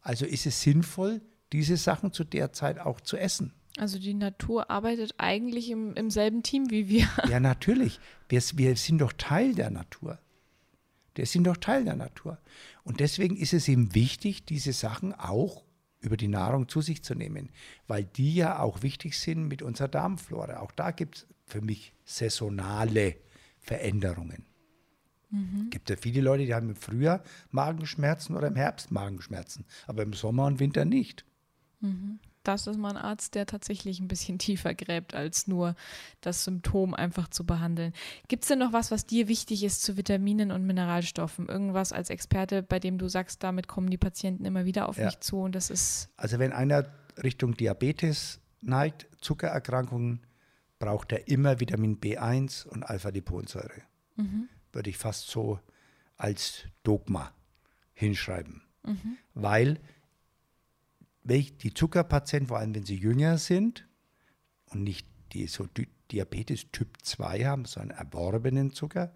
Also 0.00 0.24
ist 0.24 0.46
es 0.46 0.62
sinnvoll, 0.62 1.20
diese 1.52 1.76
Sachen 1.76 2.12
zu 2.12 2.24
der 2.24 2.52
Zeit 2.52 2.78
auch 2.78 3.00
zu 3.00 3.16
essen. 3.16 3.52
Also 3.78 3.98
die 3.98 4.14
Natur 4.14 4.70
arbeitet 4.70 5.14
eigentlich 5.18 5.70
im, 5.70 5.94
im 5.94 6.10
selben 6.10 6.42
Team 6.42 6.70
wie 6.70 6.88
wir. 6.88 7.08
Ja, 7.28 7.40
natürlich. 7.40 8.00
Wir, 8.28 8.42
wir 8.54 8.76
sind 8.76 8.98
doch 8.98 9.12
Teil 9.12 9.54
der 9.54 9.70
Natur. 9.70 10.18
Wir 11.14 11.26
sind 11.26 11.44
doch 11.44 11.56
Teil 11.56 11.84
der 11.84 11.96
Natur. 11.96 12.38
Und 12.84 13.00
deswegen 13.00 13.36
ist 13.36 13.52
es 13.52 13.68
ihm 13.68 13.94
wichtig, 13.94 14.44
diese 14.44 14.72
Sachen 14.72 15.14
auch 15.14 15.64
über 16.00 16.16
die 16.16 16.28
Nahrung 16.28 16.68
zu 16.68 16.80
sich 16.80 17.02
zu 17.02 17.14
nehmen, 17.14 17.50
weil 17.86 18.04
die 18.04 18.34
ja 18.34 18.60
auch 18.60 18.82
wichtig 18.82 19.18
sind 19.18 19.48
mit 19.48 19.62
unserer 19.62 19.88
Darmflora. 19.88 20.60
Auch 20.60 20.72
da 20.72 20.90
gibt 20.90 21.16
es 21.16 21.26
für 21.44 21.60
mich 21.60 21.92
saisonale 22.04 23.16
Veränderungen. 23.58 24.47
Mhm. 25.30 25.68
gibt 25.70 25.90
ja 25.90 25.96
viele 25.96 26.20
Leute, 26.22 26.46
die 26.46 26.54
haben 26.54 26.70
im 26.70 26.76
Frühjahr 26.76 27.22
Magenschmerzen 27.50 28.36
oder 28.36 28.48
im 28.48 28.56
Herbst 28.56 28.90
Magenschmerzen, 28.90 29.64
aber 29.86 30.02
im 30.02 30.14
Sommer 30.14 30.46
und 30.46 30.58
Winter 30.58 30.84
nicht. 30.84 31.24
Mhm 31.80 32.18
das 32.48 32.66
ist 32.66 32.78
mal 32.78 32.90
ein 32.90 32.96
Arzt, 32.96 33.34
der 33.34 33.44
tatsächlich 33.44 34.00
ein 34.00 34.08
bisschen 34.08 34.38
tiefer 34.38 34.74
gräbt, 34.74 35.14
als 35.14 35.46
nur 35.46 35.74
das 36.20 36.44
Symptom 36.44 36.94
einfach 36.94 37.28
zu 37.28 37.44
behandeln. 37.44 37.92
Gibt 38.26 38.44
es 38.44 38.48
denn 38.48 38.58
noch 38.58 38.72
was, 38.72 38.90
was 38.90 39.06
dir 39.06 39.28
wichtig 39.28 39.62
ist 39.62 39.82
zu 39.82 39.96
Vitaminen 39.96 40.50
und 40.50 40.66
Mineralstoffen? 40.66 41.48
Irgendwas 41.48 41.92
als 41.92 42.10
Experte, 42.10 42.62
bei 42.62 42.78
dem 42.78 42.98
du 42.98 43.08
sagst, 43.08 43.42
damit 43.42 43.68
kommen 43.68 43.90
die 43.90 43.98
Patienten 43.98 44.44
immer 44.44 44.64
wieder 44.64 44.88
auf 44.88 44.96
ja. 44.96 45.06
mich 45.06 45.20
zu 45.20 45.40
und 45.40 45.54
das 45.54 45.70
ist. 45.70 46.08
Also 46.16 46.38
wenn 46.38 46.52
einer 46.52 46.86
Richtung 47.22 47.54
Diabetes 47.54 48.40
neigt, 48.62 49.06
Zuckererkrankungen, 49.20 50.20
braucht 50.78 51.12
er 51.12 51.28
immer 51.28 51.60
Vitamin 51.60 51.98
B1 51.98 52.66
und 52.66 52.84
Alpha-Liponsäure. 52.84 53.82
Mhm. 54.16 54.48
Würde 54.78 54.90
ich 54.90 54.96
fast 54.96 55.26
so 55.26 55.58
als 56.16 56.62
Dogma 56.84 57.34
hinschreiben. 57.94 58.62
Mhm. 58.84 59.18
Weil 59.34 59.80
die 61.24 61.74
Zuckerpatienten, 61.74 62.46
vor 62.46 62.58
allem 62.58 62.76
wenn 62.76 62.84
sie 62.84 62.94
jünger 62.94 63.38
sind 63.38 63.88
und 64.66 64.84
nicht 64.84 65.08
die 65.32 65.48
so 65.48 65.66
Diabetes 66.12 66.70
Typ 66.70 66.96
2 67.02 67.44
haben, 67.44 67.64
so 67.64 67.80
einen 67.80 67.90
erworbenen 67.90 68.72
Zucker, 68.72 69.12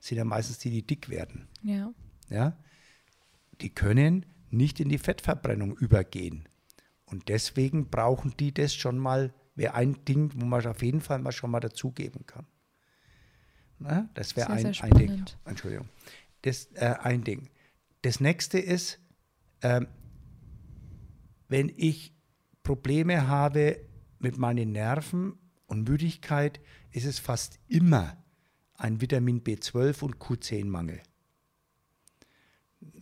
sind 0.00 0.18
ja 0.18 0.24
meistens 0.24 0.58
die, 0.58 0.70
die 0.70 0.84
dick 0.84 1.08
werden. 1.08 1.46
Ja. 1.62 1.94
ja. 2.28 2.58
Die 3.60 3.70
können 3.70 4.26
nicht 4.50 4.80
in 4.80 4.88
die 4.88 4.98
Fettverbrennung 4.98 5.76
übergehen. 5.76 6.48
Und 7.04 7.28
deswegen 7.28 7.88
brauchen 7.88 8.34
die 8.36 8.52
das 8.52 8.74
schon 8.74 8.98
mal, 8.98 9.32
wäre 9.54 9.74
ein 9.74 10.04
Ding, 10.06 10.32
wo 10.34 10.44
man 10.44 10.66
auf 10.66 10.82
jeden 10.82 11.00
Fall 11.00 11.20
mal 11.20 11.30
schon 11.30 11.52
mal 11.52 11.60
dazugeben 11.60 12.26
kann. 12.26 12.48
Na, 13.78 14.08
das 14.14 14.36
wäre 14.36 14.50
ein, 14.50 14.66
ein 14.66 14.90
Ding. 14.92 15.24
Entschuldigung. 15.44 15.88
Das 16.42 16.68
äh, 16.74 16.94
ein 17.02 17.24
Ding. 17.24 17.48
Das 18.02 18.20
nächste 18.20 18.58
ist, 18.58 18.98
ähm, 19.62 19.88
wenn 21.48 21.72
ich 21.76 22.14
Probleme 22.62 23.28
habe 23.28 23.80
mit 24.18 24.38
meinen 24.38 24.72
Nerven 24.72 25.34
und 25.66 25.88
Müdigkeit, 25.88 26.60
ist 26.92 27.04
es 27.04 27.18
fast 27.18 27.58
immer 27.68 28.16
ein 28.76 29.00
Vitamin 29.00 29.42
B12 29.42 30.02
und 30.02 30.16
Q10-Mangel. 30.16 31.00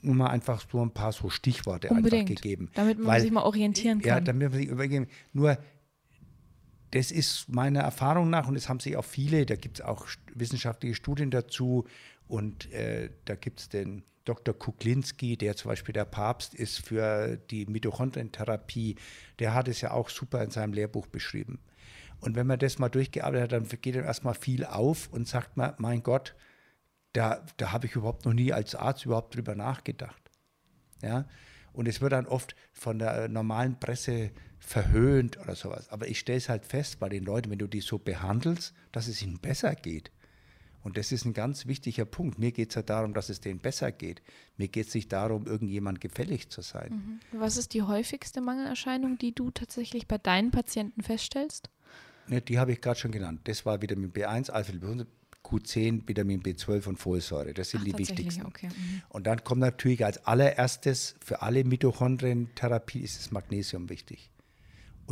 Nur 0.00 0.14
mal 0.14 0.28
einfach 0.28 0.64
so 0.70 0.80
ein 0.84 0.92
paar 0.92 1.12
so 1.12 1.28
Stichworte 1.30 1.88
Unbedingt. 1.88 2.30
einfach 2.30 2.42
gegeben. 2.42 2.70
Damit 2.74 2.98
man 2.98 3.06
Weil, 3.08 3.20
sich 3.20 3.30
mal 3.30 3.42
orientieren 3.42 4.00
kann. 4.00 4.08
Ja, 4.08 4.20
damit 4.20 4.50
man 4.50 4.58
sich 4.60 4.68
übergeben. 4.68 5.06
Nur, 5.32 5.58
das 6.92 7.10
ist 7.10 7.48
meiner 7.48 7.80
Erfahrung 7.80 8.30
nach, 8.30 8.48
und 8.48 8.56
es 8.56 8.68
haben 8.68 8.80
sich 8.80 8.96
auch 8.96 9.04
viele, 9.04 9.44
da 9.46 9.56
gibt 9.56 9.80
es 9.80 9.84
auch 9.84 10.06
wissenschaftliche 10.34 10.94
Studien 10.94 11.30
dazu, 11.30 11.86
und 12.28 12.70
äh, 12.72 13.10
da 13.24 13.34
gibt 13.34 13.60
es 13.60 13.68
den 13.68 14.04
Dr. 14.24 14.56
Kuklinski, 14.56 15.36
der 15.36 15.56
zum 15.56 15.70
Beispiel 15.70 15.92
der 15.92 16.04
Papst 16.04 16.54
ist 16.54 16.78
für 16.78 17.36
die 17.36 17.66
Mitochondrientherapie, 17.66 18.96
der 19.38 19.54
hat 19.54 19.68
es 19.68 19.80
ja 19.80 19.90
auch 19.90 20.08
super 20.08 20.42
in 20.42 20.50
seinem 20.50 20.72
Lehrbuch 20.72 21.06
beschrieben. 21.08 21.58
Und 22.20 22.36
wenn 22.36 22.46
man 22.46 22.58
das 22.58 22.78
mal 22.78 22.88
durchgearbeitet 22.88 23.52
hat, 23.52 23.52
dann 23.52 23.80
geht 23.80 23.96
dann 23.96 24.04
erstmal 24.04 24.34
viel 24.34 24.64
auf 24.64 25.08
und 25.12 25.26
sagt 25.26 25.56
man, 25.56 25.74
mein 25.78 26.02
Gott, 26.02 26.36
da, 27.14 27.44
da 27.56 27.72
habe 27.72 27.86
ich 27.86 27.96
überhaupt 27.96 28.24
noch 28.24 28.32
nie 28.32 28.52
als 28.52 28.74
Arzt 28.74 29.04
überhaupt 29.04 29.34
drüber 29.34 29.54
nachgedacht. 29.54 30.30
Ja? 31.02 31.26
Und 31.72 31.88
es 31.88 32.00
wird 32.00 32.12
dann 32.12 32.26
oft 32.26 32.54
von 32.72 32.98
der 32.98 33.28
normalen 33.28 33.78
Presse 33.80 34.30
verhöhnt 34.62 35.38
oder 35.38 35.54
sowas. 35.54 35.88
Aber 35.90 36.08
ich 36.08 36.18
stelle 36.18 36.38
es 36.38 36.48
halt 36.48 36.64
fest 36.64 36.98
bei 37.00 37.08
den 37.08 37.24
Leuten, 37.24 37.50
wenn 37.50 37.58
du 37.58 37.66
die 37.66 37.80
so 37.80 37.98
behandelst, 37.98 38.72
dass 38.92 39.08
es 39.08 39.20
ihnen 39.22 39.38
besser 39.38 39.74
geht. 39.74 40.10
Und 40.82 40.96
das 40.96 41.12
ist 41.12 41.24
ein 41.24 41.32
ganz 41.32 41.66
wichtiger 41.66 42.04
Punkt. 42.04 42.38
Mir 42.38 42.50
geht 42.50 42.70
es 42.70 42.74
ja 42.74 42.82
darum, 42.82 43.14
dass 43.14 43.28
es 43.28 43.40
denen 43.40 43.60
besser 43.60 43.92
geht. 43.92 44.22
Mir 44.56 44.68
geht 44.68 44.88
es 44.88 44.94
nicht 44.94 45.12
darum, 45.12 45.46
irgendjemand 45.46 46.00
gefällig 46.00 46.48
zu 46.48 46.60
sein. 46.60 47.20
Mhm. 47.32 47.40
Was 47.40 47.56
ist 47.56 47.74
die 47.74 47.82
häufigste 47.82 48.40
Mangelerscheinung, 48.40 49.18
die 49.18 49.34
du 49.34 49.50
tatsächlich 49.50 50.08
bei 50.08 50.18
deinen 50.18 50.50
Patienten 50.50 51.02
feststellst? 51.02 51.70
Ne, 52.26 52.40
die 52.40 52.58
habe 52.58 52.72
ich 52.72 52.80
gerade 52.80 52.98
schon 52.98 53.12
genannt. 53.12 53.42
Das 53.44 53.64
war 53.66 53.82
Vitamin 53.82 54.12
B1, 54.12 54.50
Alpha 54.50 54.72
Q10, 55.44 56.08
Vitamin 56.08 56.40
B12 56.40 56.86
und 56.86 56.96
Folsäure. 56.96 57.52
Das 57.52 57.70
sind 57.70 57.80
Ach, 57.80 57.84
die 57.84 57.98
wichtigsten. 57.98 58.46
Okay. 58.46 58.68
Mhm. 58.68 59.02
Und 59.08 59.26
dann 59.26 59.42
kommt 59.44 59.60
natürlich 59.60 60.04
als 60.04 60.24
allererstes 60.24 61.16
für 61.24 61.42
alle 61.42 61.64
Mitochondrientherapie 61.64 63.00
ist 63.00 63.18
das 63.18 63.32
Magnesium 63.32 63.88
wichtig 63.88 64.31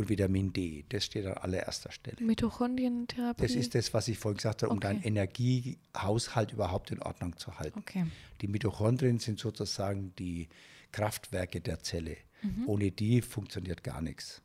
und 0.01 0.09
Vitamin 0.09 0.51
D. 0.51 0.83
Das 0.89 1.05
steht 1.05 1.25
an 1.25 1.33
allererster 1.33 1.91
Stelle. 1.91 2.17
Mitochondrientherapie? 2.19 3.41
Das 3.41 3.51
ist 3.51 3.75
das, 3.75 3.93
was 3.93 4.07
ich 4.07 4.17
vorhin 4.17 4.37
gesagt 4.37 4.63
habe, 4.63 4.71
um 4.71 4.77
okay. 4.77 4.87
deinen 4.87 5.03
Energiehaushalt 5.03 6.51
überhaupt 6.51 6.91
in 6.91 7.01
Ordnung 7.01 7.37
zu 7.37 7.57
halten. 7.59 7.79
Okay. 7.79 8.05
Die 8.41 8.47
Mitochondrien 8.47 9.19
sind 9.19 9.39
sozusagen 9.39 10.13
die 10.17 10.49
Kraftwerke 10.91 11.61
der 11.61 11.79
Zelle. 11.83 12.17
Mhm. 12.41 12.67
Ohne 12.67 12.91
die 12.91 13.21
funktioniert 13.21 13.83
gar 13.83 14.01
nichts. 14.01 14.41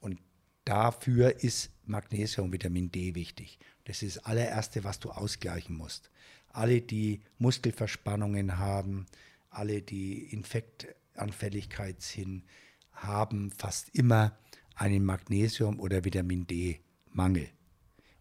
Und 0.00 0.18
dafür 0.64 1.42
ist 1.42 1.70
Magnesium, 1.84 2.52
Vitamin 2.52 2.90
D 2.90 3.14
wichtig. 3.14 3.58
Das 3.84 4.02
ist 4.02 4.16
das 4.16 4.24
allererste, 4.24 4.84
was 4.84 5.00
du 5.00 5.10
ausgleichen 5.10 5.76
musst. 5.76 6.10
Alle, 6.48 6.80
die 6.80 7.22
Muskelverspannungen 7.38 8.58
haben, 8.58 9.06
alle, 9.50 9.82
die 9.82 10.32
Infektanfälligkeit 10.32 12.00
sind, 12.00 12.44
haben 12.92 13.50
fast 13.50 13.88
immer 13.94 14.36
einen 14.74 15.04
Magnesium- 15.04 15.80
oder 15.80 16.04
Vitamin 16.04 16.46
D-Mangel. 16.46 17.48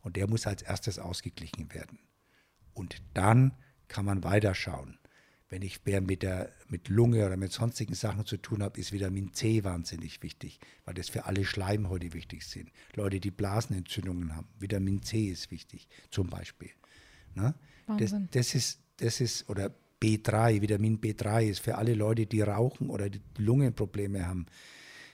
Und 0.02 0.16
der 0.16 0.28
muss 0.28 0.48
als 0.48 0.62
erstes 0.62 1.00
ausgeglichen 1.00 1.74
werden. 1.74 2.00
Und 2.74 3.02
dann 3.14 3.54
kann 3.88 4.06
man 4.06 4.24
weiterschauen. 4.24 4.98
Wenn 5.50 5.64
ich 5.64 5.84
mehr 5.86 6.00
mit, 6.00 6.24
der, 6.24 6.50
mit 6.70 6.88
Lunge 6.88 7.26
oder 7.26 7.36
mit 7.36 7.52
sonstigen 7.52 7.94
Sachen 7.94 8.26
zu 8.26 8.38
tun 8.38 8.64
habe, 8.64 8.80
ist 8.80 8.94
Vitamin 8.94 9.34
C 9.34 9.66
wahnsinnig 9.66 10.24
wichtig, 10.24 10.60
weil 10.86 10.94
das 10.94 11.10
für 11.10 11.26
alle 11.26 11.44
Schleimhäute 11.44 12.14
wichtig 12.14 12.46
sind. 12.46 12.72
Leute, 12.96 13.20
die 13.20 13.32
Blasenentzündungen 13.32 14.34
haben, 14.34 14.48
Vitamin 14.60 15.04
C 15.04 15.26
ist 15.28 15.52
wichtig, 15.52 15.90
zum 16.10 16.30
Beispiel. 16.30 16.72
Ne? 17.36 17.54
Das, 17.98 18.16
das, 18.32 18.56
ist, 18.56 18.80
das 18.98 19.20
ist, 19.20 19.50
oder 19.50 19.76
B3, 20.02 20.62
Vitamin 20.62 21.02
B3 21.02 21.50
ist 21.50 21.60
für 21.60 21.78
alle 21.78 21.96
Leute, 21.96 22.26
die 22.26 22.42
rauchen 22.42 22.90
oder 22.90 23.10
die 23.10 23.22
Lungenprobleme 23.38 24.26
haben 24.26 24.46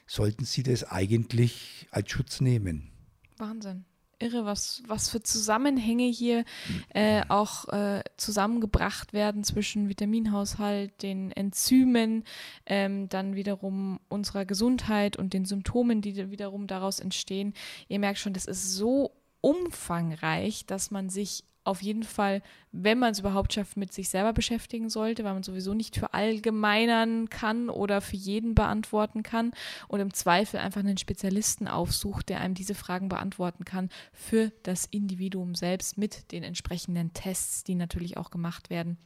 sollten 0.07 0.45
sie 0.45 0.63
das 0.63 0.85
eigentlich 0.85 1.87
als 1.91 2.09
Schutz 2.09 2.41
nehmen. 2.41 2.89
Wahnsinn. 3.37 3.85
Irre, 4.19 4.45
was, 4.45 4.81
was 4.87 5.09
für 5.09 5.21
Zusammenhänge 5.21 6.07
hier 6.07 6.43
äh, 6.89 7.21
auch 7.29 7.67
äh, 7.67 8.03
zusammengebracht 8.17 9.13
werden 9.13 9.43
zwischen 9.43 9.89
Vitaminhaushalt, 9.89 11.03
den 11.03 11.31
Enzymen, 11.31 12.23
ähm, 12.65 13.09
dann 13.09 13.35
wiederum 13.35 13.99
unserer 14.09 14.45
Gesundheit 14.45 15.17
und 15.17 15.33
den 15.33 15.45
Symptomen, 15.45 16.01
die 16.01 16.31
wiederum 16.31 16.65
daraus 16.65 16.99
entstehen. 16.99 17.53
Ihr 17.89 17.99
merkt 17.99 18.17
schon, 18.17 18.33
das 18.33 18.45
ist 18.45 18.73
so 18.73 19.11
umfangreich, 19.41 20.65
dass 20.65 20.89
man 20.89 21.09
sich 21.09 21.43
auf 21.67 21.81
jeden 21.81 22.03
Fall, 22.03 22.41
wenn 22.71 22.97
man 22.97 23.11
es 23.11 23.19
überhaupt 23.19 23.53
schafft, 23.53 23.77
mit 23.77 23.91
sich 23.91 24.09
selber 24.09 24.33
beschäftigen 24.33 24.89
sollte, 24.89 25.23
weil 25.23 25.33
man 25.33 25.43
sowieso 25.43 25.73
nicht 25.73 25.97
für 25.97 26.13
allgemeinern 26.13 27.29
kann 27.29 27.69
oder 27.69 27.99
für 28.01 28.15
jeden 28.15 28.55
beantworten 28.55 29.21
kann 29.21 29.51
und 29.87 29.99
im 29.99 30.13
Zweifel 30.13 30.59
einfach 30.59 30.79
einen 30.79 30.97
Spezialisten 30.97 31.67
aufsucht, 31.67 32.29
der 32.29 32.39
einem 32.39 32.53
diese 32.53 32.73
Fragen 32.73 33.09
beantworten 33.09 33.65
kann 33.65 33.89
für 34.13 34.51
das 34.63 34.85
Individuum 34.85 35.55
selbst 35.55 35.97
mit 35.97 36.31
den 36.31 36.43
entsprechenden 36.43 37.13
Tests, 37.13 37.63
die 37.63 37.75
natürlich 37.75 38.15
auch 38.15 38.31
gemacht 38.31 38.69
werden. 38.69 38.97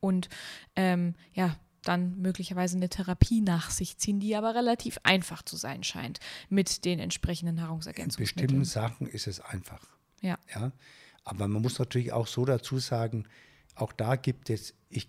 Und 0.00 0.30
ähm, 0.76 1.14
ja, 1.34 1.56
dann 1.82 2.18
möglicherweise 2.18 2.76
eine 2.76 2.88
Therapie 2.88 3.42
nach 3.42 3.70
sich 3.70 3.98
ziehen, 3.98 4.20
die 4.20 4.36
aber 4.36 4.54
relativ 4.54 4.98
einfach 5.02 5.42
zu 5.42 5.56
sein 5.56 5.82
scheint 5.82 6.18
mit 6.48 6.84
den 6.84 6.98
entsprechenden 6.98 7.56
Nahrungsergänzungsmitteln. 7.56 8.56
In 8.56 8.60
bestimmten 8.60 8.64
Sachen 8.64 9.06
ist 9.06 9.26
es 9.26 9.40
einfach. 9.40 9.82
Ja. 10.22 10.38
ja. 10.54 10.72
Aber 11.24 11.48
man 11.48 11.62
muss 11.62 11.78
natürlich 11.78 12.12
auch 12.12 12.26
so 12.26 12.44
dazu 12.44 12.78
sagen, 12.78 13.24
auch 13.74 13.92
da 13.92 14.16
gibt 14.16 14.50
es, 14.50 14.74
ich, 14.88 15.08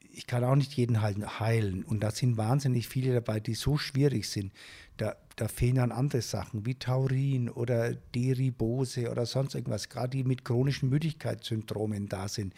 ich 0.00 0.26
kann 0.26 0.44
auch 0.44 0.56
nicht 0.56 0.74
jeden 0.74 1.02
heilen. 1.02 1.84
Und 1.84 2.00
da 2.00 2.10
sind 2.10 2.36
wahnsinnig 2.36 2.88
viele 2.88 3.14
dabei, 3.14 3.40
die 3.40 3.54
so 3.54 3.76
schwierig 3.76 4.28
sind. 4.28 4.52
Da, 4.96 5.16
da 5.36 5.48
fehlen 5.48 5.76
dann 5.76 5.92
andere 5.92 6.22
Sachen 6.22 6.66
wie 6.66 6.74
Taurin 6.74 7.48
oder 7.48 7.94
Deribose 7.94 9.10
oder 9.10 9.26
sonst 9.26 9.54
irgendwas, 9.54 9.88
gerade 9.88 10.16
die 10.16 10.24
mit 10.24 10.44
chronischen 10.44 10.88
Müdigkeitssyndromen 10.88 12.08
da 12.08 12.28
sind. 12.28 12.54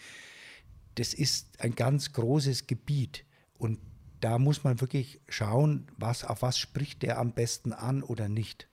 Das 0.95 1.13
ist 1.13 1.59
ein 1.61 1.75
ganz 1.75 2.13
großes 2.13 2.67
Gebiet. 2.67 3.25
Und 3.57 3.79
da 4.21 4.37
muss 4.37 4.63
man 4.63 4.81
wirklich 4.81 5.19
schauen, 5.27 5.87
was, 5.97 6.23
auf 6.23 6.41
was 6.41 6.57
spricht 6.57 7.01
der 7.01 7.19
am 7.19 7.33
besten 7.33 7.73
an 7.73 8.03
oder 8.03 8.29
nicht. 8.29 8.67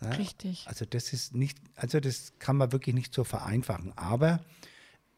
Ja? 0.00 0.10
Richtig. 0.10 0.64
Also 0.66 0.84
das 0.84 1.12
ist 1.12 1.34
nicht, 1.34 1.58
also 1.74 2.00
das 2.00 2.34
kann 2.38 2.56
man 2.56 2.72
wirklich 2.72 2.94
nicht 2.94 3.14
so 3.14 3.24
vereinfachen. 3.24 3.96
Aber 3.96 4.44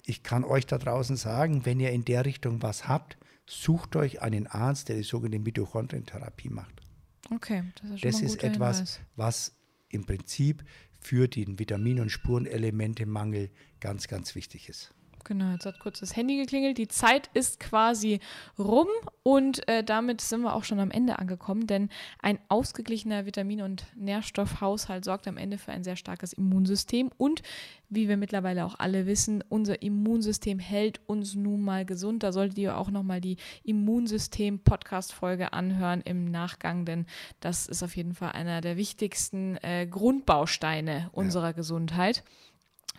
ich 0.05 0.23
kann 0.23 0.45
euch 0.45 0.67
da 0.67 0.79
draußen 0.79 1.17
sagen, 1.17 1.67
wenn 1.67 1.81
ihr 1.81 1.91
in 1.91 2.05
der 2.05 2.25
Richtung 2.25 2.63
was 2.63 2.89
habt, 2.89 3.19
sucht 3.47 3.97
euch 3.97 4.23
einen 4.23 4.47
Arzt, 4.47 4.89
der 4.89 4.97
die 4.97 5.03
sogenannte 5.03 5.45
Mitochondrientherapie 5.45 6.51
macht. 6.51 6.83
Okay, 7.31 7.65
das 7.83 7.91
ist, 7.91 8.01
schon 8.01 8.11
Das 8.11 8.21
ist 8.21 8.43
etwas, 8.45 8.77
Hinweis. 8.79 9.01
was 9.17 9.57
im 9.91 10.05
Prinzip 10.07 10.65
für 11.01 11.29
den 11.29 11.59
Vitamin- 11.59 12.01
und 12.01 12.11
Spurenelementemangel 12.11 13.51
ganz, 13.81 14.09
ganz 14.09 14.35
wichtig 14.35 14.69
ist. 14.69 14.95
Genau, 15.25 15.53
jetzt 15.53 15.67
hat 15.67 15.79
kurz 15.79 16.01
das 16.01 16.17
Handy 16.17 16.37
geklingelt. 16.37 16.79
Die 16.79 16.89
Zeit 16.89 17.29
ist 17.35 17.61
quasi 17.61 18.21
rum 18.59 18.89
und 19.23 19.67
äh, 19.69 19.85
damit 19.85 20.21
sind 20.21 20.43
wir 20.43 20.55
auch 20.55 20.65
schon 20.65 20.81
am 20.81 20.91
Ende 20.91 21.19
angekommen, 21.19 21.67
denn 21.67 21.91
ein 22.21 22.39
ausgeglichener 22.49 23.27
Vitamin- 23.27 23.63
und 23.63 23.85
Nährstoffhaushalt 23.97 25.05
sorgt 25.05 25.29
am 25.29 25.37
Ende 25.37 25.59
für 25.59 25.73
ein 25.73 25.85
sehr 25.85 25.97
starkes 25.97 26.33
Immunsystem 26.33 27.11
und 27.19 27.43
wie 27.91 28.09
wir 28.09 28.17
mittlerweile 28.17 28.67
auch 28.67 28.79
alle 28.79 29.07
wissen, 29.07 29.43
unser 29.49 29.83
Immunsystem 29.83 30.59
hält 30.59 31.01
uns 31.07 31.35
nun 31.35 31.63
mal 31.63 31.85
gesund. 31.87 32.23
Da 32.23 32.33
solltet 32.33 32.59
ihr 32.59 32.77
auch 32.77 32.91
nochmal 32.91 33.21
die 33.21 33.39
Immunsystem-Podcast-Folge 33.65 35.53
anhören 35.53 36.03
im 36.03 36.31
Nachgang, 36.31 36.85
denn 36.85 37.07
das 37.41 37.67
ist 37.67 37.83
auf 37.83 37.97
jeden 37.97 38.15
Fall 38.15 38.33
einer 38.33 38.61
der 38.61 38.77
wichtigsten 38.77 39.57
äh, 39.63 39.87
Grundbausteine 39.87 41.09
unserer 41.13 41.55
Gesundheit. 41.55 42.25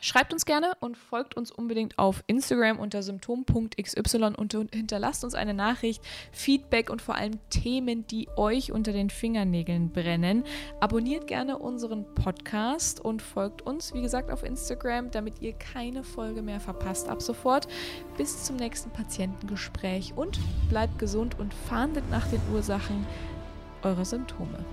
Schreibt 0.02 0.32
uns 0.32 0.46
gerne 0.46 0.74
und 0.80 0.98
folgt 0.98 1.36
uns 1.36 1.52
unbedingt 1.52 1.98
auf 1.98 2.24
Instagram 2.28 2.80
unter 2.80 3.04
symptom.xy 3.04 4.00
und 4.38 4.54
hinterlasst 4.74 5.24
uns 5.24 5.36
eine 5.36 5.54
Nachricht, 5.54 6.02
Feedback 6.32 6.90
und 6.90 7.02
vor 7.02 7.16
allem 7.16 7.40
Themen, 7.50 8.08
die 8.08 8.30
euch 8.38 8.72
unter 8.72 8.94
den 8.94 9.10
Fingernägeln 9.10 9.92
brennen. 9.92 10.44
Abonniert 10.80 11.28
gerne 11.28 11.58
unseren 11.58 12.06
Podcast 12.16 13.04
und 13.04 13.22
folgt 13.22 13.62
uns, 13.64 13.94
wie 13.94 14.02
gesagt, 14.02 14.32
auf 14.32 14.44
Instagram, 14.44 15.12
damit 15.12 15.42
ihr 15.42 15.54
keine 15.54 16.04
Folge 16.04 16.42
mehr 16.42 16.60
verpasst 16.60 17.10
ab 17.10 17.22
sofort. 17.22 17.68
Bis 18.18 18.44
zum 18.44 18.56
nächsten 18.56 18.92
Patientengespräch 18.92 20.14
und 20.16 20.40
bleibt 20.70 20.98
gesund 20.98 21.38
und 21.40 21.54
fahndet 21.54 22.10
nach 22.10 22.28
den 22.28 22.42
Ursachen 22.54 23.06
eurer 23.84 24.06
Symptome. 24.06 24.66